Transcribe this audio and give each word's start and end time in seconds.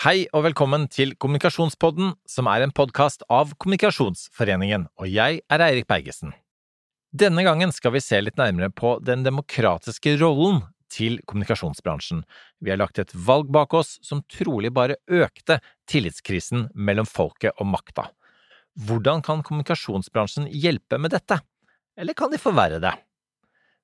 Hei 0.00 0.22
og 0.32 0.46
velkommen 0.46 0.86
til 0.88 1.10
Kommunikasjonspodden, 1.20 2.14
som 2.24 2.46
er 2.48 2.62
en 2.64 2.70
podkast 2.72 3.20
av 3.28 3.50
Kommunikasjonsforeningen, 3.60 4.86
og 4.96 5.10
jeg 5.12 5.42
er 5.44 5.60
Eirik 5.60 5.90
Bergesen. 5.90 6.30
Denne 7.12 7.44
gangen 7.44 7.68
skal 7.76 7.92
vi 7.92 8.00
se 8.00 8.16
litt 8.22 8.40
nærmere 8.40 8.70
på 8.72 8.94
den 9.04 9.26
demokratiske 9.26 10.14
rollen 10.22 10.62
til 10.88 11.18
kommunikasjonsbransjen. 11.28 12.22
Vi 12.64 12.72
har 12.72 12.80
lagt 12.80 13.02
et 13.02 13.12
valg 13.12 13.52
bak 13.52 13.76
oss 13.76 13.98
som 14.00 14.24
trolig 14.32 14.72
bare 14.72 14.96
økte 15.04 15.58
tillitskrisen 15.92 16.70
mellom 16.72 17.04
folket 17.04 17.60
og 17.60 17.68
makta. 17.68 18.06
Hvordan 18.80 19.20
kan 19.20 19.44
kommunikasjonsbransjen 19.44 20.48
hjelpe 20.48 20.96
med 20.96 21.12
dette, 21.12 21.42
eller 22.00 22.16
kan 22.16 22.32
de 22.32 22.40
forverre 22.40 22.80
det? 22.80 22.96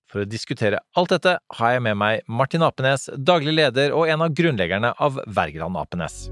For 0.07 0.23
å 0.23 0.27
diskutere 0.29 0.79
alt 0.95 1.11
dette 1.11 1.33
har 1.59 1.73
jeg 1.75 1.83
med 1.83 1.97
meg 1.99 2.27
Martin 2.31 2.63
Apenes, 2.63 3.09
daglig 3.19 3.57
leder 3.57 3.91
og 3.91 4.07
en 4.07 4.23
av 4.23 4.35
grunnleggerne 4.39 4.93
av 5.03 5.17
Wergeland 5.27 5.79
Apenes. 5.81 6.29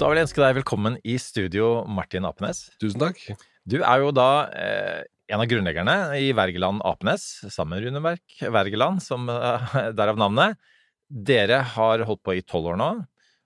Da 0.00 0.10
vil 0.10 0.20
jeg 0.20 0.26
ønske 0.28 0.42
deg 0.42 0.58
velkommen 0.58 0.98
i 1.00 1.16
studio, 1.20 1.86
Martin 1.88 2.28
Apenes. 2.28 2.66
Tusen 2.84 3.00
takk. 3.00 3.22
Du 3.64 3.78
er 3.80 4.04
jo 4.04 4.12
da 4.12 4.28
eh, 4.52 5.00
en 5.32 5.40
av 5.40 5.48
grunnleggerne 5.48 5.96
i 6.20 6.34
Wergeland 6.36 6.84
Apenes, 6.84 7.24
sammen 7.48 7.78
med 7.78 7.86
Rune 7.86 8.04
Berg 8.04 8.52
Wergeland, 8.58 9.00
som 9.04 9.24
eh, 9.32 9.80
derav 9.96 10.20
navnet. 10.20 10.60
Dere 11.08 11.62
har 11.78 12.04
holdt 12.04 12.24
på 12.28 12.36
i 12.36 12.44
tolv 12.44 12.74
år 12.74 12.80
nå. 12.80 12.90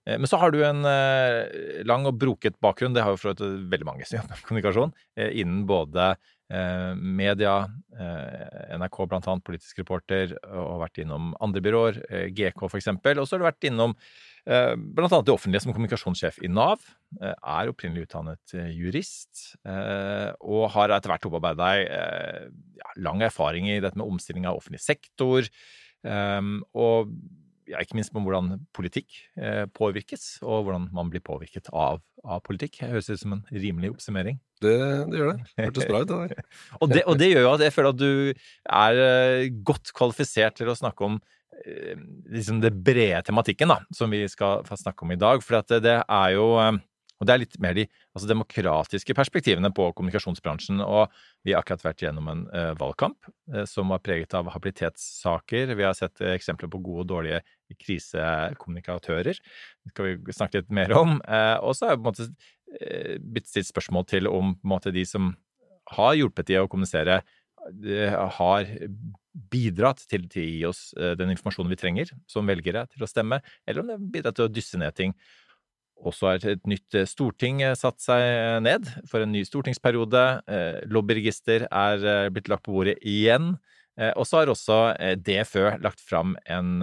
Eh, 0.07 0.19
men 0.19 0.27
så 0.31 0.43
har 0.43 0.51
du 0.51 0.61
en 0.65 0.85
eh, 0.89 1.83
lang 1.89 2.07
og 2.09 2.19
broket 2.21 2.59
bakgrunn, 2.63 2.95
det 2.97 3.05
har 3.05 3.15
jo 3.15 3.21
for 3.21 3.39
veldig 3.39 3.89
mange 3.89 4.07
som 4.09 4.19
jobber 4.19 4.35
med 4.35 4.49
kommunikasjon, 4.49 4.95
eh, 5.19 5.31
innen 5.43 5.65
både 5.69 6.15
media, 7.01 7.55
eh, 7.97 8.77
NRK 8.77 8.99
annet, 9.31 9.45
politisk 9.47 9.81
reporter, 9.81 10.35
og 10.45 10.83
vært 10.83 11.01
innom 11.01 11.33
andre 11.41 11.63
byråer, 11.65 12.01
eh, 12.11 12.27
GK 12.37 12.67
f.eks. 12.69 12.89
Og 12.93 13.25
så 13.25 13.35
har 13.35 13.41
du 13.41 13.49
vært 13.49 13.71
innom 13.71 13.97
annet 15.17 15.25
det 15.25 15.33
offentlige 15.33 15.63
som 15.65 15.73
kommunikasjonssjef 15.73 16.43
i 16.45 16.51
Nav. 16.53 16.83
Er 17.17 17.71
opprinnelig 17.71 18.05
utdannet 18.05 18.53
jurist, 18.77 19.57
og 19.65 20.67
har 20.75 20.93
etter 20.93 21.09
hvert 21.09 21.25
opparbeidet 21.25 21.63
deg 21.65 23.01
lang 23.01 23.23
erfaring 23.25 23.71
i 23.73 23.81
dette 23.81 23.97
med 23.97 24.05
omstilling 24.05 24.45
av 24.45 24.59
offentlig 24.61 24.83
sektor. 24.85 25.49
Og 26.05 27.15
ja, 27.71 27.81
ikke 27.81 27.97
minst 27.99 28.15
om 28.15 28.25
hvordan 28.27 28.59
politikk 28.77 29.17
eh, 29.39 29.65
påvirkes, 29.75 30.39
og 30.45 30.67
hvordan 30.67 30.89
man 30.95 31.13
blir 31.13 31.23
påvirket 31.25 31.71
av, 31.73 32.03
av 32.25 32.43
politikk. 32.47 32.79
Det 32.81 32.91
høres 32.93 33.11
ut 33.11 33.23
som 33.23 33.37
en 33.37 33.45
rimelig 33.53 33.95
oppsummering. 33.95 34.41
Det, 34.65 34.75
det 35.11 35.21
gjør 35.21 35.33
det. 35.33 35.53
Hørtes 35.61 35.89
bra 35.91 36.03
ut, 36.03 36.11
det 36.11 36.19
der. 36.35 36.49
og, 36.81 36.89
det, 36.93 37.05
og 37.11 37.21
det 37.21 37.31
gjør 37.31 37.47
jo 37.47 37.53
at 37.55 37.65
jeg 37.67 37.77
føler 37.77 37.95
at 37.95 38.01
du 38.01 38.11
er 38.81 39.03
eh, 39.07 39.47
godt 39.67 39.95
kvalifisert 39.97 40.59
til 40.61 40.73
å 40.73 40.79
snakke 40.79 41.09
om 41.09 41.21
eh, 41.65 42.01
liksom 42.35 42.61
det 42.65 42.75
brede 42.87 43.23
tematikken 43.29 43.73
da, 43.73 43.81
som 43.97 44.13
vi 44.15 44.25
skal 44.31 44.65
snakke 44.69 45.07
om 45.07 45.15
i 45.15 45.21
dag. 45.21 45.45
For 45.45 45.61
det, 45.61 45.83
det 45.87 45.99
er 46.03 46.35
jo 46.37 46.51
eh, 46.63 46.83
og 47.25 47.29
det 47.29 47.35
er 47.35 47.41
litt 47.41 47.57
mer 47.63 47.77
de 47.77 47.87
altså 48.13 48.29
demokratiske 48.29 49.15
perspektivene 49.17 49.71
på 49.75 49.89
kommunikasjonsbransjen. 49.97 50.83
Og 50.85 51.13
vi 51.47 51.55
har 51.55 51.63
akkurat 51.65 51.87
vært 51.87 52.05
gjennom 52.05 52.29
en 52.29 52.43
uh, 52.53 52.73
valgkamp 52.77 53.31
uh, 53.55 53.63
som 53.69 53.93
var 53.95 54.03
preget 54.05 54.37
av 54.37 54.51
habilitetssaker. 54.53 55.73
Vi 55.73 55.87
har 55.87 55.97
sett 55.97 56.21
uh, 56.21 56.35
eksempler 56.35 56.69
på 56.69 56.83
gode 56.85 57.07
og 57.07 57.11
dårlige 57.15 57.41
krisekommunikatører. 57.81 59.41
Det 59.41 59.95
skal 59.95 60.11
vi 60.13 60.37
snakke 60.37 60.61
litt 60.61 60.75
mer 60.75 60.93
om. 60.95 61.17
og 61.65 61.73
så 61.75 61.87
har 61.87 61.95
jeg 61.95 62.03
på 62.03 62.05
en 62.05 62.11
måte 62.11 63.23
blitt 63.25 63.49
stilt 63.49 63.71
spørsmål 63.71 64.05
til 64.11 64.29
om 64.29 64.53
måte, 64.67 64.93
de 64.95 65.03
som 65.09 65.33
har 65.97 66.15
hjulpet 66.19 66.51
de 66.51 66.59
å 66.61 66.69
kommunisere, 66.71 67.23
har 68.37 68.69
bidratt 69.51 70.05
til, 70.11 70.29
å 70.29 70.45
gi 70.45 70.61
oss 70.69 70.83
den 71.19 71.33
informasjonen 71.33 71.73
vi 71.73 71.81
trenger 71.81 72.13
som 72.31 72.47
velgere 72.47 72.85
til 72.93 73.03
å 73.03 73.09
stemme, 73.11 73.41
eller 73.65 73.81
om 73.83 73.89
det 73.89 73.97
har 73.97 74.13
bidratt 74.19 74.39
til 74.39 74.47
å 74.47 74.53
dysse 74.53 74.81
ned 74.81 74.95
ting. 74.99 75.17
Og 76.05 76.13
så 76.13 76.31
har 76.31 76.47
et 76.53 76.67
nytt 76.69 76.97
eh, 76.97 77.09
storting 77.09 77.63
eh, 77.65 77.77
satt 77.79 78.03
seg 78.05 78.23
eh, 78.23 78.59
ned 78.65 78.89
for 79.11 79.25
en 79.25 79.33
ny 79.33 79.45
stortingsperiode. 79.49 80.25
Lobbyregister 80.93 81.67
er 81.71 82.31
blitt 82.35 82.51
lagt 82.53 82.67
på 82.67 82.75
bordet 82.77 82.99
igjen. 83.01 83.55
Og 84.19 84.25
så 84.27 84.41
har 84.41 84.51
også 84.51 84.77
DFØ 85.23 85.77
lagt 85.85 86.01
fram 86.03 86.33
en 86.51 86.83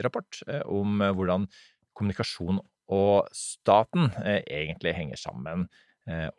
rapport 0.00 0.38
om 0.64 1.02
hvordan 1.04 1.44
kommunikasjon 1.92 2.62
og 2.88 3.28
staten 3.36 4.08
egentlig 4.24 4.94
henger 4.96 5.20
sammen. 5.20 5.66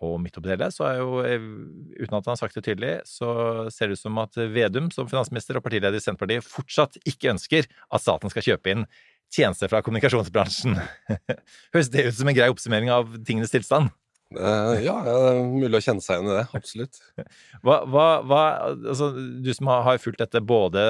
Og 0.02 0.16
midt 0.24 0.40
oppi 0.42 0.58
det 0.58 0.72
så 0.74 0.88
er 0.88 1.04
jo, 1.04 1.22
uten 1.22 2.18
at 2.18 2.26
han 2.26 2.34
har 2.34 2.40
sagt 2.42 2.58
det 2.58 2.66
tydelig, 2.66 2.96
så 3.06 3.30
ser 3.70 3.92
det 3.92 4.00
ut 4.00 4.02
som 4.02 4.18
at 4.24 4.42
Vedum 4.56 4.90
som 4.90 5.10
finansminister 5.12 5.60
og 5.60 5.68
partileder 5.68 6.02
i 6.02 6.02
Senterpartiet 6.02 6.50
fortsatt 6.50 6.98
ikke 7.06 7.36
ønsker 7.36 7.70
at 7.70 8.02
staten 8.02 8.34
skal 8.34 8.48
kjøpe 8.50 8.74
inn 8.74 8.90
tjenester 9.32 9.72
fra 9.72 9.82
kommunikasjonsbransjen. 9.86 10.78
Høres 11.74 11.92
det 11.94 12.08
ut 12.10 12.18
som 12.18 12.30
en 12.30 12.38
grei 12.38 12.50
oppsummering 12.52 12.92
av 12.94 13.18
tingenes 13.28 13.54
tilstand? 13.54 13.92
Uh, 14.32 14.78
ja, 14.80 14.96
det 15.04 15.12
er 15.12 15.42
mulig 15.44 15.82
å 15.82 15.84
kjenne 15.84 16.04
seg 16.04 16.20
igjen 16.20 16.32
i 16.32 16.38
det. 16.38 16.46
Absolutt. 16.56 17.02
Hva, 17.66 17.82
hva, 17.84 18.06
hva, 18.24 18.44
altså, 18.72 19.12
du 19.12 19.52
som 19.56 19.72
har 19.72 20.00
fulgt 20.02 20.22
dette 20.24 20.40
både 20.44 20.84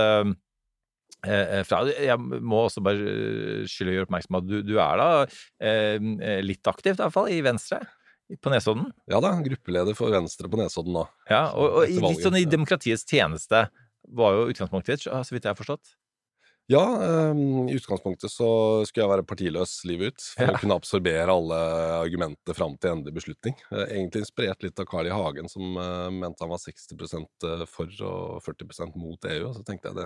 eh, 1.25 1.61
fra 1.67 1.81
Jeg 1.89 2.17
må 2.21 2.61
også 2.67 2.83
bare 2.85 3.65
skylde 3.69 3.91
å 3.91 3.95
gjøre 3.97 4.07
oppmerksom 4.07 4.37
på 4.37 4.41
at 4.43 4.47
du, 4.49 4.55
du, 4.65 4.75
er 4.81 5.01
da 5.01 5.09
eh, 5.67 6.37
litt 6.45 6.69
aktiv, 6.69 6.93
i 6.93 7.01
hvert 7.01 7.15
fall, 7.15 7.31
i 7.33 7.41
Venstre? 7.45 7.81
På 8.39 8.53
Nesodden? 8.53 8.93
Ja 9.11 9.19
da, 9.23 9.33
gruppeleder 9.43 9.97
for 9.97 10.13
Venstre 10.13 10.47
på 10.47 10.59
Nesodden 10.61 10.95
nå. 10.95 11.07
Ja, 11.27 11.49
og, 11.51 11.81
og 11.81 12.05
litt 12.05 12.23
sånn 12.23 12.39
i 12.39 12.45
demokratiets 12.47 13.03
tjeneste 13.09 13.65
var 14.15 14.37
jo 14.37 14.47
utgangspunktet 14.53 15.01
ditt, 15.01 15.09
så 15.09 15.35
vidt 15.35 15.43
jeg 15.43 15.51
har 15.51 15.59
forstått? 15.59 15.97
Ja, 16.71 16.83
um, 17.31 17.69
i 17.69 17.75
utgangspunktet 17.75 18.31
så 18.31 18.47
skulle 18.87 19.03
jeg 19.03 19.11
være 19.11 19.25
partiløs 19.27 19.73
livet 19.89 20.13
ut. 20.13 20.25
For 20.37 20.45
ja. 20.45 20.53
å 20.53 20.59
kunne 20.61 20.77
absorbere 20.79 21.33
alle 21.33 21.57
argumentene 21.97 22.55
fram 22.55 22.77
til 22.79 22.93
endelig 22.93 23.17
beslutning. 23.17 23.57
Uh, 23.73 23.83
egentlig 23.89 24.23
inspirert 24.23 24.63
litt 24.63 24.79
av 24.79 24.87
Carl 24.87 25.09
I. 25.09 25.11
Hagen, 25.11 25.49
som 25.51 25.75
uh, 25.75 26.07
mente 26.13 26.45
han 26.45 26.51
var 26.53 26.61
60 26.61 26.95
eh, 26.95 27.65
for 27.67 28.05
og 28.07 28.45
40% 28.45 28.95
mot 29.01 29.27
EU. 29.33 29.49
Og 29.49 29.57
så 29.57 29.65
tenkte 29.67 29.91
jeg 29.91 29.99
det, 29.99 30.05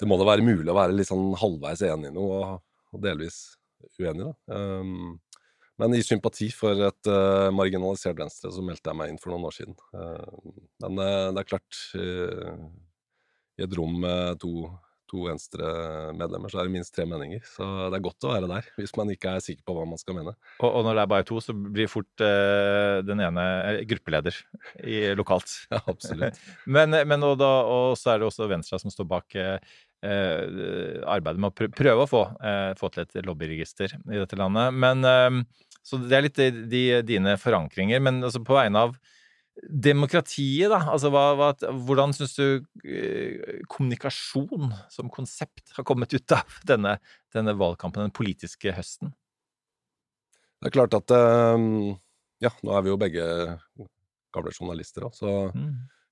det 0.00 0.08
må 0.08 0.16
da 0.20 0.28
være 0.30 0.46
mulig 0.46 0.72
å 0.72 0.78
være 0.78 0.96
litt 0.96 1.10
sånn 1.10 1.34
halvveis 1.42 1.84
enig 1.90 2.14
i 2.14 2.16
noe, 2.16 2.38
og, 2.38 2.96
og 2.96 3.04
delvis 3.04 3.42
uenig, 3.98 4.30
da. 4.30 4.56
Um, 4.56 5.18
men 5.82 5.98
i 5.98 6.04
sympati 6.06 6.48
for 6.54 6.80
et 6.86 7.10
uh, 7.10 7.50
marginalisert 7.52 8.16
Venstre 8.16 8.54
så 8.54 8.64
meldte 8.64 8.88
jeg 8.88 9.00
meg 9.02 9.12
inn 9.12 9.20
for 9.20 9.34
noen 9.34 9.50
år 9.50 9.56
siden. 9.56 9.76
men 10.86 11.00
det 11.34 11.42
er 11.42 11.48
klart 11.48 11.80
I 11.98 13.64
et 13.66 13.74
rom 13.74 13.98
med 14.00 14.38
to 14.40 14.70
to 15.14 15.28
Venstre-medlemmer, 15.28 16.50
så 16.50 16.60
er 16.60 16.68
det 16.68 16.74
minst 16.74 16.94
tre 16.94 17.06
meninger. 17.08 17.42
Så 17.46 17.64
det 17.92 17.98
er 17.98 18.04
godt 18.04 18.26
å 18.26 18.32
være 18.32 18.50
der, 18.50 18.68
hvis 18.80 18.94
man 18.98 19.12
ikke 19.14 19.36
er 19.36 19.44
sikker 19.44 19.62
på 19.66 19.76
hva 19.76 19.86
man 19.88 20.00
skal 20.00 20.18
mene. 20.18 20.34
Og, 20.58 20.68
og 20.68 20.84
når 20.86 20.98
det 20.98 21.04
er 21.04 21.12
bare 21.14 21.26
to, 21.28 21.38
så 21.44 21.54
blir 21.54 21.90
fort 21.90 22.24
eh, 22.24 22.98
den 23.06 23.22
ene 23.24 23.46
gruppeleder 23.90 24.38
i, 24.82 25.00
lokalt. 25.18 25.54
Ja, 25.74 25.80
absolutt. 25.90 26.38
men, 26.76 26.94
men 27.08 27.26
og, 27.26 27.38
da, 27.40 27.50
og, 27.66 27.96
så 27.98 28.12
er 28.12 28.20
det 28.20 28.28
også 28.28 28.48
Venstre 28.50 28.78
som 28.82 28.92
står 28.92 29.08
bak 29.10 29.36
eh, 29.38 29.74
arbeidet 30.04 31.40
med 31.40 31.50
å 31.50 31.68
prøve 31.72 32.04
å 32.04 32.10
få, 32.10 32.22
eh, 32.44 32.70
få, 32.78 32.90
til 32.92 33.06
et 33.06 33.18
lobbyregister 33.24 33.96
i 33.96 34.20
dette 34.20 34.38
landet. 34.38 34.74
Men, 34.76 35.44
så 35.84 35.98
det 36.00 36.16
er 36.16 36.26
litt 36.26 36.40
de, 36.40 36.50
de, 36.70 36.84
dine 37.06 37.36
forankringer. 37.40 38.02
Men 38.04 38.22
altså 38.24 38.42
på 38.44 38.56
vegne 38.56 38.86
av 38.88 38.98
Demokratiet, 39.62 40.66
da. 40.72 40.80
Altså, 40.90 41.10
hva, 41.14 41.28
hva, 41.38 41.48
hvordan 41.86 42.12
syns 42.16 42.34
du 42.34 42.46
eh, 42.82 43.60
kommunikasjon 43.70 44.72
som 44.90 45.12
konsept 45.14 45.76
har 45.76 45.86
kommet 45.86 46.14
ut 46.16 46.34
av 46.34 46.56
denne, 46.66 46.96
denne, 47.34 47.54
valgkampen, 47.60 48.08
den 48.08 48.14
politiske 48.14 48.74
høsten? 48.74 49.12
Det 50.58 50.72
er 50.72 50.74
klart 50.74 50.96
at 50.96 51.14
um, 51.14 51.94
Ja, 52.42 52.50
nå 52.66 52.74
er 52.74 52.82
vi 52.82 52.90
jo 52.90 52.98
begge 52.98 53.26
gamle 54.34 54.50
journalister, 54.50 55.06
da, 55.06 55.12
så 55.14 55.34
mm. 55.54 55.68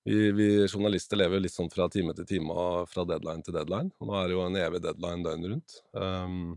vi, 0.06 0.18
vi, 0.38 0.48
journalister 0.68 1.18
lever 1.18 1.42
litt 1.42 1.54
sånn 1.54 1.70
fra 1.72 1.88
time 1.90 2.14
til 2.14 2.28
time 2.28 2.54
og 2.54 2.92
fra 2.92 3.02
deadline 3.08 3.42
til 3.42 3.56
deadline. 3.58 3.90
Og 3.98 4.06
nå 4.06 4.20
er 4.20 4.30
det 4.30 4.36
jo 4.36 4.44
en 4.46 4.60
evig 4.60 4.84
deadline 4.84 5.26
døgnet 5.26 5.50
rundt. 5.56 5.80
Um, 5.98 6.54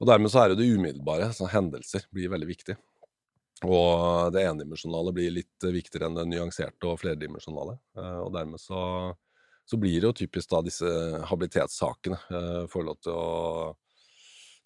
og 0.00 0.08
dermed 0.08 0.32
så 0.32 0.40
er 0.40 0.50
det 0.50 0.62
det 0.62 0.72
umiddelbare, 0.72 1.28
sånn 1.36 1.52
hendelser, 1.52 2.08
blir 2.10 2.32
veldig 2.32 2.48
viktig. 2.48 2.78
Og 3.62 4.32
det 4.34 4.46
endimensjonale 4.48 5.12
blir 5.14 5.34
litt 5.36 5.66
viktigere 5.66 6.08
enn 6.08 6.16
det 6.18 6.26
nyanserte 6.30 6.88
og 6.90 6.98
flerdimensjonale. 7.02 7.76
Eh, 7.98 8.18
og 8.24 8.32
dermed 8.34 8.60
så, 8.62 8.80
så, 9.64 9.78
blir 9.78 10.00
det 10.00 10.08
jo 10.08 10.16
typisk 10.24 10.50
da 10.50 10.62
disse 10.66 10.90
habilitetssakene 11.30 12.18
eh, 12.30 12.64
får 12.72 12.88
lov 12.88 12.98
til 13.04 13.14
å 13.14 13.76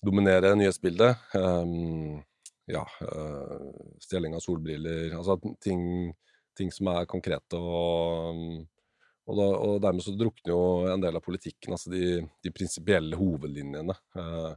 dominere 0.07 0.55
nyhetsbildet. 0.57 1.29
Um, 1.35 2.23
ja, 2.67 2.83
uh, 2.83 3.69
stjeling 4.03 4.35
av 4.35 4.43
solbriller 4.43 5.13
Altså 5.15 5.37
ting, 5.63 6.11
ting 6.59 6.73
som 6.75 6.91
er 6.91 7.07
konkrete 7.07 7.59
og, 7.59 8.41
og, 9.27 9.35
da, 9.39 9.47
og, 9.47 9.77
dermed 9.85 10.03
så 10.03 10.15
drukner 10.19 10.51
jo 10.51 10.61
en 10.91 11.03
del 11.03 11.19
av 11.19 11.23
politikken, 11.23 11.77
altså 11.77 11.93
de, 11.95 12.25
de 12.43 12.53
prinsipielle 12.55 13.19
hovedlinjene. 13.19 13.95
Uh, 14.19 14.55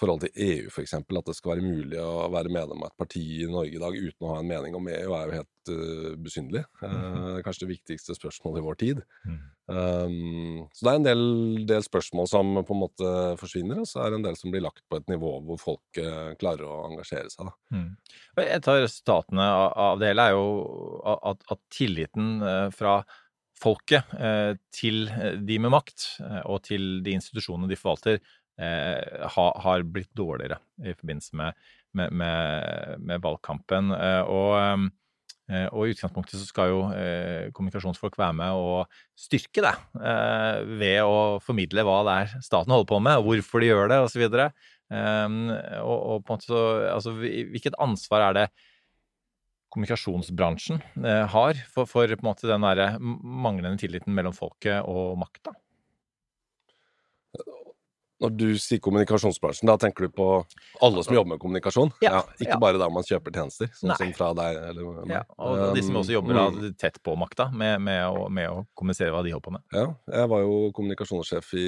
forhold 0.00 0.24
til 0.24 0.32
EU, 0.46 0.68
f.eks. 0.70 0.94
At 0.98 1.28
det 1.28 1.34
skal 1.36 1.54
være 1.54 1.64
mulig 1.64 1.98
å 2.00 2.28
være 2.32 2.52
medlem 2.52 2.84
av 2.84 2.90
et 2.90 3.00
parti 3.00 3.22
i 3.40 3.48
Norge 3.48 3.76
i 3.76 3.80
dag 3.80 3.96
uten 3.96 4.26
å 4.26 4.32
ha 4.34 4.38
en 4.42 4.48
mening 4.48 4.76
om 4.76 4.88
EU, 4.92 5.12
er 5.16 5.30
jo 5.30 5.36
helt 5.38 5.70
uh, 5.72 6.10
besynderlig. 6.22 6.64
Uh, 6.82 7.40
kanskje 7.46 7.64
det 7.64 7.72
viktigste 7.72 8.16
spørsmålet 8.18 8.60
i 8.60 8.66
vår 8.66 8.80
tid. 8.82 9.02
Mm. 9.24 9.40
Um, 9.66 10.60
så 10.76 10.86
det 10.86 10.92
er 10.92 11.00
en 11.00 11.08
del, 11.08 11.24
del, 11.66 11.84
spørsmål 11.86 12.30
som 12.30 12.52
på 12.60 12.76
en 12.76 12.82
måte 12.84 13.12
forsvinner, 13.40 13.82
og 13.82 13.90
så 13.90 14.04
er 14.04 14.12
det 14.12 14.20
en 14.20 14.28
del 14.28 14.38
som 14.38 14.52
blir 14.54 14.64
lagt 14.66 14.84
på 14.86 15.00
et 15.00 15.08
nivå 15.10 15.32
hvor 15.48 15.62
folk 15.62 16.02
uh, 16.02 16.32
klarer 16.40 16.68
å 16.68 16.80
engasjere 16.90 17.32
seg. 17.32 17.52
Mm. 17.74 17.90
Et 18.44 18.72
av 18.72 18.82
resultatene 18.82 19.52
av 19.88 20.00
det 20.00 20.12
hele 20.12 20.28
er 20.28 20.36
jo 20.36 20.48
at, 21.16 21.46
at 21.52 21.62
tilliten 21.72 22.36
fra 22.76 23.00
folket 23.56 24.10
til 24.76 25.06
de 25.48 25.56
med 25.64 25.72
makt 25.72 26.02
og 26.44 26.58
til 26.66 26.98
de 27.04 27.14
institusjonene 27.16 27.70
de 27.70 27.78
forvalter, 27.80 28.18
eh, 28.60 29.26
ha, 29.36 29.46
har 29.64 29.86
blitt 29.88 30.12
dårligere 30.16 30.60
i 30.84 30.94
forbindelse 30.96 31.38
med, 31.38 31.66
med, 31.96 32.12
med, 32.12 33.02
med 33.08 33.24
valgkampen. 33.24 33.92
Eh, 33.96 34.22
og, 34.32 34.86
eh, 35.50 35.66
og, 35.70 35.82
i 35.86 35.96
utgangspunktet 35.96 36.40
så 36.40 36.46
skal 36.48 36.72
jo 36.72 36.84
eh, 36.92 37.48
kommunikasjonsfolk 37.56 38.18
være 38.20 38.38
med 38.42 38.60
og 38.60 39.00
styrke 39.18 39.64
det 39.64 39.74
eh, 40.00 40.62
ved 40.82 41.02
å 41.04 41.18
formidle 41.44 41.86
hva 41.86 42.00
det 42.08 42.16
er 42.22 42.46
staten 42.46 42.74
holder 42.74 42.90
på 42.92 43.02
med, 43.02 43.20
og 43.20 43.30
hvorfor 43.30 43.62
de 43.62 43.72
gjør 43.72 43.92
det, 43.92 44.00
osv. 44.06 44.24
Eh, 44.30 45.36
og, 45.82 45.98
og 46.16 46.32
altså, 46.36 47.18
hvilket 47.20 47.78
ansvar 47.82 48.30
er 48.30 48.40
det 48.40 48.48
kommunikasjonsbransjen 49.76 50.80
eh, 51.04 51.24
har 51.28 51.58
for, 51.68 51.88
for, 51.90 52.08
på 52.08 52.24
en 52.24 52.28
måte 52.30 52.48
den 52.48 52.64
der 52.64 52.96
manglende 53.02 53.76
tilliten 53.80 54.14
mellom 54.16 54.34
folket 54.36 54.86
og 54.88 55.18
makta? 55.20 55.52
Når 58.22 58.32
du 58.32 58.46
sier 58.56 58.80
kommunikasjonsbransjen, 58.80 59.68
da 59.68 59.76
tenker 59.80 60.06
du 60.06 60.12
på 60.16 60.26
alle 60.84 61.02
som 61.04 61.12
jobber 61.16 61.34
med 61.34 61.40
kommunikasjon? 61.42 61.90
Ja, 62.00 62.14
ja 62.14 62.22
Ikke 62.38 62.54
ja. 62.54 62.60
bare 62.62 62.80
der 62.80 62.92
man 62.92 63.04
kjøper 63.04 63.34
tjenester, 63.34 63.68
sånn 63.76 63.92
Nei. 63.92 63.98
som 64.00 64.12
fra 64.16 64.30
deg? 64.38 64.60
Eller, 64.70 65.02
ja, 65.12 65.20
og 65.36 65.76
de 65.76 65.82
som 65.84 65.98
også 66.00 66.14
jobber 66.14 66.40
um, 66.40 66.60
tett 66.80 66.96
på 67.04 67.16
makta, 67.20 67.50
med, 67.52 67.76
med, 67.84 68.00
å, 68.08 68.30
med, 68.32 68.48
å, 68.48 68.64
kommunisere 68.78 69.12
hva 69.12 69.20
de 69.26 69.34
holder 69.34 69.44
på 69.44 69.54
med. 69.58 69.66
Ja, 69.76 69.84
jeg 70.22 70.30
var 70.32 70.46
jo 70.46 70.54
kommunikasjonssjef 70.78 71.52
i 71.60 71.66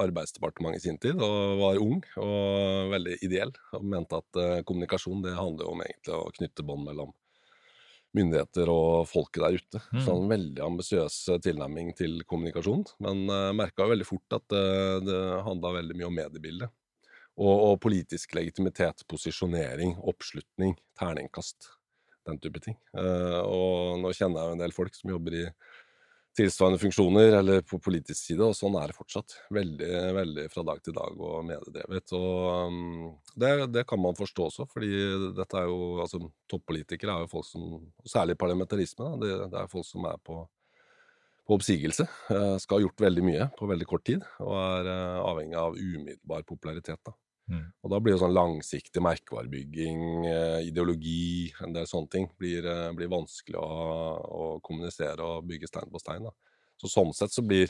Arbeidsdepartementet 0.00 0.80
i 0.80 0.86
sin 0.88 1.00
tid, 1.02 1.20
og 1.20 1.60
var 1.60 1.82
ung 1.82 2.00
og 2.22 2.94
veldig 2.94 3.18
ideell. 3.26 3.52
Og 3.76 3.84
mente 3.84 4.22
at 4.24 4.40
uh, 4.40 4.62
kommunikasjon 4.64 5.20
det 5.26 5.36
handler 5.36 5.68
om 5.68 5.84
egentlig 5.84 6.16
å 6.16 6.32
knytte 6.38 6.64
bånd 6.64 6.88
mellom 6.88 7.12
myndigheter 8.14 8.70
og 8.70 9.08
folket 9.10 9.42
der 9.42 9.58
ute. 9.58 9.82
Mm. 9.92 10.00
Så 10.04 10.14
en 10.14 10.30
veldig 10.30 10.64
ambisiøs 10.64 11.18
eh, 11.32 11.40
tilnærming 11.44 11.92
til 11.98 12.20
kommunikasjon. 12.30 12.84
Men 13.04 13.24
uh, 13.30 13.36
eh, 13.48 13.52
merka 13.58 13.88
veldig 13.90 14.06
fort 14.08 14.38
at 14.38 14.56
uh, 14.56 14.98
det 15.04 15.20
handla 15.46 15.74
veldig 15.80 15.98
mye 15.98 16.08
om 16.08 16.18
mediebildet. 16.20 16.74
Og, 17.34 17.54
og, 17.54 17.80
politisk 17.82 18.36
legitimitet, 18.38 19.02
posisjonering, 19.10 19.96
oppslutning, 20.06 20.76
terningkast. 20.98 21.72
Den 22.24 22.38
type 22.40 22.62
ting. 22.62 22.78
Uh, 22.96 23.42
og 23.42 23.98
nå 24.00 24.14
kjenner 24.14 24.40
jeg 24.40 24.52
jo 24.52 24.58
en 24.58 24.62
del 24.62 24.76
folk 24.76 24.94
som 24.96 25.10
jobber 25.16 25.40
i 25.42 25.46
tilsvarende 26.36 26.80
funksjoner, 26.82 27.36
eller 27.38 27.62
på 27.66 27.78
politisk 27.82 28.18
side, 28.18 28.42
og 28.42 28.56
sånn 28.58 28.76
er 28.80 28.90
det 28.90 28.96
fortsatt. 28.96 29.36
Veldig, 29.54 29.90
veldig 30.16 30.46
fra 30.52 30.64
dag 30.66 30.82
til 30.84 30.96
dag 30.96 31.20
og 31.28 31.46
mediedrevet. 31.46 32.14
Og 32.18 32.74
um, 32.74 33.06
det, 33.38 33.52
det, 33.74 33.86
kan 33.90 34.02
man 34.02 34.18
forstå 34.18 34.48
også, 34.50 34.66
fordi 34.72 34.90
dette 35.38 35.60
er 35.60 35.70
jo 35.70 36.00
altså 36.04 36.22
Toppolitikere 36.50 37.14
er 37.14 37.24
jo 37.24 37.30
folk 37.30 37.46
som 37.48 37.78
Særlig 38.08 38.36
parlamentarisme, 38.40 39.06
da, 39.06 39.20
det, 39.22 39.32
det, 39.54 39.62
er 39.62 39.70
folk 39.72 39.86
som 39.88 40.06
er 40.10 40.18
på, 40.26 40.40
på 41.46 41.58
oppsigelse. 41.58 42.08
Uh, 42.28 42.56
skal 42.62 42.80
ha 42.80 42.86
gjort 42.88 43.06
veldig 43.06 43.26
mye 43.26 43.50
på 43.58 43.70
veldig 43.70 43.90
kort 43.90 44.06
tid, 44.10 44.26
og 44.44 44.56
er 44.58 44.90
uh, 44.90 45.20
avhengig 45.30 45.60
av 45.60 45.78
umiddelbar 45.78 46.46
popularitet. 46.48 47.00
da. 47.06 47.14
Mm. 47.50 47.64
Og 47.84 47.92
da 47.92 48.00
blir 48.00 48.14
jo 48.14 48.22
sånn 48.22 48.34
langsiktig 48.34 49.02
merkevarebygging, 49.04 50.02
eh, 50.30 50.60
ideologi, 50.70 51.52
en 51.60 51.74
del 51.76 51.86
sånne 51.88 52.10
ting, 52.10 52.28
blir, 52.40 52.64
eh, 52.64 52.90
blir 52.96 53.10
vanskelig 53.12 53.58
å, 53.60 53.68
å, 54.24 54.44
kommunisere 54.64 55.20
og 55.20 55.48
bygge 55.48 55.68
stein 55.68 55.90
på 55.92 56.00
stein. 56.00 56.24
Da. 56.24 56.32
Så 56.80 56.88
sånn 56.88 57.12
sett 57.16 57.34
så 57.34 57.44
blir, 57.44 57.68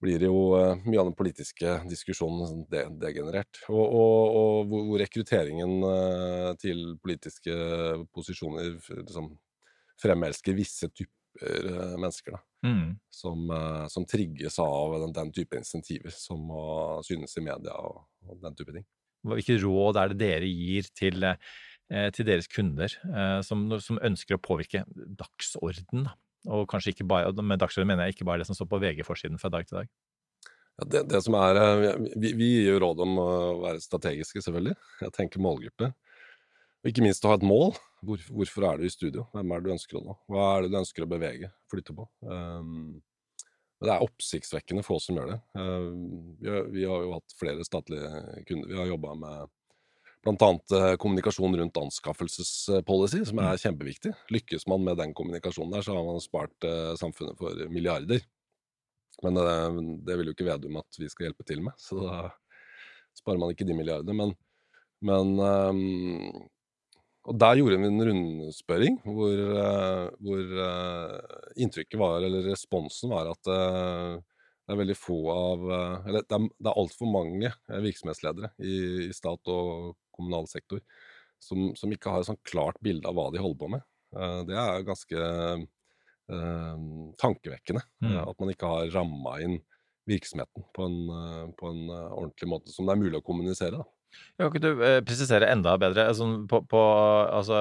blir 0.00 0.22
det 0.22 0.30
jo 0.30 0.54
eh, 0.56 0.80
mye 0.86 1.02
av 1.02 1.10
den 1.10 1.18
politiske 1.18 1.74
diskusjonen 1.90 2.48
sånn 2.48 2.98
degenerert. 3.02 3.60
Og, 3.68 3.84
og, 3.84 4.38
og 4.40 4.72
hvor, 4.72 4.96
rekrutteringen 5.02 6.56
til 6.62 6.96
politiske 7.02 7.58
posisjoner 8.16 8.78
liksom, 9.02 9.34
fremelsker 10.00 10.56
visse 10.56 10.88
typer 10.88 11.18
mennesker. 12.00 12.34
Da, 12.34 12.68
mm. 12.68 12.88
som, 13.12 13.46
som, 13.88 14.04
trigges 14.08 14.58
av 14.60 14.98
den, 15.00 15.14
den, 15.16 15.30
type 15.32 15.56
insentiver, 15.56 16.12
som 16.12 16.42
må 16.48 16.64
synes 17.08 17.36
i 17.40 17.44
media 17.44 17.76
og, 17.76 18.02
og 18.28 18.42
den 18.44 18.56
type 18.58 18.74
ting. 18.76 18.84
Hvilke 19.22 19.58
råd 19.62 20.00
er 20.00 20.12
det 20.12 20.20
dere 20.22 20.48
gir 20.50 20.88
til, 20.98 21.24
eh, 21.24 22.08
til 22.14 22.26
deres 22.28 22.50
kunder 22.50 22.90
eh, 22.90 23.38
som, 23.46 23.68
som, 23.82 24.00
ønsker 24.02 24.38
å 24.38 24.42
påvirke 24.42 24.84
dagsorden? 24.92 26.08
Og 26.50 26.66
kanskje 26.70 26.96
ikke 26.96 27.06
bare, 27.06 27.30
med 27.38 27.62
dagsorden 27.62 27.90
mener 27.90 28.08
jeg 28.08 28.16
ikke 28.16 28.26
bare 28.26 28.42
det 28.42 28.48
som 28.48 28.58
står 28.58 28.70
på 28.72 28.80
VG-forsiden 28.82 29.38
fra 29.38 29.52
dag 29.54 29.68
til 29.68 29.82
dag. 29.82 29.92
Ja, 30.80 30.88
det, 30.88 31.04
det, 31.12 31.20
som 31.22 31.36
er, 31.38 31.60
eh, 31.60 31.94
vi, 32.16 32.32
vi 32.38 32.50
gir 32.56 32.72
jo 32.72 32.82
råd 32.82 33.04
om 33.04 33.18
å 33.22 33.30
være 33.62 33.84
strategiske, 33.84 34.42
selvfølgelig. 34.42 34.74
Jeg 35.04 35.16
tenker 35.18 35.44
målgruppe. 35.44 35.92
Og 36.82 36.90
ikke 36.90 37.04
minst 37.04 37.22
å 37.22 37.30
ha 37.30 37.38
et 37.38 37.46
mål. 37.46 37.76
Hvor, 38.02 38.22
hvorfor 38.34 38.66
er 38.66 38.80
du 38.80 38.88
i 38.88 38.90
studio? 38.90 39.28
Hvem 39.36 39.52
er 39.54 39.60
det 39.60 39.68
du 39.68 39.74
ønsker 39.76 40.00
å 40.00 40.04
nå? 40.08 40.18
Hva 40.32 40.46
er 40.56 40.64
det 40.64 40.72
du 40.72 40.78
ønsker 40.80 41.04
å 41.04 41.10
bevege? 41.12 41.52
Flytte 41.70 41.94
på? 41.94 42.08
Um, 42.26 42.96
men 43.82 43.88
det 43.88 43.94
er 43.96 44.04
oppsiktsvekkende 44.04 44.84
få 44.86 45.00
som 45.02 45.16
gjør 45.18 45.32
det. 45.32 45.40
Eh, 45.58 45.86
vi 46.70 46.84
har, 46.86 47.00
jo 47.02 47.16
hatt 47.16 47.34
flere 47.34 47.64
statlige 47.66 48.10
kunder. 48.46 48.68
Vi 48.70 48.76
har 48.78 48.86
jobba 48.92 49.16
med 49.18 49.50
bl.a. 50.22 50.50
Eh, 50.78 50.92
kommunikasjon 51.02 51.56
rundt 51.58 51.80
anskaffelsespolicy, 51.80 53.24
som 53.26 53.40
er 53.42 53.56
mm. 53.56 53.62
kjempeviktig. 53.64 54.12
Lykkes 54.30 54.68
man 54.70 54.86
med 54.86 55.00
den 55.02 55.16
kommunikasjonen 55.18 55.74
der, 55.74 55.82
så 55.82 55.96
har 55.96 56.06
man 56.06 56.22
spart 56.22 56.68
eh, 56.68 56.92
samfunnet 57.00 57.34
for 57.42 57.58
milliarder. 57.74 58.22
Men 59.26 59.34
det, 59.40 59.48
det 60.06 60.20
vil 60.20 60.30
jo 60.30 60.36
ikke 60.36 60.46
Vedum 60.46 60.78
at 60.78 61.02
vi 61.02 61.10
skal 61.10 61.26
hjelpe 61.26 61.46
til 61.50 61.66
med, 61.66 61.74
så 61.82 61.98
da 61.98 62.22
sparer 63.18 63.42
man 63.42 63.50
ikke 63.50 63.66
de 63.66 63.74
milliardene. 63.76 64.14
Men, 64.14 64.36
men 65.02 65.34
um, 65.42 66.46
og 67.22 67.38
der 67.38 67.58
gjorde 67.60 67.78
vi 67.78 67.86
en 67.86 68.04
rundspørring 68.08 68.98
hvor, 69.06 69.40
uh, 69.54 70.06
hvor 70.26 70.54
uh, 70.58 71.52
inntrykket 71.54 71.98
var, 72.00 72.18
eller 72.26 72.48
responsen 72.50 73.12
var, 73.14 73.30
at 73.30 73.50
uh, 73.50 74.18
det 74.62 74.74
er 74.74 74.78
veldig 74.78 74.96
få 74.96 75.16
av 75.32 75.64
Eller 76.06 76.22
det 76.22 76.36
er, 76.36 76.44
det 76.62 76.68
er 76.70 76.78
altfor 76.78 77.08
mange 77.10 77.48
virksomhetsledere 77.82 78.52
i, 78.62 78.76
i, 79.08 79.14
stat 79.14 79.50
og 79.50 79.96
kommunal 80.14 80.46
sektor 80.50 80.78
som, 81.42 81.72
som, 81.78 81.90
ikke 81.90 82.12
har 82.12 82.22
et 82.22 82.28
sånn 82.30 82.38
klart 82.46 82.78
bilde 82.80 83.10
av 83.10 83.18
hva 83.18 83.26
de 83.34 83.42
holder 83.42 83.58
på 83.58 83.70
med. 83.74 83.82
det 84.46 84.54
er 84.62 84.86
ganske 84.86 85.24
tankevekkende 87.18 87.82
mm. 88.06 88.14
at 88.22 88.38
man 88.38 88.52
ikke 88.54 88.70
har 88.70 88.94
ramma 88.94 89.34
inn 89.42 89.58
virksomheten 90.08 90.68
på 90.78 90.86
en, 90.86 91.00
på 91.58 91.72
en 91.74 91.82
ordentlig 91.90 92.52
måte 92.54 92.72
som 92.72 92.86
det 92.86 92.94
er 92.94 93.02
mulig 93.02 93.18
å 93.18 93.26
kommunisere. 93.26 93.82
da. 93.82 94.01
Kan 94.38 94.48
ikke 94.48 94.62
du 94.62 94.70
eh, 94.84 95.00
presisere 95.04 95.48
enda 95.52 95.74
bedre 95.80 96.06
altså, 96.10 96.26
på, 96.48 96.62
på 96.70 96.80
altså, 97.32 97.58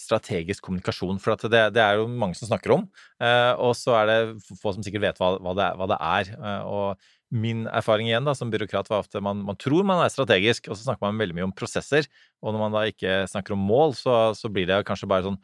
strategisk 0.00 0.64
kommunikasjon? 0.66 1.20
For 1.22 1.38
det, 1.46 1.62
det, 1.76 1.82
er 1.84 2.00
jo 2.00 2.08
mange 2.10 2.38
som 2.38 2.50
snakker 2.50 2.74
om, 2.74 2.88
eh, 3.22 3.52
og 3.54 3.72
så 3.78 3.94
er 4.00 4.10
det 4.10 4.18
få 4.60 4.74
som 4.74 4.84
sikkert 4.86 5.06
vet 5.06 5.22
hva, 5.22 5.34
hva, 5.38 5.54
det, 5.58 5.70
hva 5.78 5.88
det, 5.92 6.00
er. 6.10 6.32
Og 6.66 7.40
min 7.44 7.64
erfaring 7.70 8.10
igjen 8.10 8.26
da, 8.26 8.34
som 8.36 8.50
byråkrat 8.50 8.90
var 8.90 9.04
ofte 9.04 9.22
man, 9.22 9.44
man, 9.46 9.58
tror 9.60 9.86
man 9.86 10.02
er 10.02 10.12
strategisk, 10.12 10.68
og 10.68 10.76
så 10.76 10.88
snakker 10.88 11.06
man 11.06 11.22
veldig 11.22 11.38
mye 11.38 11.48
om 11.48 11.54
prosesser. 11.56 12.10
Og 12.42 12.54
når 12.54 12.64
man 12.66 12.76
da 12.76 12.84
ikke 12.90 13.22
snakker 13.30 13.56
om 13.56 13.64
mål, 13.70 13.94
så, 13.98 14.18
så 14.38 14.50
blir 14.52 14.68
det 14.70 14.82
kanskje 14.88 15.10
bare 15.10 15.28
sånn 15.28 15.40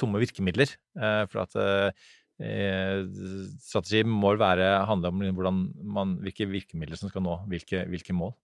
tomme 0.00 0.18
virkemidler. 0.18 0.72
For 1.30 1.44
at 1.44 1.54
strategi 3.62 4.02
må 4.10 4.32
være, 4.40 4.72
handle 4.90 5.12
om 5.14 5.60
man, 5.94 6.16
hvilke 6.24 6.48
virkemidler 6.50 6.98
som 6.98 7.12
skal 7.12 7.22
nå 7.22 7.38
hvilke, 7.52 7.84
hvilke 7.92 8.16
mål. 8.16 8.34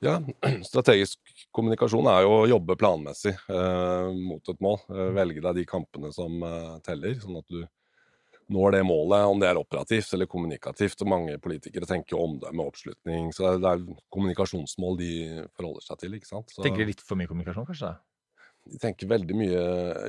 Ja, 0.00 0.16
strategisk 0.70 1.20
kommunikasjon 1.52 2.08
er 2.08 2.24
jo 2.24 2.38
å 2.38 2.48
jobbe 2.48 2.76
planmessig 2.80 3.34
eh, 3.36 4.08
mot 4.16 4.48
et 4.48 4.64
mål. 4.64 4.80
Eh, 4.88 5.10
velge 5.16 5.44
deg 5.44 5.60
de 5.60 5.66
kampene 5.68 6.12
som 6.16 6.40
eh, 6.46 6.78
teller, 6.86 7.18
sånn 7.20 7.40
at 7.42 7.52
du 7.52 7.66
når 8.50 8.72
det 8.74 8.82
målet, 8.82 9.28
om 9.30 9.38
det 9.38 9.46
er 9.46 9.58
operativt 9.60 10.14
eller 10.16 10.26
kommunikativt. 10.26 11.04
Og 11.04 11.10
mange 11.12 11.36
politikere 11.42 11.86
tenker 11.86 12.16
jo 12.16 12.24
omdømme 12.24 12.64
og 12.64 12.72
oppslutning, 12.72 13.28
så 13.36 13.52
det 13.62 13.68
er 13.70 13.84
kommunikasjonsmål 14.10 14.96
de 14.98 15.10
forholder 15.54 15.84
seg 15.86 16.00
til. 16.00 16.16
ikke 16.18 16.30
sant? 16.32 16.50
Så, 16.50 16.64
tenker 16.64 16.82
de 16.82 16.88
litt 16.90 17.04
for 17.04 17.20
mye 17.20 17.30
kommunikasjon, 17.30 17.68
kanskje? 17.68 17.92
De 18.70 18.76
tenker 18.76 19.08
veldig 19.08 19.36
mye 19.38 19.60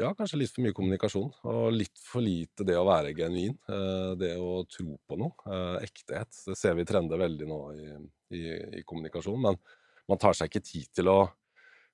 Ja, 0.02 0.10
kanskje 0.18 0.42
litt 0.42 0.56
for 0.56 0.66
mye 0.66 0.76
kommunikasjon. 0.76 1.30
Og 1.52 1.68
litt 1.76 2.02
for 2.02 2.26
lite 2.26 2.66
det 2.68 2.80
å 2.80 2.88
være 2.88 3.14
genuin. 3.18 3.54
Eh, 3.70 4.10
det 4.20 4.34
å 4.42 4.64
tro 4.72 4.98
på 5.06 5.20
noe. 5.22 5.38
Eh, 5.46 5.86
ektehet. 5.86 6.34
Det 6.50 6.58
ser 6.58 6.76
vi 6.80 6.88
trender 6.90 7.22
veldig 7.22 7.52
nå 7.52 7.62
i, 7.78 7.94
i, 8.40 8.44
i 8.82 8.84
kommunikasjon. 8.88 9.40
men 9.46 9.62
man 10.12 10.20
tar 10.22 10.36
seg 10.38 10.52
ikke 10.52 10.66
tid 10.68 10.92
til 11.00 11.12
å 11.12 11.22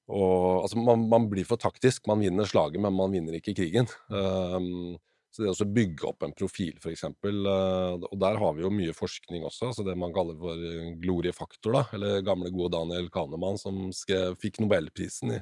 å 0.07 0.24
altså 0.63 0.79
man, 0.79 1.03
man, 1.12 1.25
blir 1.27 1.43
for 1.47 1.59
taktisk. 1.59 2.05
Man 2.07 2.21
vinner 2.24 2.47
slaget, 2.47 2.79
men 2.79 2.95
man 2.95 3.12
vinner 3.12 3.36
ikke 3.38 3.57
krigen. 3.57 3.89
Um, 4.07 4.95
Så 5.36 5.43
det 5.43 5.51
å 5.51 5.67
bygge 5.69 6.07
opp 6.07 6.24
en 6.25 6.33
profil, 6.33 6.77
f.eks., 6.79 7.03
og 7.03 8.15
der 8.17 8.39
har 8.41 8.53
vi 8.55 8.63
jo 8.63 8.71
mye 8.74 8.93
forskning 8.95 9.43
også, 9.45 9.67
altså 9.67 9.83
det 9.86 9.93
man 10.00 10.13
kaller 10.15 10.38
for 10.39 10.63
gloriefaktor, 11.03 11.75
da, 11.75 11.83
eller 11.93 12.24
gamle, 12.25 12.50
gode 12.55 12.71
Daniel 12.74 13.12
Kahneman, 13.13 13.59
som 13.62 13.91
skrev, 13.93 14.33
fikk 14.41 14.57
nobelprisen 14.63 15.36
i, 15.36 15.39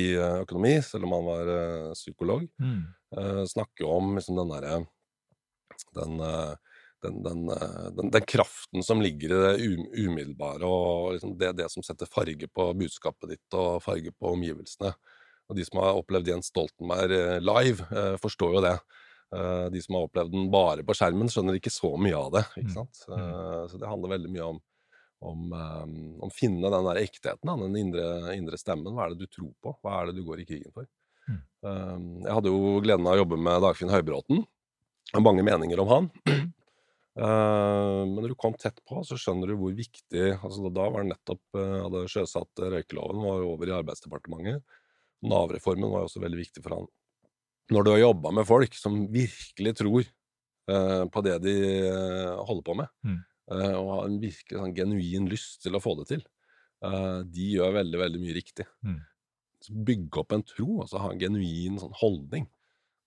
i 0.00 0.02
økonomi, 0.16 0.72
selv 0.82 1.06
om 1.06 1.14
han 1.14 1.28
var 1.28 1.52
psykolog, 1.94 2.48
mm. 2.58 2.82
snakker 3.52 3.94
om 3.94 4.16
liksom 4.16 4.40
den 4.40 4.50
derre 4.56 4.80
den, 6.00 6.18
den, 7.04 7.20
den, 7.24 7.44
den, 7.96 8.10
den, 8.10 8.26
kraften 8.28 8.84
som 8.86 9.02
ligger 9.04 9.34
i 9.34 9.42
det 9.44 10.04
umiddelbare, 10.04 10.66
og 10.66 11.14
liksom 11.16 11.36
det, 11.40 11.52
det, 11.60 11.68
som 11.72 11.84
setter 11.86 12.10
farge 12.10 12.48
på 12.48 12.70
budskapet 12.80 13.36
ditt 13.36 13.58
og 13.58 13.82
farge 13.84 14.12
på 14.16 14.32
omgivelsene. 14.34 14.94
Og 15.50 15.58
de 15.58 15.64
som 15.66 15.80
har 15.82 15.98
opplevd 15.98 16.30
Jens 16.32 16.48
Stoltenberg 16.52 17.16
eh, 17.16 17.40
live, 17.42 17.84
eh, 17.92 18.14
forstår 18.20 18.56
jo 18.56 18.62
det. 18.64 18.76
Eh, 19.36 19.66
de 19.74 19.82
som 19.84 19.98
har 19.98 20.06
opplevd 20.08 20.32
den 20.32 20.48
bare 20.52 20.86
på 20.86 20.96
skjermen, 20.96 21.30
skjønner 21.32 21.58
ikke 21.58 21.72
så 21.72 21.92
mye 22.00 22.16
av 22.16 22.30
det. 22.38 22.44
ikke 22.54 22.70
mm. 22.70 22.78
sant? 22.78 23.02
Mm. 23.10 23.68
Så 23.72 23.80
det 23.82 23.90
handler 23.90 24.16
veldig 24.16 24.32
mye 24.36 24.54
om 24.54 24.62
om, 25.24 25.54
å 26.20 26.28
finne 26.36 26.68
den 26.68 26.84
der 26.84 26.98
ektheten, 27.00 27.48
den 27.48 27.76
indre, 27.80 28.34
indre, 28.34 28.58
stemmen. 28.60 28.92
Hva 28.92 29.06
er 29.06 29.14
det 29.14 29.24
du 29.24 29.30
tror 29.32 29.54
på? 29.62 29.72
Hva 29.80 29.94
er 30.02 30.10
det 30.10 30.18
du 30.18 30.26
går 30.26 30.42
i 30.42 30.44
krigen 30.44 30.74
for? 30.74 30.84
Mm. 31.24 31.38
Jeg 32.26 32.34
hadde 32.36 32.52
jo 32.52 32.74
gleden 32.84 33.08
av 33.08 33.16
å 33.16 33.22
jobbe 33.22 33.38
med 33.40 33.64
Dagfinn 33.64 33.92
Høybråten. 33.94 34.42
Mange 35.24 35.46
meninger 35.46 35.80
om 35.80 35.88
han. 35.94 36.10
Men 37.14 38.16
når 38.16 38.32
du 38.32 38.34
kom 38.38 38.56
tett 38.58 38.80
på, 38.88 38.98
så 39.06 39.14
skjønner 39.20 39.52
du 39.52 39.54
hvor 39.60 39.74
viktig 39.76 40.32
altså 40.34 40.70
Da 40.74 40.88
var 40.90 41.04
det 41.04 41.12
nettopp 41.12 41.58
hadde 41.58 42.00
sjøsatt 42.10 42.62
røykeloven, 42.74 43.20
var 43.22 43.44
over 43.46 43.70
i 43.70 43.74
Arbeidsdepartementet. 43.76 44.64
Nav-reformen 45.24 45.92
var 45.92 46.08
også 46.08 46.22
veldig 46.24 46.40
viktig 46.40 46.64
for 46.64 46.78
han. 46.78 46.88
Når 47.72 47.84
du 47.84 47.90
har 47.94 48.02
jobba 48.02 48.32
med 48.36 48.48
folk 48.48 48.76
som 48.76 48.98
virkelig 49.12 49.76
tror 49.78 50.02
uh, 50.04 51.04
på 51.08 51.22
det 51.24 51.38
de 51.46 51.54
holder 52.44 52.66
på 52.66 52.76
med, 52.82 52.92
mm. 53.06 53.20
og 53.78 53.90
har 53.94 54.08
en 54.08 54.18
virkelig 54.20 54.60
sånn, 54.60 54.76
genuin 54.76 55.30
lyst 55.30 55.62
til 55.64 55.76
å 55.76 55.82
få 55.84 55.96
det 56.02 56.10
til, 56.12 56.24
de 56.84 57.44
gjør 57.54 57.78
veldig, 57.78 57.96
veldig 57.96 58.18
mye 58.20 58.34
riktig. 58.36 58.66
Mm. 58.84 58.98
Bygge 59.88 60.20
opp 60.20 60.34
en 60.36 60.42
tro, 60.44 60.66
altså 60.82 61.00
ha 61.00 61.14
en 61.14 61.20
genuin 61.22 61.78
sånn, 61.80 61.94
holdning, 61.96 62.44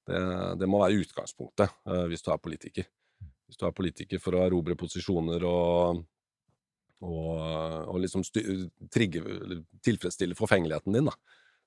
det, 0.10 0.22
det, 0.58 0.70
må 0.72 0.80
være 0.82 1.04
utgangspunktet 1.04 1.76
hvis 2.10 2.24
du 2.26 2.32
er 2.34 2.42
politiker. 2.42 2.88
Hvis 3.48 3.60
du 3.60 3.66
er 3.68 3.76
politiker 3.76 4.22
for 4.22 4.36
å 4.36 4.44
erobre 4.46 4.78
posisjoner 4.80 5.48
og 5.48 6.06
og, 6.98 7.30
og 7.94 8.00
liksom 8.02 8.24
trigge, 8.90 9.22
tilfredsstille 9.86 10.34
forfengeligheten 10.34 10.96
din, 10.98 11.10
da 11.12 11.14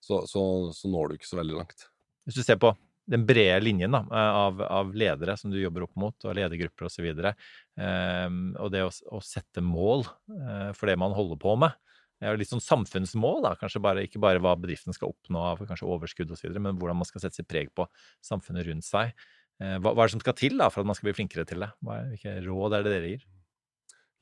så, 0.01 0.27
så, 0.27 0.73
så, 0.73 0.89
når 0.89 1.09
du 1.09 1.19
ikke 1.19 1.29
så 1.29 1.41
veldig 1.41 1.59
langt. 1.59 1.85
Hvis 2.25 2.41
du 2.41 2.45
ser 2.45 2.59
på 2.61 2.73
den 3.11 3.25
brede 3.27 3.59
linjen 3.65 3.93
da, 3.93 4.05
av, 4.11 4.63
av 4.63 4.95
ledere 4.97 5.35
som 5.39 5.53
du 5.53 5.59
jobber 5.61 5.85
opp 5.87 5.97
mot, 5.99 6.17
og 6.25 6.37
ledergrupper 6.39 6.89
osv., 6.89 7.07
og, 7.11 7.23
så 7.23 7.85
eh, 7.85 8.27
og 8.63 8.73
det 8.73 8.85
å, 8.87 8.91
å, 9.11 9.23
sette 9.25 9.65
mål 9.65 10.07
eh, 10.07 10.71
for 10.77 10.91
det 10.91 10.99
man 11.01 11.17
holder 11.17 11.41
på 11.43 11.57
med, 11.61 11.77
det 12.21 12.29
er 12.29 12.35
jo 12.37 12.41
litt 12.43 12.53
sånn 12.53 12.63
samfunnsmål, 12.65 13.41
da, 13.47 13.55
kanskje 13.61 13.81
bare, 13.83 14.05
ikke 14.05 14.21
bare 14.21 14.43
hva 14.45 14.53
bedriften 14.61 14.93
skal 14.93 15.15
oppnå 15.15 15.43
av 15.53 15.63
kanskje 15.65 15.89
overskudd 15.89 16.33
osv., 16.37 16.53
men 16.59 16.77
hvordan 16.81 17.01
man 17.01 17.09
skal 17.09 17.25
sette 17.25 17.41
sitt 17.41 17.49
preg 17.49 17.73
på 17.77 17.87
samfunnet 18.25 18.69
rundt 18.69 18.87
seg. 18.87 19.15
Eh, 19.61 19.77
hva, 19.77 19.93
hva, 19.93 20.03
er 20.03 20.09
det 20.09 20.17
som 20.17 20.25
skal 20.25 20.39
til 20.39 20.57
da, 20.61 20.71
for 20.73 20.83
at 20.83 20.89
man 20.89 20.97
skal 20.97 21.11
bli 21.11 21.19
flinkere 21.21 21.45
til 21.49 21.63
det? 21.65 21.71
Hva, 21.85 22.01
hvilke 22.13 22.39
råd 22.47 22.79
er 22.79 22.87
det 22.87 22.95
dere 22.97 23.13
gir? 23.13 23.29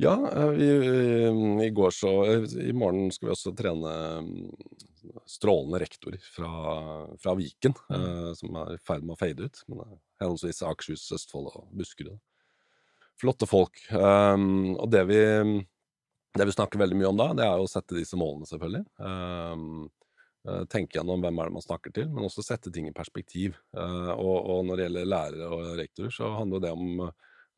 Ja, 0.02 0.14
eh, 0.30 0.50
vi, 0.54 0.68
i, 0.68 1.33
i 1.66 1.71
går 1.75 1.95
så 1.95 2.12
I 2.62 2.75
morgen 2.76 3.11
skal 3.14 3.30
vi 3.30 3.35
også 3.35 3.54
trene 3.59 3.95
strålende 5.26 5.80
rektor 5.83 6.16
fra, 6.23 6.50
fra 7.23 7.35
Viken, 7.38 7.75
mm. 7.88 7.97
eh, 7.97 8.33
som 8.38 8.59
er 8.62 8.75
i 8.75 8.83
ferd 8.83 9.07
med 9.07 9.14
å 9.16 9.21
fade 9.21 9.49
ut. 9.49 9.62
Men 9.71 9.99
henholdsvis 10.21 10.62
Akershus, 10.66 11.07
Østfold 11.14 11.50
og 11.52 11.68
Buskerud. 11.76 12.18
Flotte 13.18 13.49
folk. 13.50 13.80
Um, 13.90 14.76
og 14.78 14.90
det 14.95 15.02
vi, 15.09 15.21
det 16.38 16.45
vi, 16.47 16.54
snakker 16.54 16.78
veldig 16.78 16.99
mye 17.00 17.09
om 17.11 17.18
da, 17.18 17.33
det 17.35 17.47
er 17.49 17.62
å 17.62 17.71
sette 17.71 17.97
disse 17.99 18.18
målene, 18.18 18.47
selvfølgelig. 18.47 18.85
Um, 19.02 19.88
tenke 20.71 20.99
gjennom 20.99 21.23
hvem 21.23 21.40
er 21.40 21.49
det 21.49 21.57
man 21.59 21.64
snakker 21.64 21.95
til, 21.95 22.11
men 22.12 22.26
også 22.28 22.45
sette 22.47 22.73
ting 22.75 22.88
i 22.88 22.95
perspektiv. 22.97 23.59
Uh, 23.76 24.12
og, 24.14 24.37
og, 24.38 24.61
når 24.68 24.78
det 24.78 24.87
gjelder 24.87 25.11
lærere 25.12 25.49
og 25.54 25.73
rektorer, 25.80 26.14
så 26.14 26.30
handler 26.38 26.62
det 26.64 26.75
om 26.75 27.09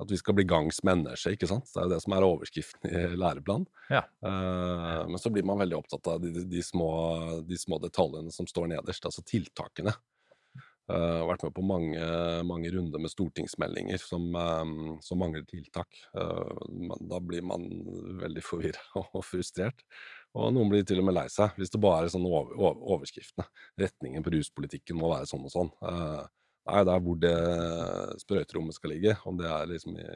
at 0.01 0.09
vi 0.09 0.17
skal 0.17 0.33
bli 0.33 0.47
gangs 0.49 0.79
mennesker, 0.87 1.35
ikke 1.37 1.49
sant. 1.51 1.69
Det 1.69 1.77
er 1.77 1.85
jo 1.85 1.93
det 1.93 2.01
som 2.01 2.15
er 2.17 2.25
overskriften 2.25 2.89
i 2.89 3.03
læreplanen. 3.21 3.67
Ja. 3.93 4.01
Men 4.25 5.21
så 5.21 5.29
blir 5.29 5.45
man 5.45 5.61
veldig 5.61 5.77
opptatt 5.77 6.09
av 6.09 6.23
de, 6.23 6.31
de, 6.49 6.63
små, 6.65 6.87
de, 7.45 7.59
små, 7.61 7.77
detaljene 7.85 8.33
som 8.33 8.49
står 8.49 8.71
nederst, 8.73 9.05
altså 9.05 9.21
tiltakene. 9.29 9.93
Uh, 10.89 11.21
vært 11.29 11.45
med 11.45 11.53
på 11.53 11.67
mange, 11.69 12.07
mange 12.49 12.73
runder 12.73 13.05
med 13.05 13.13
stortingsmeldinger 13.13 14.01
som, 14.01 14.25
som 15.05 15.21
mangler 15.21 15.45
tiltak. 15.45 16.01
Da 16.17 17.21
blir 17.21 17.45
man 17.53 17.69
veldig 18.25 18.47
forvirra 18.47 19.05
og 19.05 19.21
frustrert. 19.29 19.85
Og 20.39 20.53
noen 20.55 20.71
blir 20.71 20.85
til 20.87 21.01
og 21.03 21.09
med 21.09 21.17
lei 21.17 21.27
seg 21.33 21.57
hvis 21.59 21.73
det 21.73 21.81
bare 21.83 22.05
er 22.07 22.13
sånne 22.13 22.29
over, 22.31 22.53
over, 22.59 22.83
overskriftene. 22.97 23.47
Retningen 23.81 24.23
på 24.23 24.35
ruspolitikken 24.37 24.99
må 24.99 25.11
være 25.11 25.27
sånn 25.31 25.49
og 25.49 25.55
sånn. 25.55 25.73
Uh, 25.83 26.23
Nei, 26.69 26.83
det 26.87 26.93
er 26.93 27.01
hvor 27.05 27.17
det 27.19 27.39
sprøyterommet 28.21 28.77
skal 28.77 28.93
ligge. 28.95 29.17
Om 29.27 29.39
det 29.41 29.49
er 29.49 29.71
liksom 29.71 29.97
i, 29.99 30.07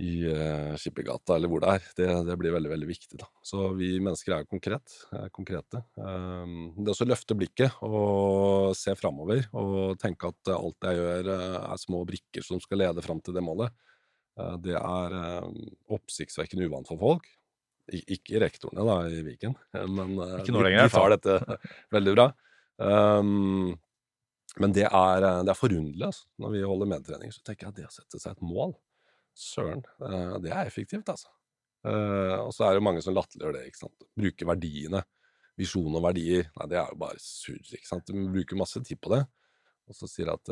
i 0.00 0.12
uh, 0.30 0.76
Skippergata 0.80 1.36
eller 1.36 1.50
hvor 1.50 1.64
det 1.64 1.74
er. 1.74 1.88
Det, 1.98 2.06
det, 2.28 2.36
blir 2.40 2.54
veldig 2.54 2.72
veldig 2.72 2.88
viktig. 2.88 3.18
da. 3.20 3.28
Så 3.44 3.66
vi 3.76 3.90
mennesker 4.00 4.36
er 4.38 4.48
konkret, 4.48 4.96
er 5.18 5.28
konkrete. 5.34 5.82
Um, 5.98 6.72
det 6.78 6.94
å 6.94 7.08
løfte 7.10 7.36
blikket 7.36 7.82
og 7.84 8.72
se 8.78 8.94
framover 8.98 9.44
og 9.50 9.98
tenke 10.00 10.30
at 10.30 10.54
alt 10.54 10.88
jeg 10.88 11.02
gjør 11.02 11.32
er 11.34 11.84
små 11.84 12.04
brikker 12.08 12.46
som 12.46 12.62
skal 12.62 12.84
lede 12.86 13.04
fram 13.04 13.20
til 13.20 13.36
det 13.36 13.44
målet, 13.44 13.74
det 14.62 14.72
er 14.78 15.14
oppsiktsvekkende 15.92 16.64
uvant 16.70 16.88
for 16.88 16.96
folk. 16.96 17.26
Ikke 17.90 18.38
rektorene 18.42 18.84
da, 18.86 18.96
i 19.10 19.22
Viken, 19.26 19.56
men 19.90 20.12
de, 20.14 20.52
de 20.52 20.88
tar 20.92 21.14
dette 21.16 21.38
veldig 21.96 22.12
bra. 22.14 22.26
Um, 22.80 23.72
men 24.58 24.74
det 24.74 24.86
er, 24.88 25.22
eh, 25.26 25.42
det 25.46 25.52
er 25.52 25.58
forunderlig. 25.58 26.06
Altså. 26.08 26.26
Når 26.42 26.54
vi 26.54 26.62
holder 26.66 26.90
medtrening, 26.90 27.34
så 27.34 27.42
tenker 27.46 27.68
jeg 27.68 27.74
at 27.74 27.78
det 27.78 27.86
å 27.86 27.94
sette 27.94 28.22
seg 28.22 28.34
et 28.34 28.46
mål 28.46 28.74
Søren, 29.40 29.84
eh, 30.04 30.32
det 30.42 30.50
er 30.50 30.68
effektivt, 30.68 31.08
altså. 31.08 31.30
Uh, 31.86 32.42
og 32.42 32.50
så 32.52 32.66
er 32.66 32.76
det 32.76 32.82
mange 32.84 33.00
som 33.00 33.14
latterliggjør 33.16 33.54
det. 33.56 33.62
ikke 33.70 33.80
sant? 33.86 34.02
Bruke 34.18 34.48
verdiene. 34.50 35.00
Visjon 35.56 35.94
og 35.96 36.02
verdier. 36.04 36.50
Nei, 36.58 36.66
det 36.68 36.76
er 36.76 36.90
jo 36.90 36.98
bare 37.00 37.22
surr. 37.22 37.62
ikke 37.62 37.88
sant? 37.88 38.10
Vi 38.12 38.26
bruker 38.34 38.58
masse 38.60 38.82
tid 38.84 39.00
på 39.00 39.14
det. 39.14 39.22
Og 39.88 39.96
så 39.96 40.08
sier 40.10 40.28
de 40.28 40.34
at 40.34 40.50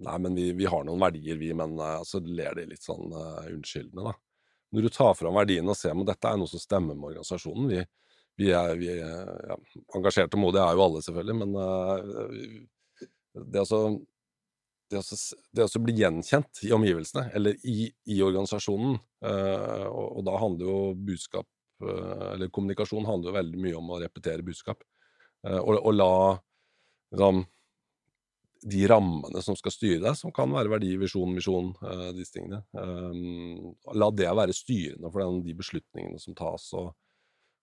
Nei, 0.00 0.16
men 0.24 0.34
vi, 0.34 0.48
vi 0.56 0.66
har 0.72 0.82
noen 0.88 1.02
verdier, 1.04 1.36
vi, 1.38 1.52
men 1.54 1.76
så 2.08 2.22
ler 2.24 2.56
de 2.56 2.64
litt 2.70 2.82
sånn 2.82 3.12
unnskyldende, 3.12 4.08
da. 4.08 4.14
Når 4.70 4.86
du 4.86 4.92
tar 4.94 5.16
fram 5.18 5.34
verdiene 5.34 5.72
og 5.72 5.78
ser 5.78 5.96
om 5.96 6.04
dette 6.06 6.30
er 6.30 6.38
noe 6.38 6.50
som 6.50 6.62
stemmer 6.62 6.94
med 6.94 7.10
organisasjonen 7.10 7.70
vi, 7.70 7.80
vi 8.40 8.52
er, 8.56 8.76
vi 8.80 8.88
er 8.94 9.26
ja, 9.50 9.56
engasjerte 9.98 10.38
og 10.38 10.44
modige 10.46 10.64
er 10.64 10.78
jo 10.78 10.84
alle, 10.86 11.02
selvfølgelig, 11.04 11.36
men 11.42 11.56
uh, 11.58 13.00
det, 13.36 13.62
altså, 13.62 13.80
det, 14.90 15.00
altså, 15.02 15.38
det 15.56 15.66
å 15.66 15.82
bli 15.84 15.96
gjenkjent 15.98 16.62
i 16.66 16.72
omgivelsene, 16.76 17.26
eller 17.36 17.58
i, 17.68 17.90
i 18.08 18.20
organisasjonen, 18.24 18.96
uh, 19.26 19.86
og, 19.90 20.06
og, 20.06 20.22
da 20.30 20.38
handler 20.40 20.70
jo 20.70 20.78
budskap 21.10 21.48
uh, 21.84 22.30
Eller 22.32 22.52
kommunikasjon 22.54 23.08
handler 23.08 23.32
jo 23.32 23.38
veldig 23.40 23.64
mye 23.66 23.78
om 23.82 23.92
å 23.92 24.00
repetere 24.00 24.46
budskap. 24.46 24.86
Og, 25.40 25.78
og, 25.78 25.94
la 25.96 26.08
liksom, 27.14 27.38
de 28.60 28.80
rammene 28.90 29.40
som 29.44 29.56
skal 29.56 29.72
styre 29.72 30.02
deg, 30.04 30.16
som 30.18 30.32
kan 30.36 30.50
være 30.52 30.72
verdi, 30.72 30.90
visjon, 31.00 31.32
misjon, 31.32 31.70
disse 32.16 32.34
tingene, 32.34 32.60
um, 32.76 33.70
la 33.96 34.10
det 34.12 34.28
være 34.36 34.56
styrende 34.56 35.08
for 35.08 35.22
den, 35.22 35.40
de 35.46 35.54
beslutningene 35.56 36.20
som 36.20 36.36
tas. 36.36 36.66
og 36.76 36.90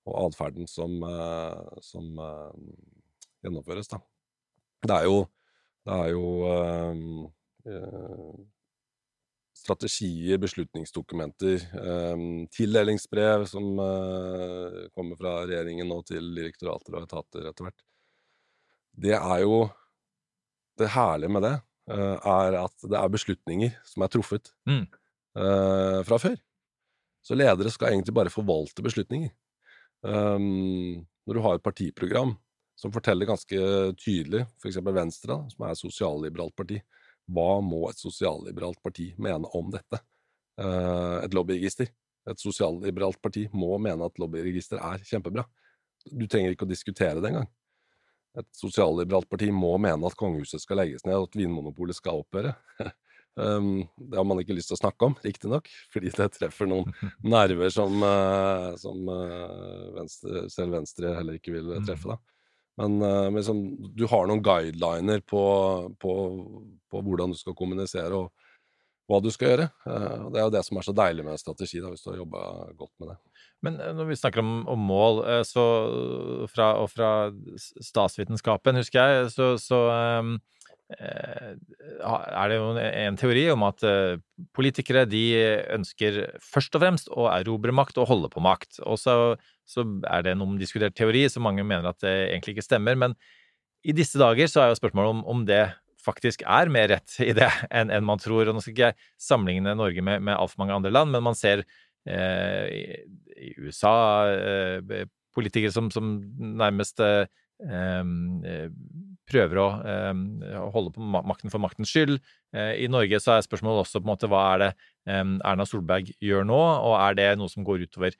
og 0.07 0.27
atferden 0.27 0.67
som, 0.69 0.99
uh, 1.03 1.79
som 1.83 2.19
uh, 2.19 2.51
gjennomføres. 3.43 3.89
Da. 3.91 3.99
Det 4.87 4.95
er 4.95 5.07
jo, 5.07 5.23
det 5.87 5.95
er 5.95 6.11
jo 6.11 6.27
eh, 6.51 6.99
strategier, 9.57 10.37
beslutningsdokumenter, 10.39 11.63
tildelingsbrev 12.53 13.45
som 13.49 13.65
kommer 14.93 15.17
fra 15.19 15.33
regjeringen 15.47 15.89
og 15.95 16.03
til 16.11 16.29
direktorater 16.37 16.97
og 16.99 17.07
etater 17.07 17.49
etter 17.49 17.67
hvert. 17.67 17.85
Det 19.07 19.15
er 19.17 19.41
jo 19.43 19.63
Det 20.77 20.91
herlige 20.93 21.33
med 21.33 21.45
det 21.47 21.55
er 21.87 22.57
at 22.59 22.83
det 22.83 22.97
er 22.99 23.11
beslutninger 23.13 23.75
som 23.87 24.03
er 24.03 24.11
truffet 24.11 24.49
mm. 24.67 24.81
fra 26.03 26.17
før. 26.19 26.35
Så 27.23 27.35
ledere 27.35 27.71
skal 27.71 27.93
egentlig 27.93 28.15
bare 28.15 28.33
forvalte 28.33 28.83
beslutninger. 28.83 29.31
Um, 30.03 31.07
når 31.27 31.37
du 31.37 31.41
har 31.43 31.57
et 31.57 31.63
partiprogram 31.63 32.35
som 32.77 32.93
forteller 32.93 33.27
ganske 33.27 33.59
tydelig, 33.97 34.45
f.eks. 34.61 34.77
Venstre, 34.85 35.39
som 35.51 35.65
er 35.65 35.73
et 35.73 35.81
sosialliberalt 35.81 36.55
parti, 36.55 36.77
hva 37.27 37.57
må 37.65 37.87
et 37.89 37.99
sosialliberalt 37.99 38.79
parti 38.85 39.09
mene 39.19 39.49
om 39.57 39.71
dette? 39.73 39.99
Et 40.57 41.33
lobbyregister. 41.35 41.89
Et 42.27 42.41
sosialliberalt 42.41 43.19
parti 43.23 43.47
må 43.55 43.75
mene 43.81 44.07
at 44.07 44.21
lobbyregister 44.21 44.79
er 44.79 45.03
kjempebra. 45.05 45.43
Du 46.07 46.25
trenger 46.29 46.53
ikke 46.53 46.67
å 46.67 46.69
diskutere 46.69 47.19
det 47.19 47.31
engang. 47.31 47.49
Et 48.37 48.47
sosialliberalt 48.55 49.29
parti 49.29 49.49
må 49.53 49.73
mene 49.81 50.07
at 50.07 50.17
kongehuset 50.19 50.61
skal 50.63 50.81
legges 50.81 51.05
ned, 51.07 51.17
og 51.17 51.29
at 51.29 51.37
Vinmonopolet 51.39 51.97
skal 51.97 52.21
opphøre. 52.21 52.53
Um, 53.37 53.83
det 54.09 54.19
har 54.19 54.25
man 54.27 54.41
ikke 54.41 54.55
lyst 54.57 54.71
til 54.71 54.77
å 54.77 54.81
snakke 54.81 55.09
om, 55.09 55.17
riktignok, 55.25 55.69
fordi 55.93 56.13
det 56.15 56.31
treffer 56.37 56.69
noen 56.69 56.89
nerver 57.35 57.73
som, 57.73 58.01
uh, 58.03 58.73
som 58.79 59.09
uh, 59.09 59.93
venstre, 59.97 60.47
selv 60.53 60.77
Venstre 60.77 61.13
heller 61.17 61.39
ikke 61.39 61.55
vil 61.57 61.77
treffe. 61.87 62.13
Da. 62.13 62.19
Men, 62.83 62.99
uh, 63.01 63.29
liksom, 63.33 63.63
du 63.97 64.05
har 64.09 64.29
noen 64.29 64.43
guideliner 64.45 65.23
på, 65.25 65.43
på, 66.01 66.17
på, 66.91 67.05
hvordan 67.07 67.33
du 67.33 67.39
skal 67.39 67.57
kommunisere, 67.57 68.25
og 68.25 68.46
hva 69.07 69.21
du 69.23 69.29
skal 69.31 69.53
gjøre. 69.53 69.69
Uh, 69.87 70.27
det 70.33 70.41
er 70.41 70.45
jo 70.45 70.53
det 70.57 70.63
som 70.67 70.79
er 70.79 70.87
så 70.87 70.95
deilig 70.95 71.25
med 71.27 71.39
strategi, 71.41 71.79
da, 71.83 71.91
hvis 71.93 72.03
du 72.03 72.11
har 72.11 72.19
jobba 72.19 72.43
godt 72.75 72.93
med 72.99 73.13
det. 73.13 73.17
Men 73.65 73.79
uh, 73.79 73.93
når 73.95 74.11
vi 74.11 74.19
snakker 74.19 74.43
om, 74.43 74.59
om 74.73 74.83
mål, 74.89 75.23
uh, 75.23 75.39
så 75.47 75.63
fra, 76.51 76.73
og 76.83 76.91
fra 76.91 77.11
statsvitenskapen, 77.55 78.79
husker 78.81 79.15
jeg, 79.15 79.31
så, 79.35 79.53
så 79.61 79.81
um, 80.19 80.37
er 80.97 82.47
det 82.47 82.59
jo 82.59 82.67
en 82.79 83.17
teori 83.19 83.41
om 83.51 83.65
at 83.67 83.83
politikere 84.55 85.01
de 85.03 85.23
ønsker 85.75 86.21
først 86.39 86.77
og 86.77 86.83
fremst 86.83 87.11
å 87.11 87.25
erobre 87.33 87.75
makt 87.75 87.99
og 87.99 88.07
holde 88.07 88.29
på 88.31 88.43
makt. 88.45 88.79
Og 88.87 88.95
så, 89.01 89.17
så 89.67 89.83
er 90.07 90.23
det 90.23 90.37
en 90.37 90.45
omdiskutert 90.45 90.95
teori 90.95 91.25
som 91.27 91.43
mange 91.43 91.65
mener 91.67 91.91
at 91.91 91.99
det 92.05 92.13
egentlig 92.29 92.55
ikke 92.55 92.69
stemmer. 92.69 92.95
Men 92.95 93.17
i 93.83 93.97
disse 93.97 94.15
dager 94.15 94.47
så 94.47 94.63
er 94.63 94.71
jo 94.71 94.79
spørsmålet 94.79 95.17
om, 95.17 95.25
om 95.27 95.43
det 95.49 95.65
faktisk 96.07 96.45
er 96.47 96.71
mer 96.73 96.89
rett 96.95 97.19
i 97.23 97.33
det 97.37 97.49
enn, 97.69 97.91
en 97.93 98.07
man 98.07 98.21
tror. 98.21 98.47
Og 98.47 98.55
nå 98.55 98.63
skal 98.63 98.75
ikke 98.75 98.89
jeg 98.89 99.11
sammenligne 99.27 99.75
Norge 99.77 100.03
med, 100.05 100.23
med 100.23 100.37
altfor 100.37 100.63
mange 100.63 100.79
andre 100.79 100.93
land, 100.93 101.13
men 101.13 101.25
man 101.27 101.37
ser 101.37 101.65
eh, 102.07 102.65
i, 102.71 102.81
i, 103.35 103.53
USA 103.67 103.95
eh, 104.31 105.05
politikere 105.37 105.73
som, 105.73 105.91
som 105.93 106.17
nærmest 106.37 107.03
eh, 107.05 107.27
eh 107.67 108.71
prøver 109.27 109.59
å 109.59 109.63
eh, 109.83 110.19
holde 110.71 110.93
på 110.95 111.03
makten 111.03 111.51
for 111.51 111.59
maktens 111.59 111.91
skyld. 111.91 112.13
Eh, 112.55 112.85
I 112.85 112.87
Norge 112.87 113.19
så 113.19 113.33
er 113.33 113.43
spørsmålet 113.43 113.83
også 113.83 113.99
på 113.99 114.07
en 114.07 114.11
måte 114.13 114.29
hva 114.31 114.43
er 114.53 114.61
det 114.61 114.69
Erna 115.07 115.65
Solberg 115.67 116.13
gjør 116.23 116.47
nå, 116.47 116.59
og 116.59 116.95
er 116.95 117.17
det 117.19 117.27
noe 117.39 117.51
som 117.51 117.65
går 117.67 117.83
utover 117.87 118.15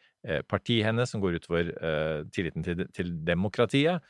partiet 0.48 0.86
hennes, 0.88 1.12
som 1.12 1.24
går 1.24 1.36
utover 1.40 1.72
tilliten 2.36 2.64
til, 2.64 2.86
til 2.96 3.10
demokratiet? 3.28 4.04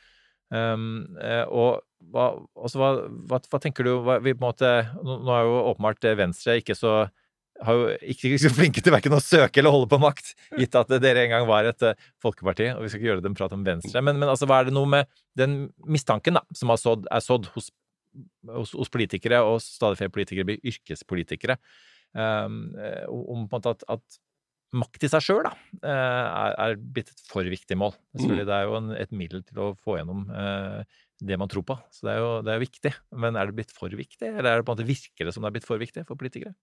Um, 0.54 1.08
og 1.50 1.82
hva, 2.12 2.28
altså, 2.56 2.80
hva, 2.80 2.90
hva, 3.30 3.40
hva, 3.50 3.60
tenker 3.62 3.86
du 3.86 3.96
vi, 4.24 4.34
måte, 4.38 4.68
Nå 5.02 5.32
er 5.34 5.48
jo 5.48 5.56
åpenbart 5.72 6.06
Venstre 6.18 6.58
ikke 6.60 6.76
så 6.78 7.00
har 7.64 7.74
jo 7.74 7.86
ikke 8.12 8.38
så 8.38 8.52
flinke 8.54 8.82
til 8.84 8.94
verken 8.94 9.16
å 9.16 9.22
søke 9.22 9.58
eller 9.58 9.74
holde 9.74 9.88
på 9.90 9.98
makt, 9.98 10.28
gitt 10.60 10.76
at 10.78 10.92
dere 11.02 11.24
en 11.24 11.32
gang 11.32 11.46
var 11.48 11.66
et 11.66 11.82
uh, 11.82 11.96
folkeparti. 12.22 12.68
og 12.70 12.84
Vi 12.84 12.92
skal 12.92 13.00
ikke 13.00 13.08
gjøre 13.08 13.24
det 13.24 13.32
en 13.32 13.38
prat 13.40 13.56
om 13.56 13.64
Venstre. 13.66 14.02
Men, 14.04 14.14
men 14.20 14.30
altså, 14.30 14.46
hva 14.46 14.60
er 14.60 14.68
det 14.68 14.76
noe 14.76 14.86
med 14.86 15.10
den 15.38 15.56
mistanken 15.90 16.38
da, 16.38 16.44
som 16.54 16.70
sådd, 16.78 17.08
er 17.10 17.24
sådd 17.24 17.50
hos, 17.56 17.72
hos, 18.52 18.76
hos, 18.78 18.92
politikere, 18.94 19.42
og 19.42 19.58
stadig 19.64 19.98
flere 19.98 20.14
politikere 20.14 20.46
blir 20.46 20.62
yrkespolitikere, 20.70 21.58
um, 22.14 22.62
om 23.10 23.50
på 23.50 23.58
en 23.58 23.58
måte 23.58 23.74
at, 23.74 23.82
at 23.98 24.22
makt 24.76 25.06
i 25.06 25.10
seg 25.10 25.24
sjøl 25.24 25.46
eh, 25.48 25.88
er, 25.88 26.54
er, 26.54 26.74
blitt 26.76 27.12
et 27.12 27.22
for 27.28 27.46
viktig 27.48 27.78
mål. 27.80 27.94
Selvfølgelig, 28.16 28.44
mm. 28.44 28.50
Det 28.50 28.56
er 28.56 28.66
jo 28.66 28.78
en, 28.78 28.90
et 29.04 29.14
middel 29.16 29.44
til 29.46 29.62
å 29.64 29.68
få 29.80 29.98
gjennom 29.98 30.26
eh, 30.28 30.98
det 31.20 31.38
man 31.40 31.50
tror 31.50 31.64
på. 31.66 31.76
Så 31.94 32.06
det 32.06 32.14
er 32.14 32.22
jo 32.22 32.32
det 32.46 32.54
er 32.54 32.62
viktig. 32.62 32.92
Men 33.24 33.38
er 33.38 33.48
det 33.48 33.58
blitt 33.58 33.74
for 33.74 33.92
viktig, 33.92 34.30
eller 34.30 34.50
er 34.50 34.60
det 34.60 34.66
på 34.66 34.74
en 34.74 34.78
måte 34.78 34.88
virker 34.88 35.28
det 35.28 35.34
som 35.34 35.44
det 35.44 35.50
er 35.50 35.56
blitt 35.58 35.68
for 35.68 35.80
viktig 35.80 36.04
for 36.08 36.20
politikere? 36.20 36.54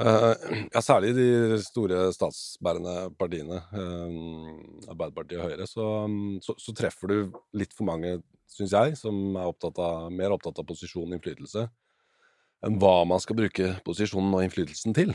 Uh, 0.00 0.32
ja, 0.72 0.80
særlig 0.80 1.10
de 1.18 1.58
store 1.60 2.06
statsbærende 2.16 3.10
partiene, 3.20 3.58
uh, 3.76 4.88
Arbeiderpartiet 4.88 5.36
og 5.36 5.50
Høyre, 5.50 5.66
så, 5.68 5.88
så, 6.40 6.54
så, 6.56 6.72
treffer 6.72 7.12
du 7.12 7.36
litt 7.60 7.76
for 7.76 7.84
mange, 7.90 8.14
syns 8.48 8.72
jeg, 8.72 8.96
som 8.96 9.36
er 9.36 9.50
opptatt 9.50 9.76
av, 9.84 10.06
mer 10.08 10.32
opptatt 10.32 10.62
av 10.62 10.68
posisjon 10.68 11.10
og 11.10 11.18
innflytelse 11.18 11.66
enn 12.62 12.78
hva 12.80 13.02
man 13.10 13.20
skal 13.20 13.36
bruke 13.36 13.68
posisjonen 13.84 14.32
og 14.38 14.46
innflytelsen 14.46 14.96
til. 14.96 15.12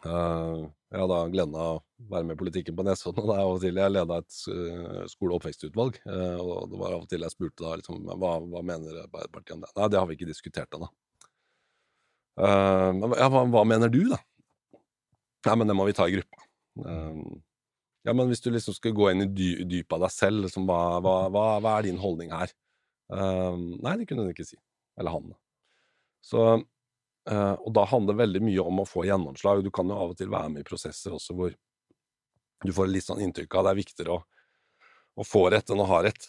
Uh, 0.00 0.64
jeg 0.88 0.96
har 0.96 1.08
da 1.10 1.18
gleden 1.28 1.56
av 1.60 1.74
å 1.74 2.08
være 2.08 2.26
med 2.26 2.38
i 2.38 2.40
politikken 2.40 2.76
på 2.76 2.84
Nesodden. 2.86 3.26
og 3.28 3.34
av 3.34 3.50
og 3.52 3.60
til 3.62 3.76
Jeg 3.76 3.92
leda 3.92 4.20
et 4.22 4.38
uh, 4.48 5.02
skole- 5.10 5.34
og 5.34 5.40
oppvekstutvalg. 5.40 6.00
Uh, 6.06 6.40
og 6.40 6.70
det 6.72 6.80
var 6.80 6.94
av 6.96 7.04
og 7.04 7.10
til 7.10 7.26
jeg 7.26 7.34
spurte 7.34 7.64
da 7.66 7.76
liksom, 7.80 8.00
hva, 8.08 8.32
hva 8.40 8.62
mener 8.64 9.02
Arbeiderpartiet 9.04 9.56
om 9.58 9.66
det. 9.66 9.72
Nei, 9.76 9.90
det 9.92 10.00
har 10.00 10.08
vi 10.08 10.16
ikke 10.16 10.30
diskutert 10.30 10.78
ennå. 10.78 10.88
Ja, 12.40 13.26
hva, 13.28 13.44
hva, 13.52 13.62
mener 13.68 13.90
du, 13.92 14.00
da? 14.08 14.16
Nei, 15.44 15.54
men 15.60 15.68
det 15.68 15.76
må 15.76 15.84
vi 15.84 15.96
ta 15.96 16.06
i 16.08 16.14
gruppa. 16.14 16.46
ja, 18.06 18.14
men 18.14 18.30
hvis 18.30 18.40
du 18.40 18.48
liksom 18.54 18.72
skal 18.72 18.94
gå 18.96 19.10
inn 19.10 19.26
i 19.26 19.28
dy 19.28 19.48
dypet 19.68 19.98
av 19.98 20.06
deg 20.06 20.14
selv, 20.14 20.46
liksom, 20.46 20.64
hva, 20.70 21.02
hva, 21.04 21.16
hva, 21.34 21.74
er 21.74 21.88
din 21.88 22.00
holdning 22.00 22.32
her? 22.32 22.54
nei, 23.10 23.94
det 23.98 24.06
kunne 24.08 24.24
hun 24.24 24.32
ikke 24.32 24.46
si. 24.48 24.56
Eller 24.96 25.12
han. 25.12 25.34
Så 26.24 26.46
og 27.30 27.68
da 27.76 27.84
handler 27.86 28.16
det 28.16 28.22
veldig 28.24 28.40
mye 28.42 28.62
om 28.66 28.80
å 28.82 28.86
få 28.88 29.04
gjennomslag. 29.06 29.60
Du 29.62 29.70
kan 29.74 29.86
jo 29.86 29.98
av 29.98 30.14
og 30.14 30.18
til 30.18 30.30
være 30.32 30.50
med 30.50 30.64
i 30.64 30.66
prosesser 30.66 31.14
også 31.14 31.36
hvor 31.38 31.52
du 32.64 32.72
får 32.76 32.90
litt 32.90 33.06
sånn 33.06 33.22
inntrykk 33.24 33.54
av 33.54 33.62
at 33.62 33.68
det 33.68 33.72
er 33.72 33.80
viktigere 33.80 34.16
å, 34.16 34.20
å, 35.16 35.26
få 35.26 35.46
rett 35.52 35.72
enn 35.72 35.80
å 35.80 35.88
ha 35.88 36.02
rett. 36.04 36.26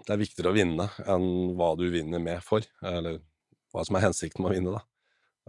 Det 0.00 0.12
er 0.12 0.20
viktigere 0.20 0.52
å 0.52 0.56
vinne 0.56 0.88
enn 1.08 1.28
hva 1.58 1.72
du 1.78 1.86
vinner 1.92 2.22
med 2.22 2.42
for, 2.44 2.64
eller 2.84 3.20
hva 3.72 3.84
som 3.86 3.96
er 3.96 4.08
hensikten 4.08 4.44
med 4.44 4.50
å 4.50 4.56
vinne, 4.56 4.78
da. 4.78 4.86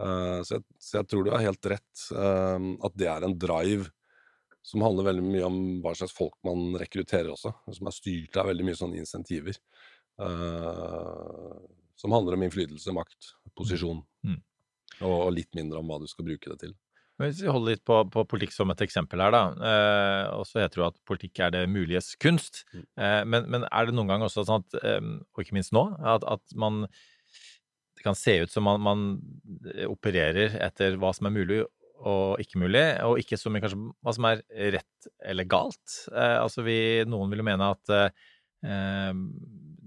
Uh, 0.02 0.40
så, 0.42 0.56
jeg, 0.56 0.64
så, 0.80 0.94
jeg, 0.96 1.08
tror 1.10 1.26
du 1.26 1.32
har 1.34 1.44
helt 1.44 1.68
rett. 1.68 2.06
Uh, 2.10 2.72
at 2.86 2.96
det 2.98 3.10
er 3.12 3.26
en 3.26 3.36
drive 3.38 3.90
som 4.64 4.84
handler 4.86 5.10
veldig 5.10 5.24
mye 5.26 5.46
om 5.46 5.58
hva 5.82 5.92
slags 5.98 6.14
folk 6.14 6.36
man 6.46 6.78
rekrutterer 6.80 7.32
også. 7.34 7.52
Som 7.74 7.90
er 7.90 7.96
styrt 7.96 8.38
av 8.40 8.48
veldig 8.50 8.66
mye 8.68 8.78
sånne 8.78 9.00
insentiver. 9.02 9.58
som 11.98 12.12
handler 12.14 12.36
om 12.36 12.42
innflytelse, 12.46 12.92
makt, 12.94 13.32
posisjon. 13.58 14.04
Mm. 15.00 15.06
Og, 15.08 15.28
litt 15.34 15.52
mindre 15.56 15.80
om 15.80 15.90
hva 15.90 16.00
du 16.02 16.08
skal 16.10 16.26
bruke 16.26 16.52
det 16.52 16.58
til. 16.66 16.74
Hvis 17.20 17.42
vi 17.44 17.52
holder 17.52 17.76
litt 17.76 17.84
på, 17.86 17.98
på, 18.10 18.24
politikk 18.26 18.54
som 18.54 18.72
et 18.72 18.82
eksempel 18.82 19.20
her, 19.22 19.34
da. 19.34 19.42
Eh, 19.68 20.24
og 20.34 20.46
så 20.48 20.62
heter 20.62 20.78
det 20.78 20.82
jo 20.82 20.88
at 20.88 21.00
politikk 21.06 21.42
er 21.44 21.52
det 21.54 21.62
muliges 21.70 22.14
kunst. 22.22 22.64
Mm. 22.72 22.86
Eh, 23.04 23.20
men, 23.28 23.46
men, 23.52 23.66
er 23.68 23.88
det 23.88 23.94
noen 23.94 24.10
gang 24.10 24.24
også 24.26 24.46
sånn 24.48 24.64
at, 24.64 24.78
eh, 24.80 25.12
og 25.30 25.44
ikke 25.44 25.56
minst 25.58 25.74
nå, 25.76 25.84
at, 26.00 26.26
at, 26.26 26.56
man 26.58 26.86
Det 27.92 28.06
kan 28.06 28.18
se 28.18 28.34
ut 28.42 28.50
som 28.50 28.66
man, 28.66 28.82
man, 28.82 29.04
opererer 29.86 30.56
etter 30.64 30.96
hva 30.98 31.12
som 31.14 31.28
er 31.28 31.36
mulig 31.36 31.60
og 32.02 32.40
ikke 32.42 32.58
mulig, 32.58 32.82
og 33.06 33.20
ikke 33.20 33.38
så 33.38 33.50
mye 33.52 33.62
kanskje 33.62 33.78
hva 34.02 34.14
som 34.16 34.26
er 34.26 34.42
rett 34.74 35.10
eller 35.22 35.46
galt. 35.46 35.98
Eh, 36.10 36.38
altså 36.40 36.64
vi, 36.66 36.78
noen 37.06 37.30
vil 37.30 37.44
jo 37.44 37.46
mene 37.46 37.68
at 37.76 37.92
eh, 37.94 39.12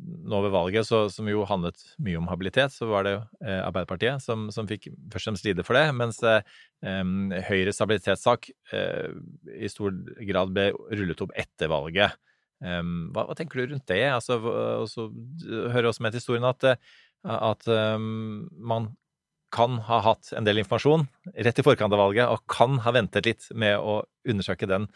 nå 0.06 0.42
ved 0.46 0.54
valget, 0.54 0.88
så, 0.88 1.06
som 1.12 1.28
jo 1.30 1.46
handlet 1.50 1.82
mye 2.04 2.20
om 2.20 2.28
habilitet, 2.30 2.74
så 2.74 2.88
var 2.90 3.08
det 3.08 3.14
eh, 3.46 3.62
Arbeiderpartiet 3.62 4.24
som, 4.24 4.48
som, 4.54 4.68
fikk 4.70 4.90
først 4.90 5.16
og 5.16 5.32
fremst 5.32 5.48
lide 5.48 5.66
for 5.66 5.78
det, 5.78 5.86
mens 5.98 6.22
eh, 6.26 6.42
Høyres 7.50 7.82
habilitetssak 7.82 8.50
eh, 8.76 9.10
i 9.56 9.72
stor 9.72 9.96
grad 10.30 10.54
ble 10.56 10.70
rullet 10.94 11.26
opp 11.26 11.34
etter 11.38 11.72
valget. 11.72 12.22
Hva, 12.66 13.26
hva, 13.28 13.34
tenker 13.36 13.60
du 13.60 13.74
rundt 13.74 13.90
det? 13.92 14.06
Altså, 14.08 14.38
og 14.40 14.86
så 14.90 15.10
hører 15.74 15.90
også 15.90 16.06
med 16.06 16.14
til 16.16 16.22
historien 16.22 16.48
at, 16.48 16.64
at 17.28 17.68
um, 17.68 18.48
man 18.56 18.88
kan 19.56 19.78
ha 19.88 20.00
hatt 20.04 20.32
en 20.36 20.48
del 20.48 20.62
informasjon 20.62 21.06
rett 21.36 21.60
i 21.60 21.66
forkant 21.66 21.94
av 21.94 22.02
valget, 22.02 22.32
og 22.32 22.44
kan 22.52 22.80
ha 22.84 22.94
ventet 22.96 23.28
litt 23.28 23.48
med 23.56 23.78
å 23.80 24.02
undersøke 24.28 24.68
den 24.70 24.88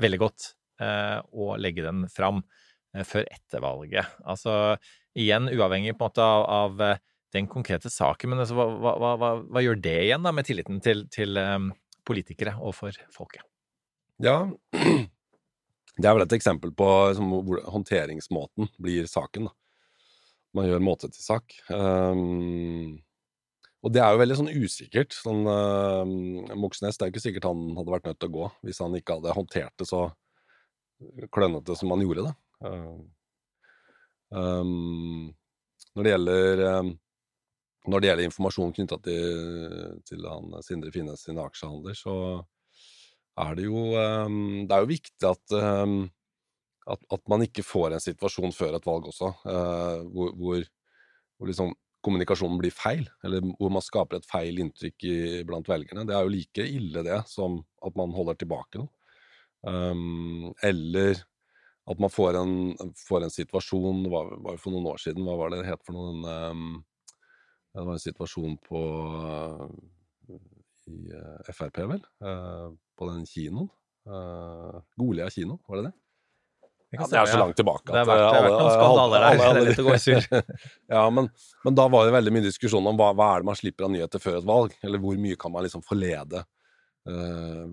veldig 0.00 0.20
godt 0.22 0.52
eh, 0.82 1.18
og 1.32 1.56
legge 1.62 1.84
den 1.86 2.06
fram. 2.12 2.42
Eh, 2.92 3.06
før 3.08 3.24
etter 3.32 3.62
valget. 3.64 4.18
Altså 4.28 4.76
igjen 5.16 5.48
uavhengig 5.52 5.94
på 5.96 6.04
en 6.04 6.10
måte 6.10 6.24
av, 6.24 6.42
av 6.44 6.82
eh, 6.84 7.00
den 7.32 7.48
konkrete 7.48 7.88
saken, 7.92 8.32
men 8.32 8.42
altså, 8.44 8.58
hva, 8.58 8.66
hva, 9.00 9.14
hva, 9.16 9.30
hva, 9.40 9.62
gjør 9.64 9.80
det 9.80 9.96
igjen 10.04 10.26
da 10.26 10.34
med 10.36 10.44
tilliten 10.44 10.82
til, 10.84 11.06
til 11.12 11.38
um, 11.40 11.70
politikere 12.04 12.58
og 12.60 12.74
for 12.76 12.98
folket? 13.14 13.46
Ja, 14.20 14.42
det 15.96 16.04
er 16.10 16.18
vel 16.18 16.26
et 16.26 16.36
eksempel 16.36 16.74
på 16.76 16.90
liksom, 17.08 17.32
hvor 17.48 17.62
håndteringsmåten 17.72 18.68
blir 18.76 19.08
saken. 19.08 19.48
Da. 19.48 19.56
Man 20.60 20.68
gjør 20.68 20.84
måte 20.84 21.08
til 21.08 21.24
sak. 21.24 21.56
Um, 21.72 23.00
og 23.80 23.96
det 23.96 24.04
er 24.04 24.12
jo 24.12 24.20
veldig 24.20 24.40
sånn 24.42 24.52
usikkert. 24.52 25.16
Sånn, 25.16 25.48
uh, 25.48 26.52
Moxnes, 26.52 27.00
det 27.00 27.06
er 27.06 27.08
jo 27.08 27.16
ikke 27.16 27.26
sikkert 27.30 27.48
han 27.48 27.64
hadde 27.80 27.96
vært 27.96 28.12
nødt 28.12 28.20
til 28.20 28.28
å 28.28 28.36
gå 28.36 28.52
hvis 28.68 28.84
han 28.84 29.00
ikke 29.00 29.16
hadde 29.16 29.38
håndtert 29.40 29.80
det 29.80 29.88
så 29.88 30.10
klønete 31.32 31.80
som 31.80 31.96
han 31.96 32.04
gjorde 32.04 32.28
det. 32.28 32.36
Um, 34.32 35.34
når, 35.94 36.04
det 36.04 36.14
gjelder, 36.14 36.62
um, 36.78 36.92
når 37.90 38.00
det 38.00 38.10
gjelder 38.10 38.28
informasjon 38.28 38.74
knytta 38.78 38.98
til, 39.04 40.00
til 40.08 40.24
han 40.28 40.56
Sindre 40.64 40.92
Finnes 40.94 41.26
sine 41.26 41.44
aksjehandler, 41.44 41.96
så 41.98 42.16
er 43.42 43.56
det 43.56 43.64
jo 43.64 43.86
um, 43.96 44.64
Det 44.68 44.76
er 44.76 44.84
jo 44.84 44.90
viktig 44.90 45.28
at, 45.28 45.54
at, 45.56 47.06
at, 47.16 47.22
man 47.32 47.44
ikke 47.46 47.64
får 47.64 47.96
en 47.96 48.04
situasjon 48.04 48.54
før 48.56 48.76
et 48.78 48.88
valg 48.88 49.08
også, 49.12 49.32
uh, 49.46 50.02
hvor, 50.12 50.34
hvor, 50.38 50.66
hvor 51.36 51.50
liksom 51.50 51.74
kommunikasjonen 52.02 52.58
blir 52.58 52.74
feil, 52.74 53.04
eller 53.24 53.44
hvor 53.58 53.70
man 53.72 53.84
skaper 53.84 54.18
et 54.18 54.26
feil 54.28 54.58
inntrykk 54.62 55.06
i, 55.06 55.16
blant 55.46 55.68
velgerne. 55.70 56.04
Det 56.08 56.16
er 56.16 56.26
jo 56.26 56.34
like 56.34 56.66
ille 56.66 57.04
det 57.06 57.20
som 57.30 57.60
at 57.86 57.98
man 57.98 58.14
holder 58.16 58.40
tilbake 58.40 58.82
noe. 58.82 58.90
Um, 59.62 60.50
eller 60.66 61.20
at 61.90 61.98
man 61.98 62.12
får 62.14 62.38
en, 62.38 62.54
får 63.08 63.24
en 63.26 63.32
situasjon 63.32 64.04
Det 64.04 64.10
var, 64.12 64.28
var 64.44 64.58
for 64.62 64.74
noen 64.74 64.86
år 64.92 65.00
siden, 65.02 65.24
hva 65.26 65.34
var 65.40 65.50
det 65.50 65.62
det 65.62 65.72
het 65.72 65.82
for 65.82 65.96
noen 65.96 66.22
um, 66.22 66.76
Det 67.74 67.86
var 67.88 67.96
en 67.96 68.04
situasjon 68.04 68.54
på 68.68 68.82
i 70.90 71.12
uh, 71.14 71.50
Frp, 71.54 71.78
vel? 71.86 72.00
Uh, 72.22 72.74
på 72.98 73.06
den 73.06 73.26
kinoen. 73.28 73.68
Uh, 74.02 74.80
Golia 74.98 75.28
kino, 75.30 75.60
var 75.68 75.78
det 75.78 75.90
det? 75.90 75.92
Ja, 76.92 77.06
det 77.08 77.18
er 77.20 77.28
så 77.30 77.38
langt 77.40 77.56
tilbake. 77.56 77.88
At, 77.88 77.94
det 77.94 78.00
har 78.02 78.34
vært, 78.44 78.56
noen 78.58 78.74
skandaler 78.74 79.22
der. 79.24 79.38
det 79.38 79.60
er 79.62 79.68
litt 79.70 79.78
å 79.80 79.84
gå 79.86 79.94
i 79.96 80.40
ja, 80.96 81.04
men, 81.14 81.30
men, 81.64 81.76
da 81.78 81.86
var 81.88 82.04
det 82.04 82.16
veldig 82.18 82.34
mye 82.36 82.44
diskusjon 82.44 82.88
om 82.90 82.98
hva, 82.98 83.12
hva, 83.16 83.30
er 83.32 83.44
det 83.44 83.48
man 83.48 83.56
slipper 83.56 83.86
av 83.86 83.94
nyheter 83.94 84.20
før 84.20 84.36
et 84.42 84.48
valg? 84.48 84.74
Eller 84.84 85.00
hvor 85.00 85.16
mye 85.22 85.38
kan 85.40 85.54
man 85.54 85.64
liksom 85.64 85.84
forlede 85.86 86.42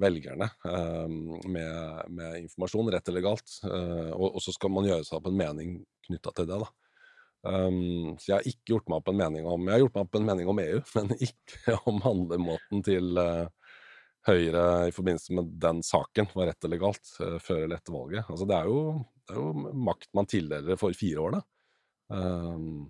velgerne 0.02 0.48
uh, 0.66 1.08
med, 1.46 2.10
med, 2.10 2.38
informasjon, 2.44 2.92
rett 2.94 3.10
eller 3.12 3.26
galt? 3.26 3.60
Uh, 3.64 4.10
og, 4.16 4.28
og, 4.32 4.40
så 4.42 4.54
skal 4.56 4.74
man 4.74 4.88
gjøre 4.90 5.06
seg 5.06 5.20
opp 5.20 5.30
en 5.30 5.38
mening 5.38 5.76
knytta 6.08 6.34
til 6.34 6.50
det, 6.50 6.62
da. 6.64 6.72
Så 7.40 8.26
jeg 8.28 8.34
har 8.34 8.48
ikke 8.50 8.74
gjort 8.74 8.90
meg 8.92 8.98
opp 8.98 9.10
en 9.14 9.16
mening 9.16 9.46
om 9.48 9.62
Jeg 9.64 9.72
har 9.72 9.80
gjort 9.86 9.94
meg 9.96 10.08
opp 10.10 10.16
en 10.18 10.26
mening 10.28 10.50
om 10.52 10.58
EU, 10.60 10.80
men 10.98 11.14
ikke 11.24 11.76
om 11.88 12.02
handlemåten 12.04 12.82
til 12.84 13.22
Høyre 14.28 14.64
i 14.90 14.92
forbindelse 14.92 15.38
med 15.38 15.54
den 15.64 15.80
saken 15.88 16.28
var 16.34 16.50
rett 16.50 16.68
eller 16.68 16.82
galt 16.82 17.14
før 17.16 17.62
eller 17.62 17.78
etter 17.78 17.96
valget. 17.96 18.26
Altså, 18.28 18.50
det, 18.50 18.58
er 18.58 18.68
jo, 18.68 18.82
det 19.24 19.38
er 19.38 19.40
jo 19.40 19.72
makt 19.88 20.12
man 20.20 20.28
tildeler 20.28 20.82
for 20.82 21.00
fire 21.00 21.24
år, 21.24 21.38
da. 21.38 21.42
Um, 22.10 22.90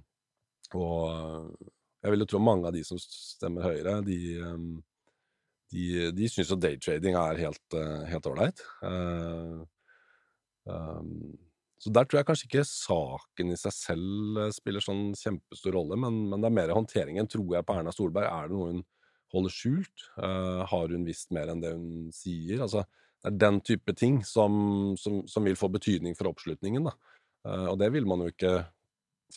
og 0.73 1.53
jeg 1.99 2.13
vil 2.13 2.23
jo 2.23 2.29
tro 2.31 2.39
mange 2.41 2.69
av 2.69 2.75
de 2.75 2.83
som 2.87 2.99
stemmer 3.01 3.67
Høyre, 3.67 3.99
de, 4.05 4.19
um, 4.41 4.79
de, 5.73 6.09
de 6.15 6.29
syns 6.31 6.53
jo 6.53 6.57
daytrading 6.59 7.17
er 7.19 7.43
helt 7.43 8.29
ålreit. 8.29 8.63
Uh, 8.81 9.61
um, 10.65 11.37
så 11.79 11.91
der 11.95 12.07
tror 12.07 12.19
jeg 12.19 12.27
kanskje 12.27 12.47
ikke 12.49 12.67
saken 12.67 13.53
i 13.53 13.57
seg 13.59 13.75
selv 13.75 14.39
spiller 14.51 14.83
sånn 14.83 15.13
kjempestor 15.15 15.77
rolle, 15.77 15.95
men, 16.01 16.25
men 16.31 16.41
det 16.41 16.49
er 16.49 16.57
mer 16.57 16.73
håndteringen, 16.75 17.29
tror 17.31 17.53
jeg, 17.55 17.65
på 17.67 17.77
Erna 17.77 17.93
Solberg. 17.95 18.27
Er 18.27 18.49
det 18.49 18.57
noe 18.57 18.71
hun 18.73 18.81
holder 19.31 19.53
skjult? 19.53 20.07
Uh, 20.17 20.65
har 20.67 20.91
hun 20.91 21.07
visst 21.07 21.31
mer 21.35 21.53
enn 21.53 21.63
det 21.63 21.71
hun 21.77 22.09
sier? 22.15 22.65
Altså, 22.65 22.83
det 23.21 23.31
er 23.31 23.39
den 23.45 23.61
type 23.63 23.95
ting 23.95 24.19
som, 24.27 24.59
som, 24.99 25.21
som 25.27 25.47
vil 25.47 25.57
få 25.59 25.71
betydning 25.71 26.17
for 26.19 26.31
oppslutningen. 26.31 26.89
Da. 26.89 27.15
Uh, 27.47 27.67
og 27.71 27.79
det 27.79 27.93
vil 27.95 28.09
man 28.09 28.25
jo 28.25 28.33
ikke 28.33 28.57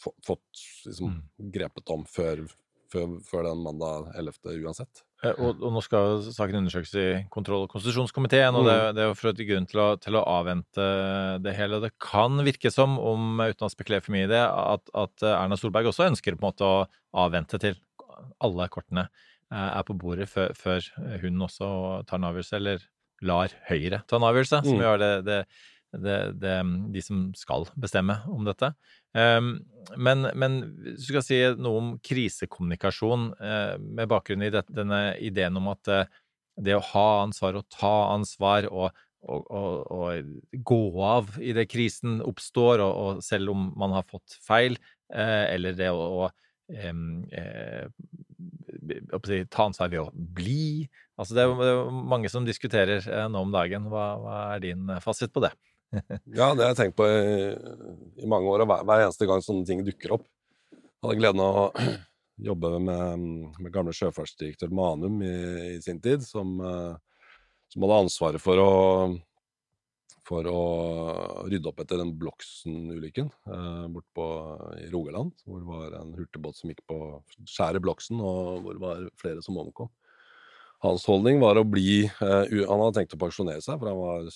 fått 0.02 0.66
liksom, 0.88 1.14
mm. 1.14 1.48
grepet 1.54 1.94
om 1.94 2.02
før, 2.08 2.42
før, 2.90 3.18
før, 3.28 3.48
den 3.52 3.62
mandag 3.62 4.10
11. 4.18 4.58
uansett. 4.64 5.06
Eh, 5.22 5.34
og, 5.36 5.62
og, 5.62 5.68
nå 5.74 5.82
skal 5.84 6.20
saken 6.28 6.60
undersøkes 6.62 6.94
i 6.98 7.06
kontroll- 7.32 7.66
og 7.66 7.72
konstitusjonskomiteen, 7.72 8.58
og 8.58 8.68
det, 8.68 8.76
mm. 8.78 8.96
det 8.98 9.06
er 9.06 9.16
for 9.18 9.32
et 9.32 9.42
grunn 9.48 9.68
til 9.70 9.82
å, 9.84 9.88
til 10.02 10.18
å, 10.18 10.26
avvente 10.38 10.86
det 11.44 11.56
hele. 11.58 11.82
Det 11.84 11.94
kan 12.02 12.42
virke 12.46 12.72
som, 12.74 12.98
om 12.98 13.42
uten 13.42 13.68
å 13.68 13.72
spekulere 13.72 14.04
for 14.04 14.16
mye 14.16 14.28
i 14.28 14.32
det, 14.32 14.42
at, 14.42 14.94
at 14.94 15.28
Erna 15.34 15.58
Solberg 15.60 15.92
også 15.92 16.10
ønsker 16.10 16.36
på 16.38 16.44
en 16.44 16.50
måte 16.50 16.68
å 16.68 16.86
avvente 17.24 17.60
til 17.62 17.78
alle 18.42 18.66
kortene 18.70 19.08
Eh, 19.52 19.68
er 19.76 19.84
på 19.84 19.96
bordet 20.00 20.30
før, 20.32 20.54
før 20.56 20.86
hun 21.20 21.44
også 21.44 21.66
tar 22.08 22.20
en 22.20 22.30
avgjørelse, 22.30 22.56
eller 22.56 22.84
lar 23.22 23.52
Høyre 23.68 24.00
ta 24.08 24.16
en 24.16 24.24
avgjørelse, 24.30 24.62
som 24.64 24.78
mm. 24.78 24.84
gjør 24.86 25.02
det, 25.02 25.10
det, 25.26 25.38
det, 25.92 26.18
det, 26.40 26.56
de 26.94 27.02
som 27.04 27.22
skal 27.36 27.66
bestemme 27.80 28.18
om 28.32 28.46
dette. 28.46 28.72
Um, 29.12 29.54
men, 29.96 30.28
men 30.38 30.58
du 30.96 31.04
skal 31.04 31.24
si 31.26 31.38
noe 31.60 31.80
om 31.80 31.94
krisekommunikasjon 32.04 33.30
uh, 33.36 33.76
med 33.78 34.10
bakgrunn 34.12 34.44
i 34.46 34.52
det, 34.54 34.64
denne 34.72 35.02
ideen 35.20 35.58
om 35.60 35.72
at 35.74 35.92
uh, 35.92 36.20
det 36.62 36.76
å 36.76 36.84
ha 36.92 37.08
ansvar 37.24 37.58
og 37.60 37.68
ta 37.72 37.94
ansvar 38.12 38.68
og, 38.70 39.02
og, 39.24 39.44
og, 39.48 39.92
og 39.92 40.62
gå 40.64 40.82
av 41.08 41.36
i 41.40 41.54
det 41.56 41.68
krisen 41.72 42.20
oppstår, 42.24 42.84
og, 42.84 43.22
selv 43.24 43.52
om 43.54 43.70
man 43.78 43.96
har 43.96 44.08
fått 44.08 44.38
feil, 44.44 44.78
uh, 45.14 45.44
eller 45.52 45.76
det 45.76 45.92
å, 45.92 46.24
å 46.24 46.30
ta 49.50 49.66
ansvar 49.66 49.90
ved 49.92 50.00
å 50.00 50.10
bli. 50.12 50.88
Altså 51.20 51.36
det 51.36 51.44
er 51.44 51.90
mange 51.92 52.30
som 52.32 52.46
diskuterer 52.46 53.04
eh, 53.04 53.28
nå 53.30 53.44
om 53.44 53.52
dagen. 53.54 53.88
Hva, 53.92 54.06
hva 54.22 54.38
er 54.54 54.64
din 54.64 54.88
eh, 54.90 55.02
fasit 55.04 55.32
på 55.34 55.42
det? 55.44 55.52
Ja, 55.92 56.52
det 56.54 56.64
har 56.64 56.70
jeg 56.70 56.78
tenkt 56.78 56.96
på 56.98 57.06
i, 57.08 57.50
i 58.22 58.28
mange 58.30 58.48
år, 58.48 58.64
og 58.64 58.70
hver, 58.70 58.86
hver, 58.88 59.04
eneste 59.06 59.28
gang 59.28 59.44
sånne 59.44 59.68
ting 59.68 59.82
dukker 59.86 60.16
opp. 60.18 60.26
Jeg 60.72 61.06
hadde 61.06 61.18
gleden 61.20 61.42
av 61.44 61.58
å 61.60 61.66
jobbe 62.48 62.72
med, 62.82 63.26
med 63.58 63.74
gamle 63.74 63.94
sjøfartsdirektør 63.96 64.72
Manum 64.74 65.20
i, 65.26 65.34
i, 65.74 65.82
sin 65.84 66.00
tid, 66.02 66.24
som, 66.26 66.56
eh, 66.64 67.28
som 67.72 67.86
hadde 67.86 68.00
ansvaret 68.06 68.42
for 68.42 68.62
å 68.62 68.72
for 70.22 70.46
å 70.46 70.60
rydde 71.50 71.66
opp 71.66 71.80
etter 71.82 71.98
den 72.00 72.12
Bloksen-ulykken 72.18 73.26
eh, 73.26 73.86
bortpå 73.90 74.26
i 74.78 74.86
Rogaland. 74.92 75.32
Hvor 75.44 75.58
det 75.58 75.66
var 75.68 75.96
en 75.98 76.14
hurtigbåt 76.14 76.60
som 76.60 76.70
gikk 76.70 76.84
på 76.88 76.98
skjæret 77.42 77.82
Bloksen, 77.82 78.22
og 78.22 78.62
hvor 78.62 78.76
det 78.76 78.84
var 78.84 79.02
flere 79.20 79.42
som 79.44 79.58
omkom. 79.60 79.90
Hans 80.82 81.04
holdning 81.06 81.38
var 81.42 81.58
å 81.58 81.66
bli 81.66 82.04
eh, 82.06 82.54
Han 82.66 82.84
hadde 82.84 82.94
tenkt 83.00 83.16
å 83.16 83.20
pensjonere 83.20 83.62
seg, 83.64 83.78
for 83.80 83.90
han 83.90 83.98
var 83.98 84.30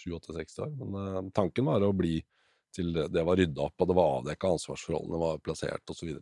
67-60 0.00 0.62
år. 0.64 0.76
Men 0.80 1.00
eh, 1.00 1.32
tanken 1.36 1.68
var 1.68 1.84
å 1.84 1.94
bli 1.96 2.18
til 2.74 2.92
det, 2.94 3.24
var 3.26 3.38
rydda 3.38 3.66
opp, 3.66 3.82
og 3.82 3.90
det 3.90 3.96
var 3.98 4.14
avdekka, 4.20 4.54
ansvarsforholdene 4.54 5.20
var 5.20 5.42
plassert 5.44 5.90
osv. 5.90 6.12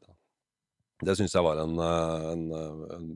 Det 1.05 1.15
syns 1.19 1.37
jeg 1.37 1.45
var 1.47 1.61
en, 1.63 1.77
eh, 1.85 2.27
en, 2.33 2.45
en, 2.97 3.11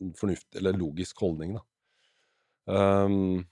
en, 0.00 0.14
fornuftig, 0.18 0.60
eller 0.60 0.78
logisk 0.78 1.24
holdning, 1.24 1.58
da. 1.58 1.64
Um, 2.64 3.42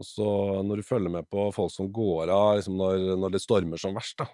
og 0.00 0.06
så 0.08 0.26
når 0.64 0.80
du 0.80 0.86
følger 0.88 1.12
med 1.12 1.26
på 1.28 1.50
folk 1.52 1.68
som 1.70 1.90
går 1.92 2.30
av 2.32 2.54
liksom 2.56 2.78
når, 2.80 3.02
når, 3.20 3.34
det 3.34 3.42
stormer 3.44 3.80
som 3.80 3.92
verst, 3.94 4.22
da, 4.22 4.26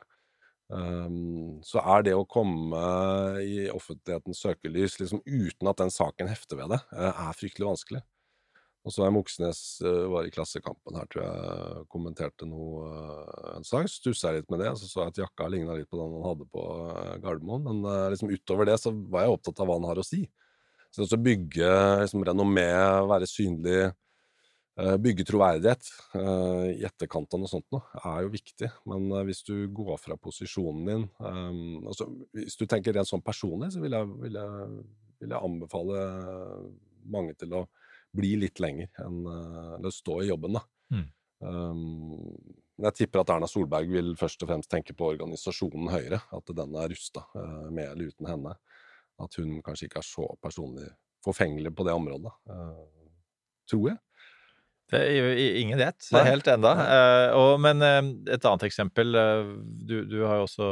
um, 0.70 1.59
så 1.66 1.83
er 1.96 2.07
det 2.07 2.14
å 2.14 2.29
komme 2.31 2.79
i 3.42 3.66
offentlighetens 3.74 4.40
søkelys 4.46 5.00
liksom, 5.03 5.24
uten 5.26 5.72
at 5.72 5.83
den 5.83 5.92
saken 5.92 6.31
hefter 6.31 6.62
ved 6.62 6.76
det, 6.76 6.81
er 7.11 7.37
fryktelig 7.37 7.72
vanskelig. 7.72 8.05
Og 8.80 8.94
er 9.04 9.12
Moxnes 9.12 9.60
uh, 9.84 10.06
var 10.12 10.24
i 10.24 10.32
Klassekampen 10.32 10.96
her, 10.96 11.08
tror 11.12 11.24
jeg, 11.26 11.86
kommenterte 11.92 12.48
noe 12.48 12.86
uh, 12.88 13.56
en 13.58 13.66
sak. 13.66 13.90
Stussa 13.92 14.32
litt 14.32 14.48
med 14.52 14.62
det, 14.64 14.72
så 14.80 14.88
så 14.88 15.04
jeg 15.04 15.14
at 15.14 15.22
jakka 15.26 15.48
ligna 15.52 15.76
litt 15.76 15.90
på 15.90 16.00
den 16.00 16.14
han 16.16 16.28
hadde 16.30 16.48
på 16.52 16.66
Gardermoen. 17.24 17.66
Men 17.68 18.12
liksom 18.14 18.32
utover 18.32 18.70
det 18.70 18.78
så 18.80 18.94
var 19.12 19.26
jeg 19.26 19.36
opptatt 19.36 19.60
av 19.60 19.68
hva 19.68 19.80
han 19.80 19.90
har 19.90 20.00
å 20.00 20.06
si. 20.06 20.24
Så 20.90 21.06
å 21.06 21.22
bygge 21.22 21.72
liksom, 22.02 22.24
renommé, 22.26 22.70
være 23.06 23.28
synlig 23.30 23.90
Eh, 24.80 24.96
bygge 24.96 25.26
troverdighet 25.28 25.88
i 26.72 26.84
etterkant 26.86 27.34
av 27.34 27.42
noe 27.42 27.50
sånt 27.50 27.66
noe, 27.74 27.82
er 28.00 28.22
jo 28.24 28.32
viktig. 28.32 28.70
Men 28.88 29.10
hvis 29.28 29.42
du 29.44 29.54
går 29.76 29.98
fra 30.00 30.16
posisjonen 30.16 30.86
din 30.86 31.04
altså, 31.88 32.06
Hvis 32.36 32.56
du 32.56 32.64
tenker 32.70 32.94
rent 32.96 33.10
sånn 33.10 33.24
personlig, 33.24 33.72
så 33.74 33.82
vil 33.82 33.96
jeg, 33.96 34.08
vil, 34.22 34.38
jeg, 34.38 34.80
vil 35.20 35.34
jeg, 35.34 35.40
anbefale 35.40 36.04
mange 37.10 37.34
til 37.40 37.58
å 37.58 37.64
bli 38.16 38.35
litt 38.42 38.61
lenger 38.62 38.90
enn 39.05 39.23
uh, 39.27 39.77
eller 39.79 39.94
stå 39.94 40.20
i 40.25 40.31
jobben, 40.31 40.59
da. 40.59 40.64
Mm. 40.94 41.07
Um, 41.40 42.35
jeg 42.81 42.96
tipper 42.96 43.23
at 43.23 43.33
Erna 43.35 43.49
Solberg 43.49 43.92
vil 43.92 44.14
først 44.20 44.42
og 44.44 44.51
fremst 44.51 44.70
tenke 44.73 44.96
på 44.96 45.12
organisasjonen 45.12 45.90
Høyre. 45.92 46.23
At 46.33 46.53
den 46.57 46.77
er 46.81 46.88
rusta, 46.88 47.27
med 47.68 47.90
eller 47.90 48.09
uten 48.09 48.29
henne. 48.31 48.55
At 49.20 49.37
hun 49.37 49.59
kanskje 49.64 49.90
ikke 49.90 50.01
er 50.01 50.07
så 50.09 50.25
personlig 50.40 50.87
forfengelig 51.20 51.75
på 51.77 51.85
det 51.85 51.92
området. 51.92 52.33
tror 53.68 53.90
jeg. 53.90 54.01
Det 54.90 55.01
er 55.07 55.61
ingen 55.61 55.79
Det 55.79 56.18
er 56.18 56.27
helt 56.27 56.49
enda. 56.51 56.73
Uh, 56.75 57.29
og, 57.38 57.53
men 57.62 57.83
uh, 57.83 58.01
et 58.33 58.44
annet 58.44 58.66
eksempel. 58.66 59.14
Uh, 59.14 59.53
du, 59.62 60.03
du, 60.09 60.18
har 60.27 60.40
jo 60.40 60.49
også 60.49 60.70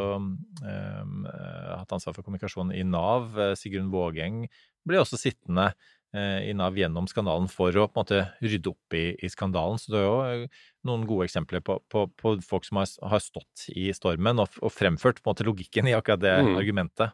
hatt 1.78 1.94
ansvar 1.94 2.16
for 2.16 2.26
kommunikasjon 2.26 2.72
i 2.74 2.82
Nav. 2.82 3.36
Sigrun 3.58 3.92
Vågeng 3.92 4.46
blir 4.88 5.02
også 5.02 5.20
sittende 5.20 5.70
i 6.16 6.54
Nav 6.56 6.78
gjennom 6.78 7.04
skandalen 7.10 7.50
for 7.52 7.74
å 7.76 7.82
på 7.84 7.98
en 7.98 8.00
måte 8.00 8.20
rydde 8.40 8.70
opp 8.70 8.94
i, 8.96 9.10
i 9.20 9.28
skandalen. 9.28 9.76
Så 9.76 9.92
det 9.92 10.00
er 10.00 10.06
jo 10.06 10.46
noen 10.88 11.04
gode 11.08 11.26
eksempler 11.28 11.60
på, 11.60 11.76
på, 11.92 12.06
på 12.16 12.32
folk 12.40 12.64
som 12.64 12.80
har, 12.80 12.88
har, 13.12 13.20
stått 13.20 13.66
i 13.74 13.90
stormen 13.92 14.40
og, 14.40 14.56
og, 14.62 14.72
fremført 14.72 15.20
måte 15.28 15.44
logikken 15.44 15.90
i 15.90 15.92
akkurat 15.98 16.22
det 16.22 16.32
mm. 16.46 16.54
argumentet. 16.56 17.12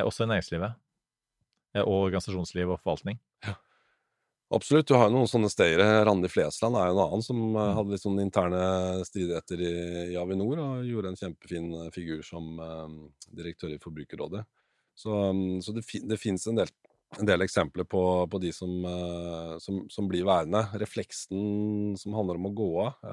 også 0.00 0.24
i 0.24 0.30
næringslivet. 0.32 0.80
og 1.84 1.98
organisasjonsliv 2.06 2.72
og 2.72 2.80
forvaltning. 2.80 3.20
Ja. 3.44 3.58
Absolutt. 4.54 4.88
Du 4.88 4.94
har 4.98 5.08
jo 5.08 5.16
noen 5.16 5.30
sånne 5.30 5.48
stayere. 5.48 5.86
Randi 6.04 6.28
Flesland 6.28 6.76
er 6.76 6.90
jo 6.90 6.96
en 6.96 7.02
annen 7.06 7.24
som 7.24 7.38
eh, 7.40 7.56
mm. 7.56 7.76
hadde 7.78 7.94
litt 7.94 8.04
sånne 8.04 8.26
interne 8.26 8.64
stridigheter 9.08 9.62
i, 9.64 9.74
i, 10.12 10.16
Avinor, 10.20 10.60
og 10.60 10.88
gjorde 10.88 11.12
en 11.12 11.20
kjempefin 11.20 11.70
eh, 11.78 11.92
figur 11.94 12.20
som 12.26 12.58
um, 12.60 12.98
direktør 13.32 13.72
i 13.72 13.80
Forbrukerrådet. 13.82 14.44
Så, 14.98 15.14
um, 15.32 15.62
så 15.64 15.72
det, 15.72 15.86
det 16.04 16.20
fins 16.20 16.44
en, 16.50 16.60
en, 17.18 17.26
del 17.28 17.44
eksempler 17.44 17.86
på, 17.88 18.02
på 18.32 18.40
de 18.42 18.52
som, 18.56 18.70
uh, 18.86 19.58
som, 19.62 19.82
som, 19.92 20.08
blir 20.10 20.26
værende. 20.28 20.64
Refleksen 20.80 21.92
som 22.00 22.16
handler 22.16 22.40
om 22.40 22.48
å 22.48 22.54
gå 22.56 22.70
av, 22.86 23.12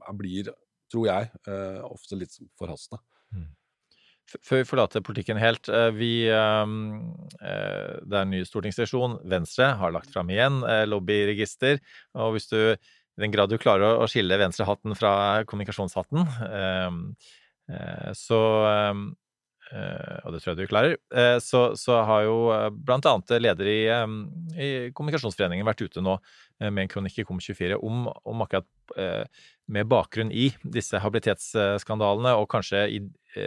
uh, 0.00 0.10
blir, 0.18 0.50
tror 0.92 1.08
jeg, 1.10 1.30
uh, 1.48 1.84
ofte 1.88 2.18
litt 2.18 2.34
forhasta. 2.58 3.00
Mm. 3.34 3.48
Før 4.28 4.60
vi 4.60 4.68
forlater 4.68 5.04
politikken 5.04 5.38
helt. 5.40 5.70
Eh, 5.72 5.88
vi, 5.96 6.12
eh, 6.28 6.72
det 8.04 8.16
er 8.18 8.24
en 8.26 8.32
ny 8.34 8.42
stortingssesjon. 8.44 9.18
Venstre 9.28 9.70
har 9.80 9.94
lagt 9.94 10.12
fram 10.12 10.28
igjen 10.32 10.60
eh, 10.68 10.84
lobbyregister. 10.88 11.80
Og 12.20 12.36
hvis 12.36 12.50
du 12.52 12.58
i 12.60 13.22
den 13.22 13.32
grad 13.32 13.50
du 13.50 13.56
klarer 13.58 13.96
å, 13.96 14.08
skille 14.10 14.38
venstrehatten 14.38 14.94
fra 14.94 15.42
kommunikasjonshatten, 15.48 16.28
så 18.14 18.38
og 19.68 20.32
det 20.32 20.40
tror 20.40 20.54
jeg 20.54 20.58
du 20.58 20.70
klarer, 20.70 20.96
uh, 21.12 21.36
så, 21.44 21.62
så, 21.76 21.98
har 22.08 22.24
jo 22.24 22.36
uh, 22.48 22.68
blant 22.72 23.06
annet 23.08 23.34
leder 23.42 23.68
i, 23.68 23.80
i, 24.56 24.68
Kommunikasjonsforeningen 24.96 25.66
vært 25.68 25.84
ute 25.84 26.04
nå 26.04 26.16
med 26.58 26.82
en 26.82 26.90
kronikk 26.90 27.20
i 27.20 27.24
Kom24 27.28 27.76
om, 27.86 28.08
om 28.26 28.40
akkurat 28.42 28.66
med 29.70 29.86
bakgrunn 29.86 30.32
i 30.34 30.48
disse 30.66 30.98
habilitetsskandalene 30.98 32.32
og 32.34 32.48
kanskje 32.50 32.80
i 32.96 32.98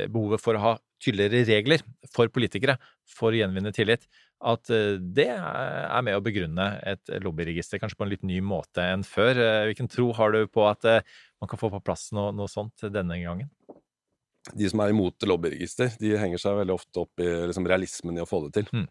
behovet 0.07 0.39
for 0.39 0.55
å 0.55 0.61
ha 0.63 0.71
tydeligere 1.03 1.41
regler 1.49 1.83
for 2.07 2.31
politikere 2.31 2.77
for 3.11 3.33
å 3.33 3.41
gjenvinne 3.41 3.73
tillit, 3.75 4.07
at 4.39 4.71
det 4.71 5.27
er 5.27 6.05
med 6.07 6.15
å 6.15 6.23
begrunne 6.23 6.69
et 6.87 7.11
lobbyregister 7.19 7.83
kanskje 7.83 7.99
på 7.99 8.07
en 8.07 8.13
litt 8.13 8.23
ny 8.23 8.39
måte 8.39 8.85
enn 8.93 9.03
før. 9.03 9.43
Hvilken 9.67 9.91
tro 9.91 10.07
har 10.15 10.31
du 10.31 10.45
på 10.47 10.63
at 10.69 10.87
man 10.87 11.51
kan 11.51 11.59
få 11.59 11.73
på 11.73 11.83
plass 11.83 12.13
noe, 12.15 12.31
noe 12.31 12.47
sånt 12.47 12.87
denne 12.95 13.19
gangen? 13.19 13.51
De 14.57 14.69
som 14.69 14.81
er 14.81 14.93
imot 14.93 15.27
lobbyregister, 15.27 15.93
de 16.01 16.15
henger 16.17 16.41
seg 16.41 16.57
veldig 16.57 16.73
ofte 16.73 17.03
opp 17.03 17.21
i 17.21 17.29
liksom, 17.51 17.67
realismen 17.69 18.17
i 18.17 18.23
å 18.23 18.29
få 18.29 18.41
det 18.47 18.55
til. 18.57 18.71
Mm. 18.73 18.87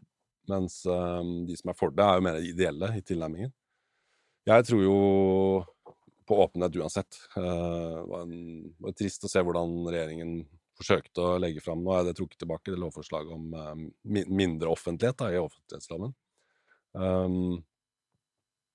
Mens 0.51 0.81
um, 0.87 1.33
de 1.47 1.57
som 1.59 1.73
er 1.73 1.79
for 1.79 1.95
det, 1.95 2.07
er 2.07 2.19
jo 2.19 2.27
mer 2.27 2.39
ideelle 2.45 2.93
i 2.97 3.03
tilnærmingen. 3.07 3.53
Jeg 4.49 4.67
tror 4.67 4.83
jo 4.85 4.97
på 6.31 6.39
åpenhet 6.45 6.79
uansett. 6.79 7.19
Uh, 7.35 7.43
det 7.43 8.07
var, 8.13 8.25
en, 8.25 8.71
var 8.87 8.97
trist 8.99 9.27
å 9.27 9.31
se 9.31 9.43
hvordan 9.45 9.75
regjeringen 9.91 10.39
forsøkte 10.81 11.25
å 11.25 11.39
legge 11.43 11.61
fram 11.61 11.83
Nå 11.85 11.93
er 11.93 12.07
det 12.09 12.15
trukket 12.17 12.41
tilbake, 12.41 12.73
det 12.73 12.81
lovforslaget 12.81 13.35
om 13.35 13.51
uh, 13.57 14.23
mindre 14.31 14.71
offentlighet 14.73 15.19
da, 15.21 15.33
i 15.35 15.43
offentlighetsloven. 15.43 16.15
Um, 16.95 17.59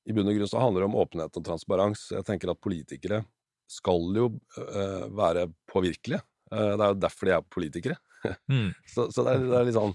I 0.05 0.13
bunn 0.15 0.29
og 0.29 0.37
grunn 0.37 0.51
så 0.51 0.61
handler 0.61 0.83
det 0.83 0.91
om 0.91 0.99
åpenhet 1.01 1.39
og 1.39 1.47
transparens. 1.47 2.09
Jeg 2.13 2.27
tenker 2.27 2.51
at 2.51 2.61
politikere 2.63 3.23
skal 3.71 4.11
jo 4.19 4.29
uh, 4.59 5.07
være 5.15 5.47
påvirkelige. 5.71 6.21
Eh, 6.51 6.73
det 6.75 6.83
er 6.83 6.93
jo 6.93 7.01
derfor 7.01 7.29
de 7.29 7.33
er 7.35 7.49
politikere. 7.55 7.97
Mm. 8.49 8.69
så, 8.93 9.09
så 9.11 9.25
det, 9.25 9.33
er, 9.33 9.43
det, 9.45 9.57
er, 9.57 9.67
litt 9.67 9.75
sånn 9.77 9.91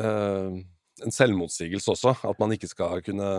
uh, 0.00 0.54
En 1.04 1.12
selvmotsigelse 1.12 1.92
også, 1.92 2.14
at 2.28 2.40
man 2.40 2.54
ikke 2.56 2.70
skal 2.70 3.02
kunne 3.04 3.32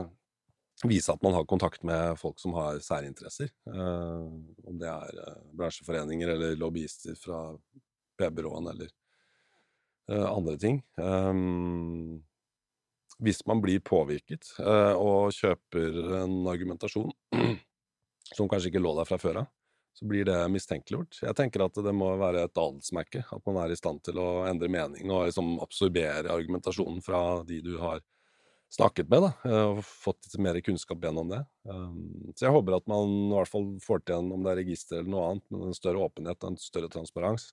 vise 0.90 1.14
at 1.14 1.22
man 1.24 1.36
har 1.38 1.48
kontakt 1.48 1.86
med 1.88 2.18
folk 2.20 2.42
som 2.42 2.56
har 2.58 2.82
særinteresser. 2.84 3.50
Uh, 3.70 4.28
om 4.68 4.78
det 4.82 4.90
er 4.90 5.40
bransjeforeninger 5.56 6.34
eller 6.36 6.60
lobbyister 6.60 7.18
fra 7.20 7.46
p-byråene 8.20 8.76
eller 8.76 8.94
andre 10.04 10.58
ting. 10.60 10.82
Hvis 13.24 13.38
man 13.48 13.62
blir 13.64 13.80
påvirket 13.88 14.50
og 14.60 15.32
kjøper 15.32 15.96
en 16.20 16.34
argumentasjon 16.52 17.08
som 18.36 18.50
kanskje 18.52 18.74
ikke 18.74 18.82
lå 18.84 18.92
der 18.98 19.08
fra 19.08 19.18
før 19.22 19.40
av, 19.46 19.48
så 19.94 20.08
blir 20.10 20.26
det 20.26 20.40
mistenkeliggjort. 20.50 21.20
Jeg 21.22 21.38
tenker 21.38 21.66
at 21.66 21.78
det 21.86 21.94
må 21.96 22.10
være 22.18 22.48
et 22.48 22.58
adelsmerke. 22.58 23.22
At 23.30 23.44
man 23.46 23.60
er 23.62 23.74
i 23.74 23.78
stand 23.78 24.02
til 24.06 24.18
å 24.22 24.44
endre 24.50 24.72
mening 24.72 25.12
og 25.14 25.28
liksom 25.28 25.60
absorbere 25.62 26.34
argumentasjonen 26.34 27.04
fra 27.06 27.22
de 27.48 27.62
du 27.62 27.76
har 27.82 28.02
snakket 28.74 29.10
med, 29.10 29.22
da, 29.22 29.32
eh, 29.46 29.64
og 29.70 29.84
fått 29.86 30.26
litt 30.26 30.40
mer 30.42 30.58
kunnskap 30.66 31.04
gjennom 31.06 31.30
det. 31.30 31.44
Um, 31.70 32.32
så 32.34 32.48
jeg 32.48 32.56
håper 32.56 32.80
at 32.80 32.88
man 32.90 33.12
i 33.28 33.36
hvert 33.36 33.52
fall 33.52 33.68
får 33.84 34.02
til 34.02 34.16
en, 34.18 34.32
om 34.34 34.46
det 34.46 34.54
er 34.54 34.62
register 34.64 34.98
eller 34.98 35.14
noe 35.14 35.28
annet, 35.30 35.46
men 35.54 35.68
en 35.68 35.78
større 35.78 36.02
åpenhet 36.08 36.40
og 36.42 36.54
en 36.54 36.62
større 36.62 36.90
transparens. 36.94 37.52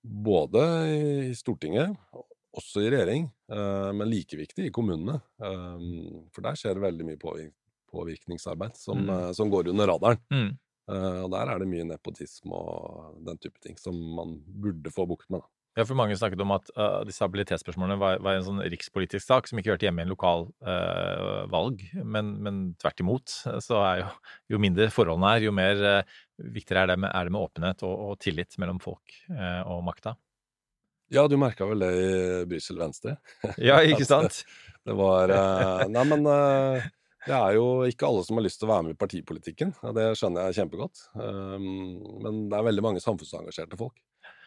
Både 0.00 0.62
i 0.94 1.34
Stortinget, 1.36 1.98
også 2.56 2.84
i 2.84 2.92
regjering, 2.94 3.26
eh, 3.50 3.90
men 3.96 4.10
like 4.10 4.38
viktig 4.38 4.68
i 4.68 4.74
kommunene. 4.74 5.18
Um, 5.42 6.28
for 6.34 6.46
der 6.46 6.58
skjer 6.58 6.78
det 6.78 6.86
veldig 6.86 7.10
mye 7.10 7.20
påvirkningsarbeid 7.90 8.78
som, 8.78 9.02
mm. 9.02 9.14
Eh, 9.16 9.30
som 9.36 9.50
går 9.50 9.74
under 9.74 9.90
radaren. 9.90 10.22
Mm. 10.30 10.50
Uh, 10.90 11.22
og 11.24 11.30
der 11.30 11.52
er 11.52 11.62
det 11.62 11.70
mye 11.70 11.86
nepotisme 11.86 12.56
og 12.56 13.18
den 13.26 13.38
type 13.38 13.60
ting 13.62 13.76
som 13.78 13.94
man 14.16 14.38
burde 14.42 14.90
få 14.90 15.06
bukt 15.06 15.28
med. 15.30 15.44
Da. 15.44 15.50
Ja, 15.78 15.84
for 15.86 15.94
mange 15.94 16.16
snakket 16.18 16.40
om 16.42 16.50
at 16.56 16.66
uh, 16.74 17.04
disse 17.06 17.22
habilitetsspørsmålene 17.22 17.98
var, 18.00 18.18
var, 18.24 18.36
en 18.36 18.46
sånn 18.48 18.62
rikspolitisk 18.72 19.22
sak 19.22 19.46
som 19.46 19.60
ikke 19.60 19.76
hørte 19.76 19.86
hjemme 19.86 20.02
i 20.02 20.08
en 20.08 20.10
lokal 20.10 20.48
uh, 20.66 21.46
valg, 21.52 21.84
men, 21.94 22.32
men, 22.42 22.58
tvert 22.82 23.04
imot. 23.04 23.36
Så 23.62 23.78
er 23.78 24.02
jo, 24.02 24.08
jo 24.56 24.62
mindre 24.66 24.90
forholdene 24.90 25.36
er, 25.36 25.46
jo 25.46 25.54
mer 25.54 25.84
viktigere 26.40 26.88
er 26.88 26.92
det, 26.94 26.98
med, 27.04 27.14
er 27.14 27.28
det 27.28 27.36
med 27.36 27.46
åpenhet 27.46 27.86
og, 27.86 27.94
og, 28.08 28.18
tillit 28.24 28.58
mellom 28.58 28.82
folk 28.82 29.14
og 29.30 29.84
makta. 29.86 30.16
Ja, 31.10 31.26
du 31.30 31.36
merka 31.38 31.66
vel 31.66 31.82
det 31.82 31.90
i 31.98 32.10
Brussel 32.50 32.78
Venstre? 32.80 33.16
ja, 33.58 33.78
ikke 33.90 34.06
sant? 34.08 34.42
det 34.86 34.94
var 34.96 35.30
Nei, 35.90 36.04
men 36.08 36.26
det 37.26 37.36
er 37.36 37.56
jo 37.56 37.64
ikke 37.88 38.08
alle 38.08 38.22
som 38.24 38.38
har 38.38 38.46
lyst 38.46 38.60
til 38.62 38.68
å 38.68 38.72
være 38.72 38.86
med 38.86 38.94
i 38.94 39.00
partipolitikken, 39.00 39.74
det 39.96 40.06
skjønner 40.18 40.48
jeg 40.48 40.62
kjempegodt. 40.62 41.02
Um, 41.16 41.66
men 42.24 42.46
det 42.48 42.56
er 42.56 42.68
veldig 42.70 42.84
mange 42.86 43.02
samfunnsengasjerte 43.04 43.78
folk 43.80 43.98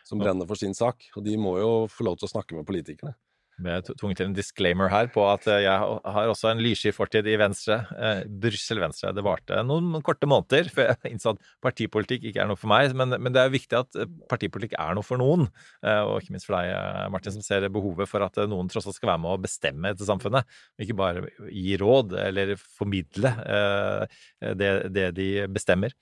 som 0.03 0.19
brenner 0.19 0.47
for 0.49 0.59
sin 0.59 0.75
sak, 0.75 1.05
og 1.15 1.23
de 1.25 1.37
må 1.39 1.55
jo 1.61 1.69
få 1.91 2.07
lov 2.07 2.17
til 2.19 2.27
å 2.27 2.33
snakke 2.33 2.57
med 2.57 2.67
politikerne. 2.67 3.13
Er 3.61 3.83
tvunget 3.85 4.17
til 4.17 4.27
en 4.31 4.33
disclaimer 4.33 4.89
her 4.89 5.11
på 5.13 5.21
at 5.29 5.45
eh, 5.45 5.61
jeg 5.67 5.73
har 5.77 6.29
også 6.31 6.49
en 6.49 6.61
lyssky 6.63 6.89
fortid 6.95 7.27
i 7.29 7.35
Venstre. 7.37 7.83
Eh, 7.93 8.21
Brussel 8.25 8.79
Venstre. 8.81 9.11
Det 9.13 9.23
varte 9.25 9.59
noen 9.67 10.01
korte 10.05 10.25
måneder 10.29 10.71
før 10.73 10.89
jeg 10.89 11.13
innså 11.13 11.35
at 11.35 11.43
partipolitikk 11.61 12.25
ikke 12.31 12.41
er 12.41 12.49
noe 12.49 12.57
for 12.57 12.71
meg. 12.71 12.95
Men, 12.97 13.13
men, 13.13 13.33
det 13.35 13.43
er 13.43 13.53
viktig 13.53 13.77
at 13.77 13.99
eh, 14.01 14.09
partipolitikk 14.31 14.73
er 14.81 14.97
noe 14.97 15.05
for 15.05 15.21
noen. 15.21 15.45
Eh, 15.85 16.01
og 16.01 16.23
ikke 16.23 16.33
minst 16.33 16.49
for 16.49 16.57
deg, 16.57 16.71
eh, 16.73 17.11
Martin, 17.13 17.35
som 17.35 17.45
ser 17.45 17.67
behovet 17.73 18.09
for 18.09 18.25
at 18.25 18.41
noen 18.49 18.71
tross 18.73 18.89
alt 18.89 18.97
skal 18.97 19.13
være 19.13 19.23
med 19.27 19.35
å 19.35 19.43
bestemme 19.45 19.93
dette 19.93 20.09
samfunnet. 20.09 20.49
Ikke 20.81 20.97
bare 20.97 21.27
gi 21.53 21.77
råd 21.79 22.17
eller 22.23 22.55
formidle 22.57 23.35
eh, 23.45 24.17
det, 24.57 24.73
det, 24.97 25.07
de 25.19 25.29
bestemmer. 25.53 25.93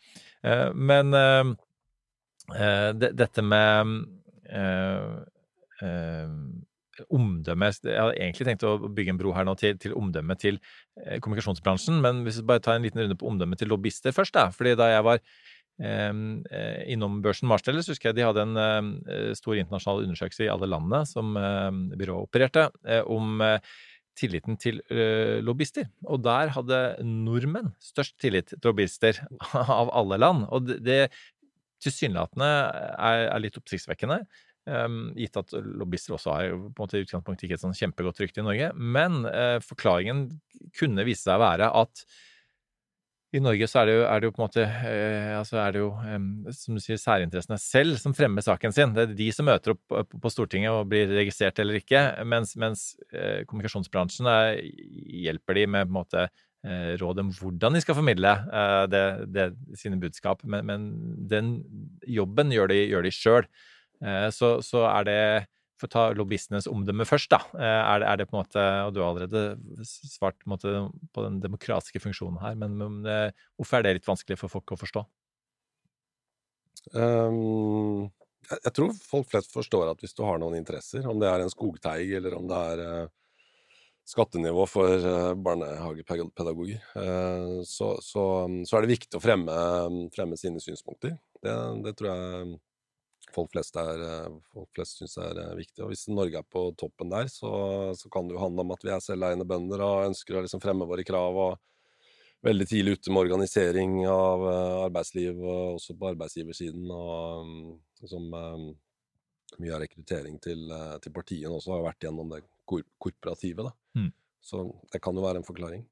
men 0.73 1.13
det, 2.97 3.09
dette 3.19 3.43
med 3.45 3.91
omdømme 7.09 7.69
Jeg 7.71 7.97
hadde 7.97 8.17
egentlig 8.17 8.47
tenkt 8.47 8.65
å 8.67 8.75
bygge 8.81 9.13
en 9.13 9.19
bro 9.19 9.33
her 9.35 9.47
nå 9.47 9.55
til, 9.59 9.77
til 9.81 9.95
omdømme 9.97 10.35
til 10.39 10.59
eh, 11.01 11.19
kommunikasjonsbransjen, 11.23 12.01
men 12.03 12.23
hvis 12.25 12.41
vi 12.41 12.47
bare 12.51 12.63
tar 12.63 12.77
en 12.77 12.85
liten 12.85 13.03
runde 13.03 13.17
på 13.19 13.29
omdømme 13.29 13.57
til 13.59 13.71
lobbyister 13.71 14.15
først, 14.15 14.35
da. 14.37 14.49
Fordi 14.55 14.75
da 14.79 14.89
jeg 14.91 15.05
var 15.07 15.21
ehm, 15.81 16.41
eh, 16.51 16.81
innom 16.93 17.21
børsen 17.25 17.49
Marsteller, 17.51 17.85
så 17.85 17.95
husker 17.95 18.11
jeg 18.11 18.19
de 18.19 18.27
hadde 18.27 18.45
en 18.47 18.59
eh, 19.05 19.31
stor 19.37 19.57
internasjonal 19.57 20.05
undersøkelse 20.07 20.45
i 20.45 20.51
alle 20.53 20.69
landene 20.69 21.03
som 21.09 21.33
eh, 21.39 21.71
byrået 21.95 22.29
opererte, 22.29 22.69
eh, 22.85 23.03
om 23.07 23.41
eh, 23.45 23.73
tilliten 24.19 24.57
til 24.59 24.81
lobbyister. 25.41 25.85
Og 26.11 26.19
der 26.21 26.51
hadde 26.51 26.79
nordmenn 27.07 27.71
størst 27.81 28.17
tillit 28.21 28.51
til 28.51 28.59
lobbyister 28.67 29.21
av 29.79 29.89
alle 29.95 30.19
land. 30.19 30.43
Og 30.51 30.67
det 30.83 31.05
tilsynelatende 31.81 32.49
er, 32.51 33.27
er 33.31 33.41
litt 33.41 33.57
oppsiktsvekkende. 33.57 34.21
Um, 34.69 35.07
gitt 35.17 35.37
at 35.39 35.55
lobbyister 35.57 36.13
også 36.13 36.35
har 36.35 36.51
på 36.53 36.67
en 36.69 36.83
måte 36.83 36.99
i 36.99 37.01
utgangspunktet 37.01 37.47
ikke 37.47 37.55
et 37.57 37.63
sånn 37.63 37.73
kjempegodt 37.73 38.19
rykte 38.21 38.43
i 38.43 38.45
Norge. 38.45 38.67
Men 38.77 39.23
uh, 39.25 39.57
forklaringen 39.65 40.27
kunne 40.77 41.05
vise 41.07 41.25
seg 41.25 41.39
å 41.39 41.41
være 41.41 41.71
at 41.81 42.03
i 43.31 43.39
Norge 43.39 43.67
så 43.71 43.79
er 43.81 43.87
det 43.87 43.93
jo, 43.95 44.03
er 44.05 44.19
det 44.19 44.27
jo 44.27 44.33
på 44.35 44.41
en 44.41 44.43
måte 44.43 44.63
uh, 44.67 45.39
altså 45.39 45.57
er 45.63 45.73
det 45.73 45.81
jo, 45.81 45.89
um, 46.03 46.27
som 46.53 46.75
du 46.75 46.83
sier, 46.83 46.99
særinteressene 46.99 47.57
selv 47.63 47.97
som 48.01 48.15
fremmer 48.15 48.43
saken 48.43 48.75
sin. 48.75 48.93
Det 48.93 49.05
er 49.05 49.17
de 49.17 49.29
som 49.33 49.47
møter 49.47 49.73
opp 49.73 49.81
på, 49.89 50.03
på 50.25 50.33
Stortinget 50.33 50.75
og 50.75 50.91
blir 50.91 51.09
registrert 51.09 51.61
eller 51.63 51.79
ikke. 51.79 52.03
Mens, 52.27 52.53
mens 52.59 52.85
uh, 53.15 53.41
kommunikasjonsbransjen 53.49 54.29
hjelper 55.23 55.57
de 55.57 55.67
med 55.77 55.87
på 55.87 55.93
en 55.93 55.99
måte 56.01 56.29
råd 57.01 57.17
om 57.23 57.29
hvordan 57.33 57.73
de 57.73 57.79
skal 57.81 57.95
formidle 57.97 58.31
det, 58.93 58.99
det, 59.33 59.47
sine 59.81 59.97
budskap. 59.97 60.43
Men, 60.45 60.67
men, 60.69 60.83
den 61.25 61.47
jobben 62.05 62.53
gjør 62.53 62.69
de, 62.69 62.83
gjør. 63.09 63.47
Eh, 64.01 64.29
så, 64.33 64.55
så 64.65 64.85
er 64.89 65.07
det 65.07 65.19
for 65.81 65.89
å 65.89 65.93
ta 65.93 66.03
lobbyistenes 66.13 66.69
omdømme 66.69 67.07
først, 67.09 67.31
da. 67.33 67.41
Eh, 67.57 67.79
er 67.81 68.03
det, 68.03 68.09
er 68.09 68.21
det, 68.21 68.27
på 68.29 68.35
en 68.35 68.43
måte 68.43 68.65
Og 68.85 68.93
du 68.93 69.01
har 69.01 69.09
allerede 69.11 69.85
svart 69.87 70.37
på, 70.41 70.51
måte, 70.53 70.73
på 71.13 71.25
den 71.25 71.39
demokratiske 71.41 72.01
funksjonen 72.03 72.41
her, 72.43 72.57
men, 72.59 72.77
men, 72.77 73.01
eh, 73.09 73.45
hvorfor 73.57 73.79
er 73.79 73.87
det 73.87 73.99
litt 73.99 74.09
vanskelig 74.09 74.39
for 74.41 74.53
folk 74.53 74.75
å 74.75 74.81
forstå? 74.81 75.05
Um, 76.97 78.09
jeg, 78.49 78.73
tror 78.73 78.93
folk 79.05 79.27
flest 79.29 79.51
forstår 79.53 79.91
at 79.91 79.99
hvis 80.01 80.15
du 80.17 80.23
har 80.25 80.39
noen 80.41 80.57
interesser, 80.57 81.05
om 81.09 81.19
det 81.21 81.29
er 81.29 81.43
en 81.43 81.51
skogteig 81.51 82.13
eller 82.17 82.37
om 82.37 82.47
det 82.49 82.61
er 82.73 83.11
skattenivå 84.09 84.65
for 84.67 85.05
barnehagepedagoger, 85.45 86.81
så, 87.69 87.91
så, 88.01 88.23
så, 88.65 88.73
er 88.75 88.83
det 88.83 88.95
viktig 88.95 89.19
å 89.19 89.21
fremme, 89.23 89.53
fremme 90.11 90.39
sine 90.41 90.59
synspunkter. 90.59 91.13
Det, 91.37 91.53
det 91.85 91.93
tror 91.99 92.09
jeg 92.09 92.57
folk 93.35 93.51
flest, 93.53 93.77
er, 93.79 94.03
eh, 94.05 94.37
folk 94.53 94.69
flest 94.75 95.01
syns 95.01 95.17
er 95.21 95.39
eh, 95.41 95.57
viktig. 95.59 95.81
Og 95.83 95.91
hvis 95.91 96.07
Norge 96.11 96.39
er 96.41 96.47
på 96.47 96.67
toppen 96.79 97.11
der, 97.13 97.29
så, 97.31 97.51
så 97.97 98.11
kan 98.13 98.27
det 98.27 98.37
jo 98.37 98.43
handle 98.43 98.65
om 98.65 98.73
at 98.75 98.85
vi 98.85 98.93
er 98.93 99.03
selveiende 99.03 99.47
bønder 99.47 99.83
og 99.85 100.07
ønsker 100.09 100.37
å 100.37 100.45
liksom 100.45 100.63
fremme 100.63 100.87
våre 100.89 101.05
krav. 101.07 101.39
og 101.47 101.59
Veldig 102.41 102.65
tidlig 102.65 102.95
ute 102.97 103.13
med 103.13 103.21
organisering 103.21 103.99
av 104.09 104.43
uh, 104.47 104.77
arbeidsliv, 104.87 105.37
og 105.37 105.75
også 105.75 105.93
på 105.93 106.07
arbeidsgiversiden. 106.09 106.87
Og 106.89 107.51
liksom, 108.01 108.31
mye 109.61 109.75
av 109.75 109.83
rekruttering 109.83 110.39
til, 110.41 110.63
til 111.03 111.13
partiene 111.13 111.53
også 111.53 111.75
har 111.75 111.85
vært 111.85 112.07
gjennom 112.07 112.33
det 112.33 112.41
kor 112.65 112.81
korporative. 112.97 113.67
Da. 113.67 113.75
Mm. 113.99 114.09
Så 114.41 114.63
det 114.89 115.03
kan 115.05 115.13
jo 115.13 115.27
være 115.27 115.43
en 115.43 115.45
forklaring. 115.45 115.85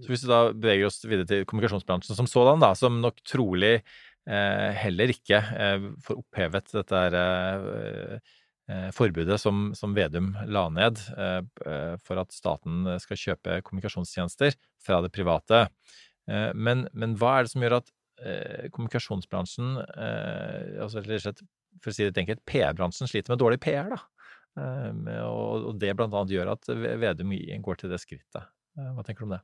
Så 0.00 0.08
hvis 0.08 0.24
vi 0.24 0.30
da 0.30 0.40
beveger 0.54 0.88
oss 0.88 1.02
videre 1.04 1.28
til 1.28 1.44
kommunikasjonsbransjen 1.48 2.16
som 2.16 2.28
sådan, 2.30 2.62
da, 2.62 2.72
som 2.78 3.00
nok 3.02 3.20
trolig 3.26 3.74
eh, 3.80 3.98
heller 4.30 5.10
ikke 5.14 5.40
eh, 5.40 5.88
får 6.04 6.20
opphevet 6.20 6.72
dette 6.74 7.00
her, 7.02 7.16
eh, 7.18 8.34
eh, 8.70 8.88
forbudet 8.94 9.40
som, 9.42 9.70
som, 9.78 9.94
Vedum 9.96 10.32
la 10.46 10.66
ned 10.70 11.00
eh, 11.16 11.96
for 12.04 12.20
at 12.22 12.34
staten 12.34 12.86
skal 13.02 13.20
kjøpe 13.24 13.60
kommunikasjonstjenester 13.66 14.54
fra 14.84 15.00
det 15.04 15.12
private. 15.16 15.66
Men, 16.30 16.84
men, 16.94 17.16
hva 17.18 17.38
er 17.40 17.46
det 17.46 17.50
som 17.50 17.62
gjør 17.64 17.80
at 17.80 17.88
kommunikasjonsbransjen, 18.70 19.80
altså 19.80 21.00
rett 21.02 21.16
og 21.16 21.24
slett 21.24 21.40
for 21.82 21.90
å 21.90 21.94
si 21.96 22.06
det 22.06 22.22
enkelt, 22.22 22.44
PR-bransjen 22.46 23.10
sliter 23.10 23.32
med 23.32 23.40
dårlig 23.42 23.58
PR, 23.64 23.90
da? 23.96 25.24
Og 25.26 25.72
det 25.80 25.90
blant 25.98 26.14
annet 26.14 26.36
gjør 26.36 26.52
at 26.52 26.70
Vedum 26.70 27.34
går 27.64 27.80
til 27.80 27.90
det 27.90 27.98
skrittet. 28.04 28.46
Hva 28.78 29.02
tenker 29.02 29.24
du 29.24 29.30
om 29.32 29.34
det? 29.34 29.40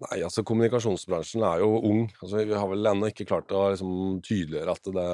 Nei, 0.00 0.22
altså 0.24 0.44
kommunikasjonsbransjen 0.48 1.42
er 1.44 1.60
jo 1.60 1.74
ung. 1.84 2.06
Altså, 2.22 2.40
vi 2.48 2.56
har 2.56 2.68
vel 2.70 2.88
ennå 2.88 3.10
ikke 3.10 3.26
klart 3.28 3.52
å 3.52 3.66
liksom, 3.72 4.20
tydeliggjøre 4.24 4.76
at 4.76 4.88
det, 4.96 5.08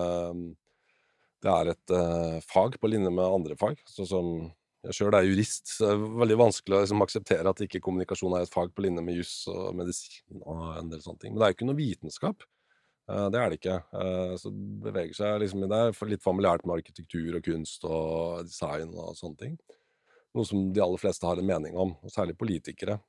det 1.43 1.55
er 1.55 1.71
et 1.73 1.95
uh, 1.97 2.37
fag 2.47 2.77
på 2.79 2.91
linje 2.93 3.11
med 3.11 3.25
andre 3.27 3.57
fag. 3.59 3.81
Så 3.91 4.07
som 4.07 4.29
jeg 4.87 4.95
sjøl 4.95 5.17
er 5.19 5.27
jurist, 5.27 5.73
så 5.73 5.89
det 5.89 5.95
er 5.97 6.19
veldig 6.23 6.37
vanskelig 6.39 6.77
å 6.77 6.83
liksom, 6.85 7.03
akseptere 7.03 7.51
at 7.51 7.63
ikke 7.67 7.81
kommunikasjon 7.83 8.37
er 8.39 8.47
et 8.47 8.53
fag 8.53 8.71
på 8.77 8.85
linje 8.87 9.03
med 9.03 9.19
juss 9.19 9.35
og 9.51 9.73
medisin 9.75 10.45
og 10.45 10.69
en 10.77 10.93
del 10.93 11.03
sånne 11.03 11.25
ting. 11.25 11.35
Men 11.35 11.43
det 11.43 11.49
er 11.49 11.53
jo 11.53 11.59
ikke 11.59 11.71
noe 11.73 11.81
vitenskap. 11.81 12.47
Uh, 13.11 13.27
det 13.35 13.43
er 13.43 13.51
det 13.51 13.59
ikke. 13.59 13.81
Uh, 13.91 14.37
så 14.39 14.55
beveger 14.87 15.19
seg 15.19 15.43
liksom 15.43 15.67
Det 15.67 15.83
er 15.83 16.15
litt 16.15 16.23
familiært 16.23 16.63
med 16.63 16.79
arkitektur 16.79 17.41
og 17.41 17.51
kunst 17.51 17.91
og 17.91 18.47
design 18.47 18.95
og 18.95 19.19
sånne 19.19 19.43
ting. 19.43 19.59
Noe 20.37 20.47
som 20.47 20.71
de 20.71 20.87
aller 20.87 21.03
fleste 21.03 21.27
har 21.27 21.43
en 21.43 21.51
mening 21.51 21.75
om, 21.75 21.97
og 22.07 22.13
særlig 22.13 22.39
politikere 22.39 23.01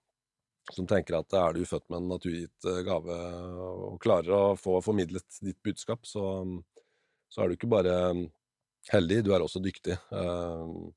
som 0.73 0.87
tenker 0.87 1.19
at 1.19 1.33
er 1.37 1.55
du 1.55 1.65
født 1.67 1.85
med 1.91 2.01
en 2.01 2.09
naturgitt 2.11 2.67
eh, 2.67 2.81
gave 2.87 3.17
og 3.87 3.99
klarer 4.03 4.33
å 4.35 4.55
få 4.59 4.79
formidlet 4.85 5.39
ditt 5.45 5.59
budskap, 5.63 6.05
så, 6.07 6.23
så 7.31 7.43
er 7.43 7.49
du 7.49 7.57
ikke 7.57 7.71
bare 7.71 7.95
heldig, 8.91 9.21
du 9.25 9.33
er 9.35 9.43
også 9.43 9.61
dyktig. 9.63 9.97
Uh, 10.11 10.87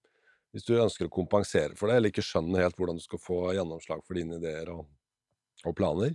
hvis 0.54 0.66
du 0.66 0.76
ønsker 0.78 1.06
å 1.06 1.14
kompensere 1.14 1.76
for 1.78 1.90
det, 1.90 1.98
eller 1.98 2.12
ikke 2.12 2.26
skjønner 2.26 2.66
helt 2.66 2.78
hvordan 2.78 2.98
du 2.98 3.04
skal 3.04 3.22
få 3.22 3.40
gjennomslag 3.56 4.02
for 4.06 4.18
dine 4.18 4.38
ideer 4.38 4.70
og, 4.74 4.84
og 5.66 5.74
planer, 5.78 6.14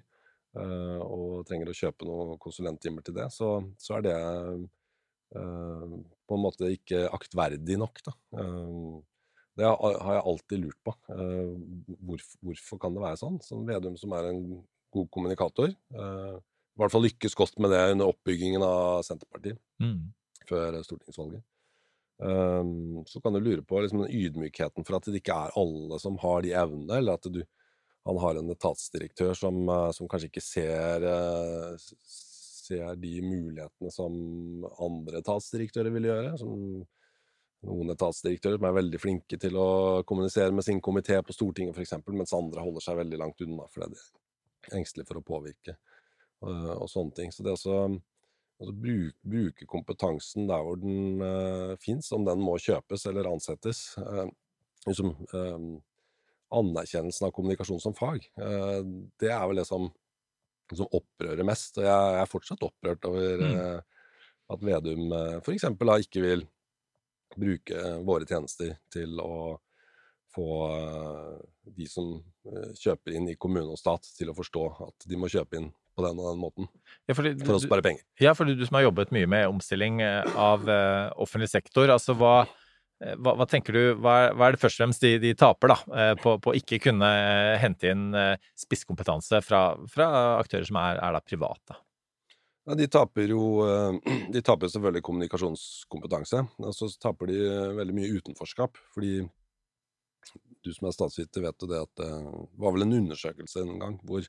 uh, 0.60 1.02
og 1.04 1.44
trenger 1.48 1.72
å 1.72 1.76
kjøpe 1.76 2.08
noen 2.08 2.40
konsulenttimer 2.42 3.04
til 3.04 3.18
det, 3.20 3.30
så, 3.36 3.58
så 3.80 4.00
er 4.00 4.08
det 4.08 4.18
på 5.36 6.36
en 6.38 6.40
måte 6.40 6.70
ikke 6.72 7.10
aktverdig 7.12 7.76
nok. 7.82 7.98
Da. 8.06 8.14
Det 9.56 9.68
har 9.68 10.18
jeg 10.18 10.28
alltid 10.28 10.64
lurt 10.66 10.80
på. 10.84 10.94
Eh, 11.16 11.96
hvorfor, 12.04 12.40
hvorfor 12.44 12.80
kan 12.82 12.96
det 12.96 13.04
være 13.06 13.20
sånn? 13.22 13.40
Som 13.44 13.64
Vedum, 13.68 13.96
som 14.00 14.16
er 14.18 14.30
en 14.30 14.42
god 14.96 15.10
kommunikator, 15.16 15.72
eh, 15.72 16.36
i 16.36 16.82
hvert 16.82 16.92
fall 16.92 17.06
lykkes 17.08 17.38
godt 17.40 17.60
med 17.64 17.72
det 17.72 17.84
under 17.94 18.12
oppbyggingen 18.12 18.64
av 18.68 19.04
Senterpartiet 19.08 19.60
mm. 19.80 20.00
før 20.50 20.82
stortingsvalget. 20.84 21.46
Um, 22.16 23.04
så 23.08 23.20
kan 23.20 23.36
du 23.36 23.42
lure 23.44 23.64
på 23.68 23.80
liksom, 23.84 24.06
den 24.06 24.12
ydmykheten 24.16 24.86
for 24.88 24.96
at 24.96 25.08
det 25.08 25.20
ikke 25.20 25.36
er 25.36 25.56
alle 25.60 26.00
som 26.00 26.20
har 26.20 26.44
de 26.44 26.54
evnene, 26.56 27.00
eller 27.00 27.20
at 27.20 27.28
du, 27.32 27.42
han 28.08 28.20
har 28.24 28.40
en 28.40 28.52
etatsdirektør 28.52 29.34
som, 29.40 29.58
som 29.96 30.12
kanskje 30.12 30.30
ikke 30.30 30.44
ser, 30.44 31.08
ser 32.08 33.00
de 33.00 33.14
mulighetene 33.24 33.92
som 33.92 34.16
andre 34.84 35.24
etatsdirektører 35.24 35.96
vil 35.96 36.08
gjøre. 36.12 36.36
som 36.40 36.84
noen 37.66 37.94
etatsdirektører 37.94 38.60
som 38.60 38.68
er 38.70 38.78
veldig 38.78 39.00
flinke 39.02 39.40
til 39.42 39.58
å 39.60 39.70
kommunisere 40.08 40.54
med 40.56 40.66
sin 40.66 40.82
komité 40.84 41.18
på 41.26 41.34
Stortinget 41.36 41.78
f.eks., 41.78 41.96
mens 42.12 42.36
andre 42.36 42.64
holder 42.66 42.84
seg 42.84 43.00
veldig 43.00 43.22
langt 43.22 43.42
unna 43.46 43.68
fordi 43.72 43.96
de 43.96 44.04
er 44.70 44.78
engstelige 44.80 45.10
for 45.10 45.22
å 45.22 45.26
påvirke 45.26 45.78
og, 46.46 46.70
og 46.76 46.88
sånne 46.92 47.18
ting. 47.18 47.34
Så 47.34 47.46
det 47.46 47.54
å 47.54 47.58
altså, 47.58 48.76
bruke, 48.76 49.18
bruke, 49.26 49.68
kompetansen 49.70 50.48
der 50.50 50.64
hvor 50.66 50.80
den 50.82 51.22
uh, 51.24 51.76
fins, 51.82 52.12
om 52.16 52.26
den 52.28 52.42
må 52.44 52.58
kjøpes 52.62 53.08
eller 53.10 53.32
ansettes 53.32 53.88
uh, 54.02 54.26
liksom, 54.88 55.14
uh, 55.34 55.76
Anerkjennelsen 56.56 57.26
av 57.26 57.34
kommunikasjon 57.36 57.82
som 57.84 57.96
fag, 57.98 58.28
uh, 58.40 58.82
det 59.22 59.32
er 59.34 59.46
vel 59.50 59.60
det 59.60 59.68
som, 59.68 59.90
som 60.72 60.90
opprører 60.94 61.48
mest. 61.48 61.80
Og 61.80 61.88
jeg, 61.88 62.12
jeg 62.16 62.22
er 62.22 62.32
fortsatt 62.32 62.68
opprørt 62.68 63.10
over 63.10 63.42
mm. 63.42 63.96
at 64.54 64.68
Vedum 64.70 65.10
uh, 65.12 65.40
f.eks. 65.42 65.66
ikke 66.06 66.24
vil 66.24 66.46
bruke 67.36 67.96
våre 68.06 68.28
tjenester 68.30 68.76
til 68.94 69.20
å 69.22 69.56
få 70.36 70.50
eh, 70.76 71.40
de 71.78 71.88
som 71.90 72.18
eh, 72.52 72.74
kjøper 72.80 73.16
inn 73.16 73.32
i 73.32 73.38
kommune 73.40 73.72
og 73.72 73.80
stat, 73.80 74.08
til 74.18 74.32
å 74.32 74.38
forstå 74.38 74.66
at 74.90 75.08
de 75.10 75.20
må 75.20 75.32
kjøpe 75.32 75.60
inn 75.60 75.72
på 75.96 76.04
den 76.04 76.20
og 76.20 76.28
den 76.28 76.42
måten 76.42 76.68
ja, 77.08 77.16
fordi, 77.16 77.38
for 77.46 77.56
å 77.56 77.64
spare 77.64 77.86
penger. 77.86 78.04
Ja, 78.20 78.36
fordi 78.36 78.58
du 78.60 78.66
som 78.68 78.76
har 78.80 78.90
jobbet 78.90 79.14
mye 79.16 79.30
med 79.32 79.48
omstilling 79.48 80.04
eh, 80.04 80.28
av 80.36 80.68
offentlig 81.22 81.50
sektor, 81.54 81.92
altså 81.94 82.18
hva, 82.20 82.36
hva, 83.16 83.36
hva 83.40 83.48
tenker 83.50 83.78
du, 83.78 83.84
hva 84.04 84.18
er, 84.26 84.36
hva 84.36 84.50
er, 84.50 84.56
det 84.56 84.64
først 84.64 84.80
og 84.80 84.84
fremst 84.84 85.06
de, 85.06 85.16
de 85.24 85.34
taper 85.40 85.72
da, 85.72 85.80
på, 86.20 86.36
på 86.44 86.56
ikke 86.60 86.82
kunne 86.90 87.10
hente 87.62 87.92
inn 87.92 88.10
spisskompetanse 88.60 89.40
fra, 89.46 89.66
fra 89.92 90.10
aktører 90.42 90.68
som 90.68 90.80
er, 90.84 91.00
er 91.00 91.16
da 91.16 91.24
private? 91.24 91.80
Ja, 92.66 92.76
de 92.76 92.88
taper 92.90 93.30
jo 93.30 93.42
eh, 93.66 94.14
De 94.34 94.42
taper 94.42 94.72
selvfølgelig 94.72 95.04
kommunikasjonskompetanse. 95.06 96.46
Og 96.66 96.78
så 96.78 96.90
taper 97.02 97.30
de 97.32 97.42
eh, 97.46 97.74
veldig 97.80 97.98
mye 97.98 98.14
utenforskap. 98.20 98.80
Fordi 98.96 99.20
du 100.66 100.72
som 100.74 100.90
er 100.90 100.96
statsviter, 100.96 101.44
vet 101.46 101.62
jo 101.62 101.70
det 101.70 101.84
at 101.84 102.02
det 102.02 102.10
var 102.58 102.74
vel 102.74 102.88
en 102.88 102.98
undersøkelse 103.04 103.62
en 103.62 103.78
gang 103.78 104.00
hvor 104.10 104.26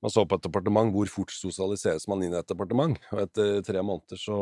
man 0.00 0.12
så 0.12 0.24
på 0.24 0.36
et 0.36 0.44
departement 0.44 0.92
hvor 0.94 1.08
fort 1.12 1.32
sosialiseres 1.34 2.06
man 2.08 2.22
inn 2.24 2.32
i 2.32 2.38
et 2.38 2.48
departement. 2.48 2.96
Og 3.12 3.22
etter 3.24 3.60
tre 3.66 3.82
måneder 3.84 4.20
så, 4.20 4.36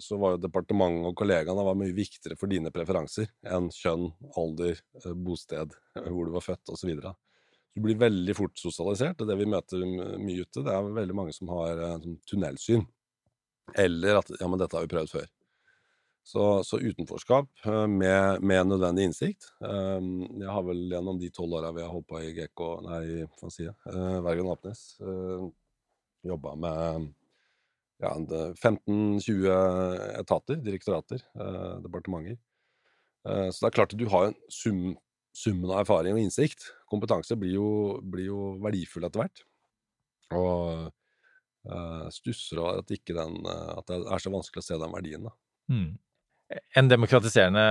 så 0.00 0.18
var 0.20 0.36
jo 0.36 0.44
departementet 0.44 1.10
og 1.10 1.16
kollegaene 1.20 1.74
mye 1.80 1.96
viktigere 1.96 2.38
for 2.40 2.52
dine 2.52 2.72
preferanser 2.74 3.28
enn 3.44 3.68
kjønn, 3.76 4.08
alder, 4.40 4.80
eh, 5.02 5.16
bosted, 5.26 5.76
hvor 6.12 6.28
du 6.28 6.36
var 6.36 6.46
født 6.46 6.72
osv. 6.72 6.94
Du 7.74 7.82
blir 7.84 7.98
veldig 8.00 8.34
fort 8.34 8.58
sosialisert, 8.58 9.20
og 9.22 9.28
det 9.30 9.36
vi 9.38 9.50
møter 9.50 9.84
mye 9.84 10.42
ute, 10.42 10.64
det 10.66 10.72
er 10.74 10.94
veldig 10.96 11.16
mange 11.16 11.34
som 11.36 11.52
har 11.54 11.78
sånn 12.02 12.16
tunnelsyn. 12.28 12.82
Eller 13.78 14.18
at 14.18 14.32
ja, 14.40 14.48
men 14.50 14.58
dette 14.58 14.76
har 14.76 14.86
vi 14.86 14.90
prøvd 14.90 15.12
før. 15.12 15.28
Så, 16.30 16.42
så 16.66 16.78
utenforskap 16.78 17.48
eh, 17.64 17.86
med, 17.88 18.42
med, 18.42 18.66
nødvendig 18.68 19.06
innsikt. 19.08 19.48
Um, 19.58 20.26
jeg 20.38 20.50
har 20.52 20.66
vel 20.66 20.82
gjennom 20.92 21.18
de 21.18 21.30
tolv 21.34 21.56
åra 21.58 21.72
vi 21.74 21.82
har 21.82 21.90
holdt 21.90 22.08
på 22.10 22.20
i 22.20 22.34
GK, 22.36 22.64
nei, 22.86 23.00
hva 23.40 23.50
sier 23.50 23.70
jeg, 23.70 23.78
Vergen 23.86 24.26
Bergen 24.26 24.50
Apnes, 24.52 24.84
jobba 26.26 26.54
med 26.60 27.08
ja, 28.04 28.12
15-20 28.60 29.48
etater, 30.20 30.60
direktorater, 30.64 31.24
departementer. 31.84 32.38
Så 33.24 33.56
det 33.56 33.68
er 33.68 33.74
klart 33.76 33.92
at 33.92 34.00
du 34.00 34.06
har 34.12 34.30
en 34.30 34.36
sum 34.52 34.94
summen 35.36 35.70
av 35.70 35.84
erfaring 35.84 36.16
og 36.16 36.24
innsikt. 36.24 36.70
Kompetanse 36.90 37.38
blir 37.38 37.56
jo, 37.58 37.70
blir 38.02 38.30
jo 38.30 38.52
verdifull 38.62 39.06
etter 39.06 39.24
hvert. 39.24 39.42
Og 40.36 40.90
uh, 41.70 42.04
stusser 42.14 42.60
over 42.62 42.82
at, 42.82 42.92
den, 42.92 43.40
uh, 43.46 43.72
at, 43.78 43.88
det 43.90 44.04
er 44.04 44.22
så 44.22 44.32
vanskelig 44.32 44.62
å 44.62 44.68
se 44.68 44.78
den 44.80 44.94
verdien. 44.94 45.26
Da. 45.26 45.34
Mm. 45.70 45.90
En 46.80 46.90
demokratiserende 46.90 47.64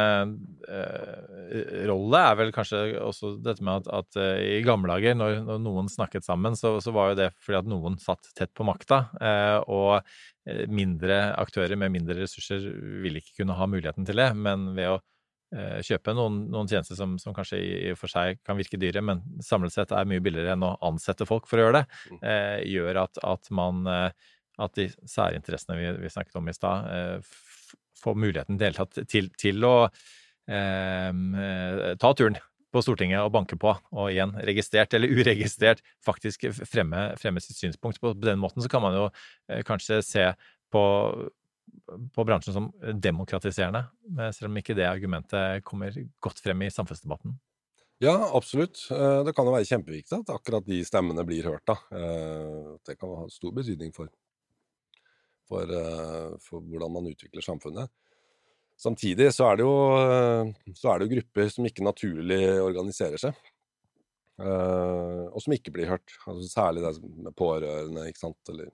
uh, 0.71 1.53
rolle 1.89 2.23
er 2.29 2.37
vel 2.39 2.53
kanskje 2.55 2.79
også 3.03 3.33
dette 3.43 3.63
med 3.65 3.83
at, 3.83 3.91
at 3.99 4.19
uh, 4.21 4.39
i 4.39 4.61
gamle 4.63 4.91
dager, 4.93 5.17
når, 5.19 5.41
når, 5.47 5.61
noen 5.65 5.91
snakket 5.91 6.27
sammen, 6.27 6.55
så, 6.59 6.77
så, 6.83 6.95
var 6.95 7.11
jo 7.11 7.19
det 7.19 7.29
fordi 7.43 7.59
at 7.59 7.71
noen 7.71 7.99
satt 7.99 8.31
tett 8.39 8.55
på 8.55 8.67
makta. 8.67 9.05
Uh, 9.19 9.59
og 9.67 10.69
mindre 10.71 11.19
aktører 11.37 11.77
med 11.77 11.91
mindre 11.93 12.15
ressurser 12.23 12.63
ville 13.03 13.19
ikke 13.21 13.43
kunne 13.43 13.57
ha 13.59 13.67
muligheten 13.69 14.07
til 14.07 14.17
det. 14.17 14.31
Men 14.39 14.71
ved 14.73 14.95
å 14.95 14.99
Eh, 14.99 15.18
kjøpe 15.49 16.13
noen, 16.13 16.43
noen 16.53 16.67
tjenester 16.69 16.97
som, 16.97 17.15
som, 17.21 17.33
kanskje 17.33 17.57
i 17.59 17.93
og 17.93 17.97
for 17.97 18.11
seg 18.11 18.37
kan 18.45 18.57
virke 18.59 18.77
dyre, 18.77 19.01
men 19.01 19.23
samlet 19.41 19.73
sett 19.73 19.93
er 19.95 20.09
mye 20.09 20.21
billigere 20.21 20.53
enn 20.53 20.65
å 20.67 20.75
ansette 20.85 21.25
folk 21.25 21.49
for 21.49 21.57
å 21.57 21.63
gjøre 21.65 21.79
det, 21.79 21.85
mm. 22.11 22.19
eh, 22.21 22.57
gjør 22.75 23.01
at, 23.05 23.21
at, 23.25 23.49
man 23.55 23.87
eh, 23.89 24.27
At 24.59 24.75
de 24.75 24.89
særinteressene 25.07 25.77
vi, 25.79 25.87
vi 26.03 26.11
snakket 26.11 26.35
om 26.35 26.49
i 26.51 26.53
stad, 26.53 26.89
eh, 26.93 27.73
får 28.03 28.19
muligheten 28.19 28.59
deltatt 28.59 29.01
til, 29.07 29.31
til 29.39 29.65
å 29.65 29.75
eh, 29.87 31.11
ta 31.99 32.13
turen 32.13 32.37
på 32.69 32.83
Stortinget 32.85 33.23
og 33.23 33.33
banke 33.33 33.57
på, 33.59 33.73
og 33.95 34.11
igjen, 34.11 34.35
registrert 34.45 34.93
eller 34.93 35.11
uregistrert, 35.17 35.81
faktisk 36.05 36.49
fremme, 36.61 37.09
fremme 37.21 37.41
sitt 37.43 37.57
synspunkt. 37.57 38.01
På 38.01 38.13
den 38.13 38.41
måten 38.41 38.63
så 38.63 38.71
kan 38.71 38.83
man 38.85 38.97
jo 38.97 39.05
eh, 39.49 39.63
kanskje 39.67 40.01
se 40.05 40.29
på 40.69 40.83
på 42.15 42.25
bransjen 42.27 42.55
som 42.55 42.71
demokratiserende, 43.01 43.85
selv 44.35 44.49
om 44.49 44.59
ikke 44.61 44.75
det 44.77 44.87
argumentet 44.89 45.63
kommer 45.67 45.95
godt 46.23 46.41
frem 46.43 46.65
i 46.65 46.73
samfunnsdebatten? 46.73 47.37
Ja, 47.99 48.31
absolutt. 48.33 48.87
Eh, 48.91 49.21
det 49.27 49.33
kan 49.35 49.47
jo 49.47 49.51
være 49.51 49.67
kjempeviktig 49.67 50.21
at 50.21 50.29
akkurat 50.31 50.63
de 50.63 50.79
stemmene 50.87 51.25
blir 51.27 51.43
hørt. 51.43 51.65
da. 51.67 51.75
Eh, 51.91 52.77
det 52.87 52.95
kan 52.95 53.11
ha 53.11 53.25
stor 53.27 53.51
betydning 53.51 53.91
for, 53.91 54.07
for, 55.49 55.67
eh, 55.67 56.37
for 56.39 56.63
hvordan 56.63 56.93
man 56.95 57.09
utvikler 57.11 57.43
samfunnet. 57.43 57.91
Samtidig 58.79 59.33
så 59.35 59.49
er, 59.51 59.65
jo, 59.65 59.73
så 60.71 60.93
er 60.93 60.99
det 60.99 61.09
jo 61.09 61.15
grupper 61.17 61.49
som 61.51 61.65
ikke 61.67 61.83
naturlig 61.83 62.39
organiserer 62.63 63.19
seg. 63.19 63.35
og 64.39 65.41
som 65.43 65.51
ikke 65.51 65.73
blir 65.75 65.89
hørt. 65.91 66.13
Altså, 66.23 66.47
særlig 66.47 66.85
det 66.85 66.93
med 67.03 67.35
pårørende, 67.35 68.05
ikke 68.07 68.21
sant, 68.21 68.39
eller 68.47 68.69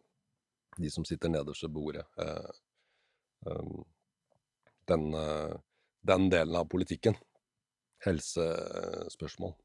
de 0.78 0.92
som 0.94 1.02
sitter 1.04 1.34
nederst 1.34 1.66
ved 1.66 1.74
bordet. 1.74 2.06
Den, 4.86 5.16
den 6.06 6.30
delen 6.30 6.56
av 6.56 6.68
politikken. 6.70 7.18
Helsespørsmål. 8.06 9.56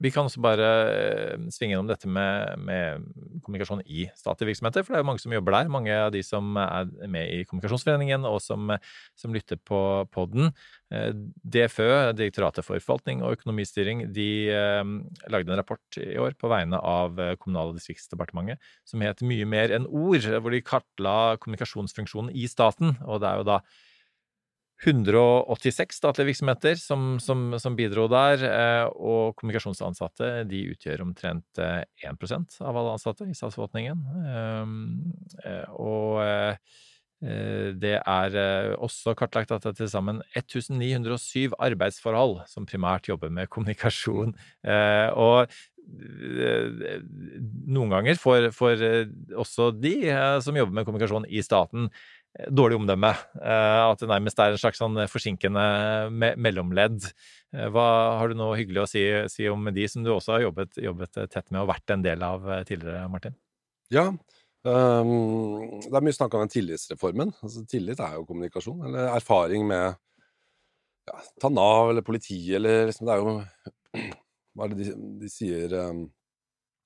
Vi 0.00 0.10
kan 0.12 0.24
også 0.24 0.40
bare 0.40 0.68
eh, 0.88 1.42
svinge 1.52 1.76
innom 1.76 1.88
dette 1.90 2.08
med, 2.08 2.56
med, 2.64 3.04
kommunikasjon 3.44 3.82
i 3.84 4.06
statlige 4.16 4.48
virksomheter, 4.50 4.84
for 4.84 4.94
det 4.94 5.00
er 5.00 5.04
jo 5.04 5.08
mange 5.10 5.22
som 5.22 5.34
jobber 5.34 5.56
der. 5.58 5.72
Mange 5.72 5.96
av 6.06 6.12
de 6.14 6.22
som 6.24 6.56
er 6.60 6.88
med 7.04 7.34
i 7.34 7.42
Kommunikasjonsforeningen, 7.48 8.24
og 8.28 8.38
som, 8.44 8.72
som 9.18 9.36
lytter 9.36 9.60
på 9.60 9.80
podden. 10.14 10.54
Eh, 10.88 11.12
DFØ, 11.44 11.90
Direktoratet 12.16 12.64
for 12.64 12.80
forvaltning 12.80 13.20
og 13.26 13.36
økonomistyring, 13.36 14.06
de 14.16 14.30
eh, 14.54 14.94
lagde 15.32 15.52
en 15.52 15.60
rapport 15.60 16.00
i 16.00 16.16
år 16.22 16.38
på 16.40 16.52
vegne 16.52 16.80
av 16.80 17.20
Kommunal- 17.42 17.74
og 17.74 17.76
distriktsdepartementet 17.76 18.72
som 18.88 19.04
het 19.04 19.20
Mye 19.20 19.44
mer 19.48 19.76
enn 19.76 19.84
ord, 19.86 20.24
hvor 20.40 20.54
de 20.54 20.64
kartla 20.64 21.36
kommunikasjonsfunksjonen 21.42 22.32
i 22.32 22.48
staten. 22.48 22.96
Og 23.04 23.20
det 23.20 23.28
er 23.28 23.42
jo 23.42 23.48
da 23.52 23.60
186 24.80 25.98
statlige 26.00 26.30
virksomheter 26.30 26.78
som, 26.80 27.18
som, 27.20 27.52
som 27.60 27.76
bidro 27.76 28.06
der, 28.08 28.44
eh, 28.48 28.86
og 28.96 29.34
kommunikasjonsansatte 29.36 30.30
de 30.48 30.62
utgjør 30.72 31.04
omtrent 31.04 31.60
1 31.60 32.06
eh, 32.06 32.60
av 32.64 32.78
alle 32.80 32.94
ansatte 32.96 33.28
i 33.28 33.36
statsforvaltningen. 33.36 34.06
Ehm, 34.30 34.78
eh, 35.44 35.66
og 35.76 36.22
det 37.20 37.98
er 37.98 38.36
også 38.80 39.12
kartlagt 39.12 39.50
at 39.52 39.66
det 39.66 39.74
er 39.74 39.74
til 39.82 39.90
sammen 39.92 40.22
1907 40.40 41.52
arbeidsforhold 41.60 42.38
som 42.48 42.64
primært 42.64 43.10
jobber 43.10 43.28
med 43.28 43.50
kommunikasjon. 43.52 44.32
Og 45.20 45.52
noen 47.68 47.92
ganger 47.92 48.16
får, 48.16 48.48
også 49.36 49.68
de 49.76 49.92
som 50.40 50.56
jobber 50.56 50.78
med 50.78 50.88
kommunikasjon 50.88 51.28
i 51.28 51.44
staten, 51.44 51.90
dårlig 52.50 52.78
omdømme. 52.78 53.10
Eh, 53.42 53.80
at 53.84 54.00
det 54.00 54.08
nærmest 54.10 54.40
er 54.40 54.54
en 54.54 54.60
slags 54.60 54.80
sånn 54.80 54.98
forsinkende 55.10 55.62
me 56.14 56.32
mellomledd. 56.38 57.08
Eh, 57.54 57.68
hva 57.74 57.86
har 58.20 58.30
du 58.30 58.38
noe 58.38 58.58
hyggelig 58.58 58.84
å 58.84 58.90
si, 58.90 59.04
si, 59.32 59.48
om 59.50 59.70
de 59.74 59.86
som 59.90 60.06
du 60.06 60.12
også 60.14 60.36
har 60.36 60.46
jobbet, 60.46 60.78
jobbet, 60.80 61.22
tett 61.32 61.50
med 61.50 61.64
og 61.64 61.72
vært 61.72 61.94
en 61.94 62.04
del 62.06 62.22
av 62.26 62.46
eh, 62.46 62.62
tidligere, 62.68 63.08
Martin? 63.10 63.34
Ja, 63.90 64.06
um, 64.62 65.80
det 65.82 65.90
er 65.90 66.06
mye 66.06 66.14
snakk 66.14 66.36
om 66.36 66.44
den 66.44 66.54
tillitsreformen. 66.54 67.34
Altså, 67.42 67.64
tillit 67.70 68.02
er 68.04 68.14
jo 68.18 68.28
kommunikasjon, 68.28 68.86
eller 68.86 69.10
erfaring 69.16 69.66
med 69.66 69.98
ja, 71.10 71.18
ta 71.42 71.50
Nav 71.50 71.90
eller 71.90 72.06
politiet, 72.06 72.60
eller 72.60 72.86
liksom 72.90 73.08
Det 73.08 73.16
er 73.16 73.24
jo 73.24 73.36
Hva 74.54 74.66
er 74.66 74.72
det 74.72 74.84
de, 74.84 74.94
de 75.22 75.28
sier 75.30 75.74
um, 75.90 76.04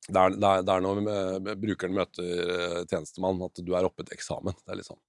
det 0.05 0.21
er, 0.21 0.35
det, 0.37 0.49
er, 0.49 0.65
det 0.69 0.73
er, 0.73 0.83
når 0.85 1.55
brukeren 1.57 1.95
møter 1.97 2.83
tjenestemann, 2.91 3.39
at 3.47 3.61
du 3.65 3.71
er 3.73 3.87
oppe 3.89 4.05
til 4.05 4.13
eksamen. 4.19 4.53
Det 4.61 4.75
er 4.75 4.77
litt 4.77 4.89
sånn. 4.91 5.01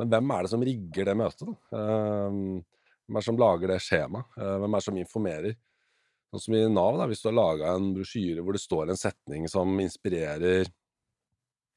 Men 0.00 0.12
hvem 0.12 0.30
er 0.32 0.44
det 0.44 0.52
som 0.52 0.64
rigger 0.64 1.08
det 1.08 1.16
møtet? 1.18 1.48
Da? 1.48 1.78
Ehm, 1.78 2.62
hvem 3.06 3.18
er 3.18 3.20
det 3.20 3.28
som 3.28 3.40
lager 3.40 3.72
det 3.72 3.82
skjemaet? 3.84 4.38
Eh, 4.38 4.54
hvem 4.62 4.72
er 4.72 4.80
det 4.80 4.86
som 4.86 5.00
informerer? 5.00 5.58
Sånn 6.32 6.44
som 6.46 6.56
i 6.56 6.62
Nav, 6.72 6.96
da, 6.96 7.08
hvis 7.10 7.20
du 7.20 7.28
har 7.28 7.36
laga 7.36 7.74
en 7.76 7.90
brosjyre 7.92 8.44
hvor 8.44 8.56
det 8.56 8.62
står 8.62 8.92
en 8.92 9.00
setning 9.00 9.44
som 9.52 9.74
inspirerer 9.82 10.70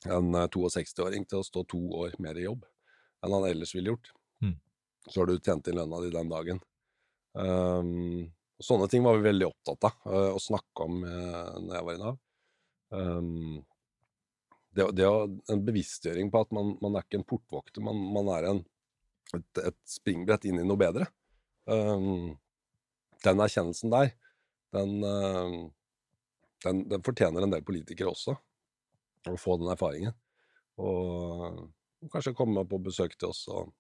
en 0.06 0.30
62-åring 0.38 1.26
eh, 1.26 1.28
til 1.28 1.42
å 1.42 1.48
stå 1.48 1.66
to 1.68 1.82
år 2.06 2.16
mer 2.24 2.40
i 2.40 2.46
jobb 2.46 2.64
enn 3.26 3.34
han 3.34 3.48
ellers 3.50 3.74
ville 3.74 3.90
gjort, 3.90 4.12
mm. 4.46 4.56
så 5.10 5.22
har 5.22 5.28
du 5.32 5.40
tjent 5.40 5.68
inn 5.68 5.80
lønna 5.80 6.00
di 6.04 6.12
den 6.14 6.30
dagen. 6.30 6.60
Um, 7.34 8.28
sånne 8.62 8.86
ting 8.92 9.02
var 9.04 9.18
vi 9.18 9.26
veldig 9.26 9.48
opptatt 9.48 9.88
av 9.90 10.36
å 10.36 10.42
snakke 10.44 10.86
om 10.86 11.00
uh, 11.02 11.56
når 11.58 11.74
jeg 11.74 11.88
var 11.88 11.96
i 11.96 12.02
Nav. 12.04 12.20
Um, 12.94 13.64
det, 14.76 14.88
det 14.98 15.08
en 15.52 15.64
bevisstgjøring 15.66 16.32
på 16.32 16.42
at 16.46 16.56
man, 16.56 16.74
man, 16.84 16.98
er 16.98 17.06
ikke 17.06 17.22
en 17.22 17.28
portvokter, 17.28 17.84
man, 17.86 18.02
man 18.16 18.32
er 18.36 18.50
en, 18.50 18.62
et, 19.38 19.62
et, 19.62 19.78
springbrett 19.90 20.48
inn 20.50 20.60
i 20.62 20.68
noe 20.68 20.80
bedre. 20.80 21.08
Um, 21.66 22.36
den 23.26 23.42
erkjennelsen 23.42 23.94
der, 23.94 24.12
den, 24.76 24.98
uh, 25.02 25.56
den, 26.66 26.84
den, 26.92 27.06
fortjener 27.06 27.46
en 27.46 27.56
del 27.56 27.66
politikere 27.66 28.12
også. 28.12 28.36
Å 29.26 29.38
få 29.42 29.58
den 29.62 29.72
erfaringen. 29.74 30.14
Og, 30.78 31.64
og 32.04 32.12
kanskje 32.12 32.36
komme 32.38 32.66
på 32.70 32.82
besøk 32.84 33.16
til 33.18 33.32
oss 33.32 33.46
og 33.50 33.72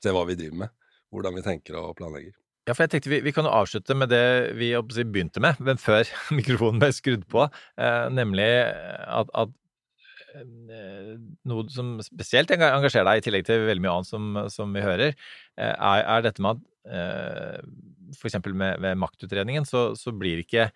se 0.00 0.14
hva 0.14 0.22
vi 0.28 0.38
driver 0.38 0.62
med. 0.64 0.78
Hvordan 1.10 1.36
vi 1.36 1.44
tenker 1.44 1.76
og 1.76 1.96
planlegger. 1.98 2.38
Ja, 2.68 2.74
for 2.76 2.84
jeg 2.84 2.92
tenkte 2.92 3.10
vi, 3.10 3.18
vi 3.24 3.32
kan 3.34 3.46
jo 3.48 3.52
avslutte 3.56 3.96
med 3.98 4.12
det 4.12 4.52
vi 4.54 4.68
begynte 4.78 5.40
med, 5.42 5.58
men 5.64 5.80
før 5.80 6.06
mikrofonen 6.38 6.78
ble 6.82 6.92
skrudd 6.94 7.24
på. 7.32 7.48
Eh, 7.80 8.06
nemlig 8.14 8.46
at, 8.46 9.32
at, 9.34 9.54
noe 11.48 11.66
som 11.72 11.96
spesielt 12.04 12.52
engasjerer 12.54 13.08
deg, 13.08 13.20
i 13.20 13.26
tillegg 13.26 13.46
til 13.48 13.66
veldig 13.68 13.84
mye 13.84 13.94
annet 13.98 14.10
som, 14.10 14.40
som 14.52 14.74
vi 14.76 14.84
hører, 14.84 15.14
eh, 15.58 15.74
er, 15.74 16.02
er, 16.04 16.26
dette 16.26 16.44
med 16.44 16.58
at 16.58 16.66
f.eks. 16.90 18.18
for 18.18 18.30
eksempel 18.30 18.56
med, 18.56 18.80
med 18.82 18.98
maktutredningen, 18.98 19.66
så, 19.68 19.90
så, 19.98 20.14
blir 20.16 20.42
ikke 20.42 20.70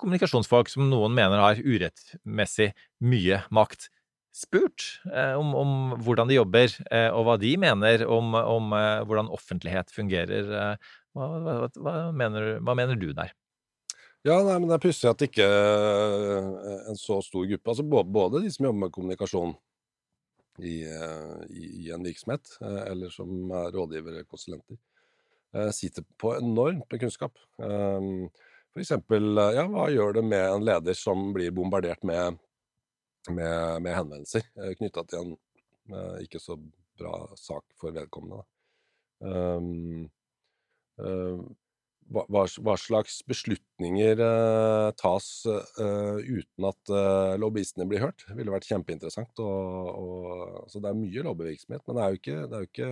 kommunikasjonsfolk 0.00 0.70
som 0.72 0.86
noen 0.88 1.16
mener 1.16 1.42
har 1.42 1.60
urettmessig 1.60 2.70
mye 3.04 3.42
makt, 3.52 3.90
spurt 4.38 4.84
om, 5.10 5.50
om, 5.58 5.72
hvordan 6.04 6.30
de 6.30 6.36
jobber, 6.36 6.70
og 7.10 7.24
hva 7.26 7.34
de 7.42 7.56
mener 7.58 8.04
om, 8.06 8.36
om 8.38 8.70
hvordan 9.08 9.32
offentlighet 9.34 9.90
fungerer. 9.90 10.78
Hva, 11.16 11.26
hva, 11.42 11.56
hva, 11.74 11.94
mener, 12.14 12.54
hva 12.62 12.76
mener 12.78 13.00
du 13.00 13.10
der? 13.16 13.34
Ja, 14.28 14.42
nei, 14.44 14.58
men 14.58 14.68
det 14.68 14.76
er 14.76 14.82
pussig 14.82 15.08
at 15.08 15.22
ikke 15.24 15.44
uh, 15.46 16.48
en 16.90 16.98
så 17.00 17.16
stor 17.24 17.46
gruppe 17.48 17.72
Altså 17.72 17.84
både, 17.86 18.42
de 18.42 18.50
som 18.52 18.66
jobber 18.66 18.82
med 18.82 18.92
kommunikasjon 18.92 19.54
i, 20.58 20.82
uh, 20.84 21.38
i, 21.48 21.62
i 21.86 21.92
en 21.94 22.04
virksomhet, 22.04 22.50
uh, 22.60 22.82
eller 22.90 23.14
som 23.14 23.30
er 23.56 23.70
rådgivere, 23.72 24.26
konsulenter, 24.28 24.76
sitter 25.72 26.04
på 26.20 26.34
enormt 26.36 26.84
med 26.92 27.00
kunnskap. 27.00 27.38
Um, 27.56 28.26
for 28.74 28.82
eksempel, 28.82 29.38
ja, 29.56 29.62
hva 29.70 29.86
gjør 29.88 30.18
det 30.18 30.24
med 30.28 30.44
en 30.44 30.66
leder 30.66 30.98
som 30.98 31.30
blir 31.32 31.54
bombardert 31.56 32.04
med, 32.04 32.36
med, 33.30 33.54
med 33.80 33.96
henvendelser 33.96 34.44
knytta 34.76 35.06
til 35.08 35.22
en 35.22 36.20
ikke 36.20 36.42
så 36.42 36.58
bra 37.00 37.14
sak 37.40 37.64
for 37.80 37.96
vedkommende? 37.96 38.42
Um, 39.24 40.04
hva, 42.08 42.44
hva, 42.64 42.74
slags 42.80 43.20
beslutninger 43.28 44.20
uh, 44.22 44.88
tas 44.98 45.26
uh, 45.48 46.16
uten 46.16 46.68
at 46.68 46.92
uh, 46.92 47.34
lobbyistene 47.40 47.86
blir 47.88 48.02
hørt. 48.06 48.24
Det 48.28 48.36
ville 48.38 48.54
vært 48.54 48.68
kjempeinteressant. 48.70 49.42
Og, 49.44 49.90
og, 49.92 50.30
altså 50.64 50.82
det 50.82 50.90
er 50.90 51.00
mye 51.00 51.26
lobbyvirksomhet, 51.26 51.84
men 51.86 51.98
det 51.98 52.04
er 52.04 52.14
jo 52.14 52.20
ikke, 52.22 52.38
er 52.46 52.64
jo 52.64 52.70
ikke 52.70 52.90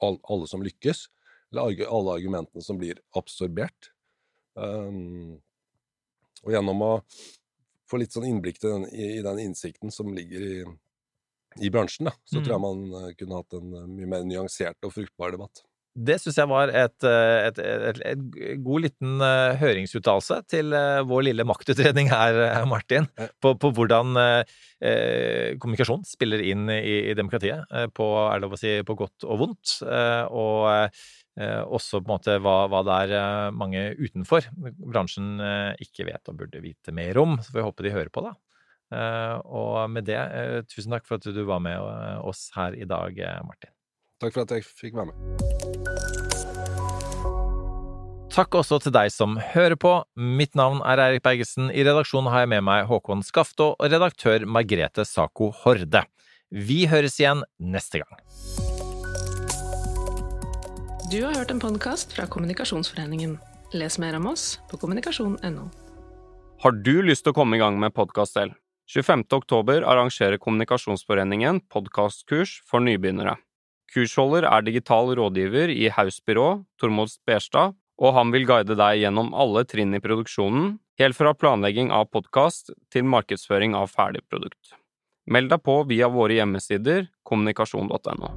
all, 0.00 0.18
alle 0.32 0.50
som 0.50 0.64
lykkes. 0.64 1.04
Eller 1.52 1.84
alle 1.86 2.16
argumentene 2.16 2.64
som 2.64 2.80
blir 2.80 3.02
absorbert. 3.18 3.92
Um, 4.56 5.36
og 6.42 6.54
gjennom 6.54 6.82
å 6.82 6.92
få 7.86 8.00
litt 8.00 8.16
sånn 8.16 8.26
innblikk 8.26 8.58
den, 8.64 8.88
i, 8.90 9.16
i, 9.18 9.22
den 9.24 9.44
innsikten 9.44 9.92
som 9.94 10.08
ligger 10.16 10.42
i, 10.42 10.56
i 11.62 11.70
bransjen, 11.72 12.08
da, 12.08 12.16
så 12.26 12.40
mm. 12.40 12.42
tror 12.42 12.54
jeg 12.54 12.64
man 12.64 13.14
kunne 13.20 13.40
hatt 13.42 13.56
en 13.60 13.76
mye 13.92 14.08
mer 14.10 14.26
nyansert 14.26 14.88
og 14.88 14.94
fruktbar 14.96 15.36
debatt. 15.36 15.62
Det 15.96 16.18
syns 16.20 16.36
jeg 16.36 16.48
var 16.50 16.70
et, 16.76 17.04
eh, 17.08 17.46
et, 17.48 17.58
et, 17.64 18.00
et, 18.10 18.24
god 18.60 18.84
liten 18.84 19.16
uh, 19.22 19.56
høringsuttalelse 19.56 20.42
til 20.52 20.74
uh, 20.76 21.00
vår 21.08 21.28
lille 21.30 21.46
maktutredning 21.48 22.10
her, 22.12 22.36
Martin, 22.68 23.08
på, 23.40 23.54
på 23.56 23.70
hvordan 23.72 24.18
eh, 24.20 25.56
kommunikasjon 25.60 26.04
spiller 26.04 26.42
inn 26.44 26.66
i, 26.72 27.10
i 27.12 27.14
demokratiet, 27.16 27.64
på, 27.96 28.08
er 28.26 28.36
det 28.36 28.44
lov 28.44 28.56
å 28.56 28.60
si, 28.60 28.74
på 28.86 28.96
godt 28.98 29.24
og 29.24 29.40
vondt. 29.40 29.76
og 29.86 30.66
også 31.36 32.00
på 32.00 32.08
en 32.08 32.12
måte 32.12 32.36
hva, 32.40 32.54
hva 32.72 32.80
det 32.86 32.96
er 32.96 33.54
mange 33.56 33.82
utenfor 33.98 34.48
bransjen 34.80 35.36
ikke 35.84 36.08
vet 36.08 36.32
og 36.32 36.40
burde 36.40 36.62
vite 36.64 36.94
mer 36.96 37.20
om. 37.20 37.36
Så 37.40 37.52
får 37.52 37.60
vi 37.60 37.66
håpe 37.68 37.86
de 37.86 37.94
hører 37.96 38.12
på, 38.12 38.24
da. 38.24 38.34
og 39.44 39.78
med 39.92 40.08
det, 40.08 40.20
tusen 40.72 40.96
takk 40.96 41.08
for 41.08 41.20
at 41.20 41.28
du 41.28 41.44
var 41.48 41.62
med 41.64 41.80
oss 42.24 42.48
her 42.56 42.76
i 42.76 42.88
dag, 42.88 43.20
Martin. 43.48 43.75
Takk 44.22 44.32
for 44.32 44.46
at 44.46 44.52
jeg 44.56 44.64
fikk 44.64 44.96
være 44.96 45.12
med. 45.12 45.46
Takk 48.36 48.52
også 48.58 48.76
til 48.84 48.92
deg 48.92 49.08
som 49.12 49.38
hører 49.40 49.78
på. 49.80 49.92
Mitt 50.16 50.56
navn 50.58 50.82
er 50.84 51.00
Eirik 51.00 51.22
Bergesen. 51.24 51.70
I 51.72 51.84
redaksjonen 51.86 52.28
har 52.32 52.44
jeg 52.44 52.50
med 52.52 52.66
meg 52.68 52.84
Håkon 52.88 53.24
Skaftå 53.24 53.70
og 53.72 53.92
redaktør 53.92 54.44
Margrete 54.44 55.06
Sako 55.08 55.54
Horde. 55.62 56.02
Vi 56.52 56.84
høres 56.90 57.16
igjen 57.20 57.40
neste 57.56 58.02
gang. 58.02 58.20
Du 61.08 61.20
har 61.22 61.32
hørt 61.38 61.54
en 61.54 61.62
podkast 61.62 62.12
fra 62.12 62.26
Kommunikasjonsforeningen. 62.28 63.38
Les 63.72 63.96
mer 64.02 64.16
om 64.18 64.28
oss 64.32 64.58
på 64.68 64.76
kommunikasjon.no. 64.84 65.66
Har 66.60 66.76
du 66.84 66.94
lyst 67.04 67.24
til 67.24 67.32
å 67.32 67.36
komme 67.40 67.56
i 67.56 67.62
gang 67.62 67.80
med 67.80 67.96
podkast 67.96 68.36
selv? 68.36 68.56
25. 68.92 69.24
oktober 69.34 69.82
arrangerer 69.82 70.36
Kommunikasjonsforeningen 70.38 71.64
podkastkurs 71.72 72.60
for 72.68 72.84
nybegynnere. 72.84 73.38
Kursholder 73.96 74.44
er 74.44 74.60
digital 74.60 75.08
rådgiver 75.16 75.70
i 75.72 75.86
Haus 75.88 76.18
Byrå, 76.20 76.66
Tormod 76.76 77.08
Sperstad, 77.08 77.72
og 77.96 78.12
han 78.12 78.28
vil 78.34 78.44
guide 78.44 78.76
deg 78.76 78.98
gjennom 79.00 79.30
alle 79.32 79.62
trinn 79.64 79.96
i 79.96 80.02
produksjonen, 80.04 80.74
helt 81.00 81.16
fra 81.16 81.32
planlegging 81.32 81.88
av 81.96 82.10
podkast 82.12 82.74
til 82.92 83.08
markedsføring 83.08 83.72
av 83.78 83.88
ferdig 83.88 84.20
produkt. 84.28 84.76
Meld 85.32 85.48
deg 85.48 85.64
på 85.64 85.78
via 85.88 86.12
våre 86.12 86.36
hjemmesider 86.36 87.08
kommunikasjon.no. 87.24 88.34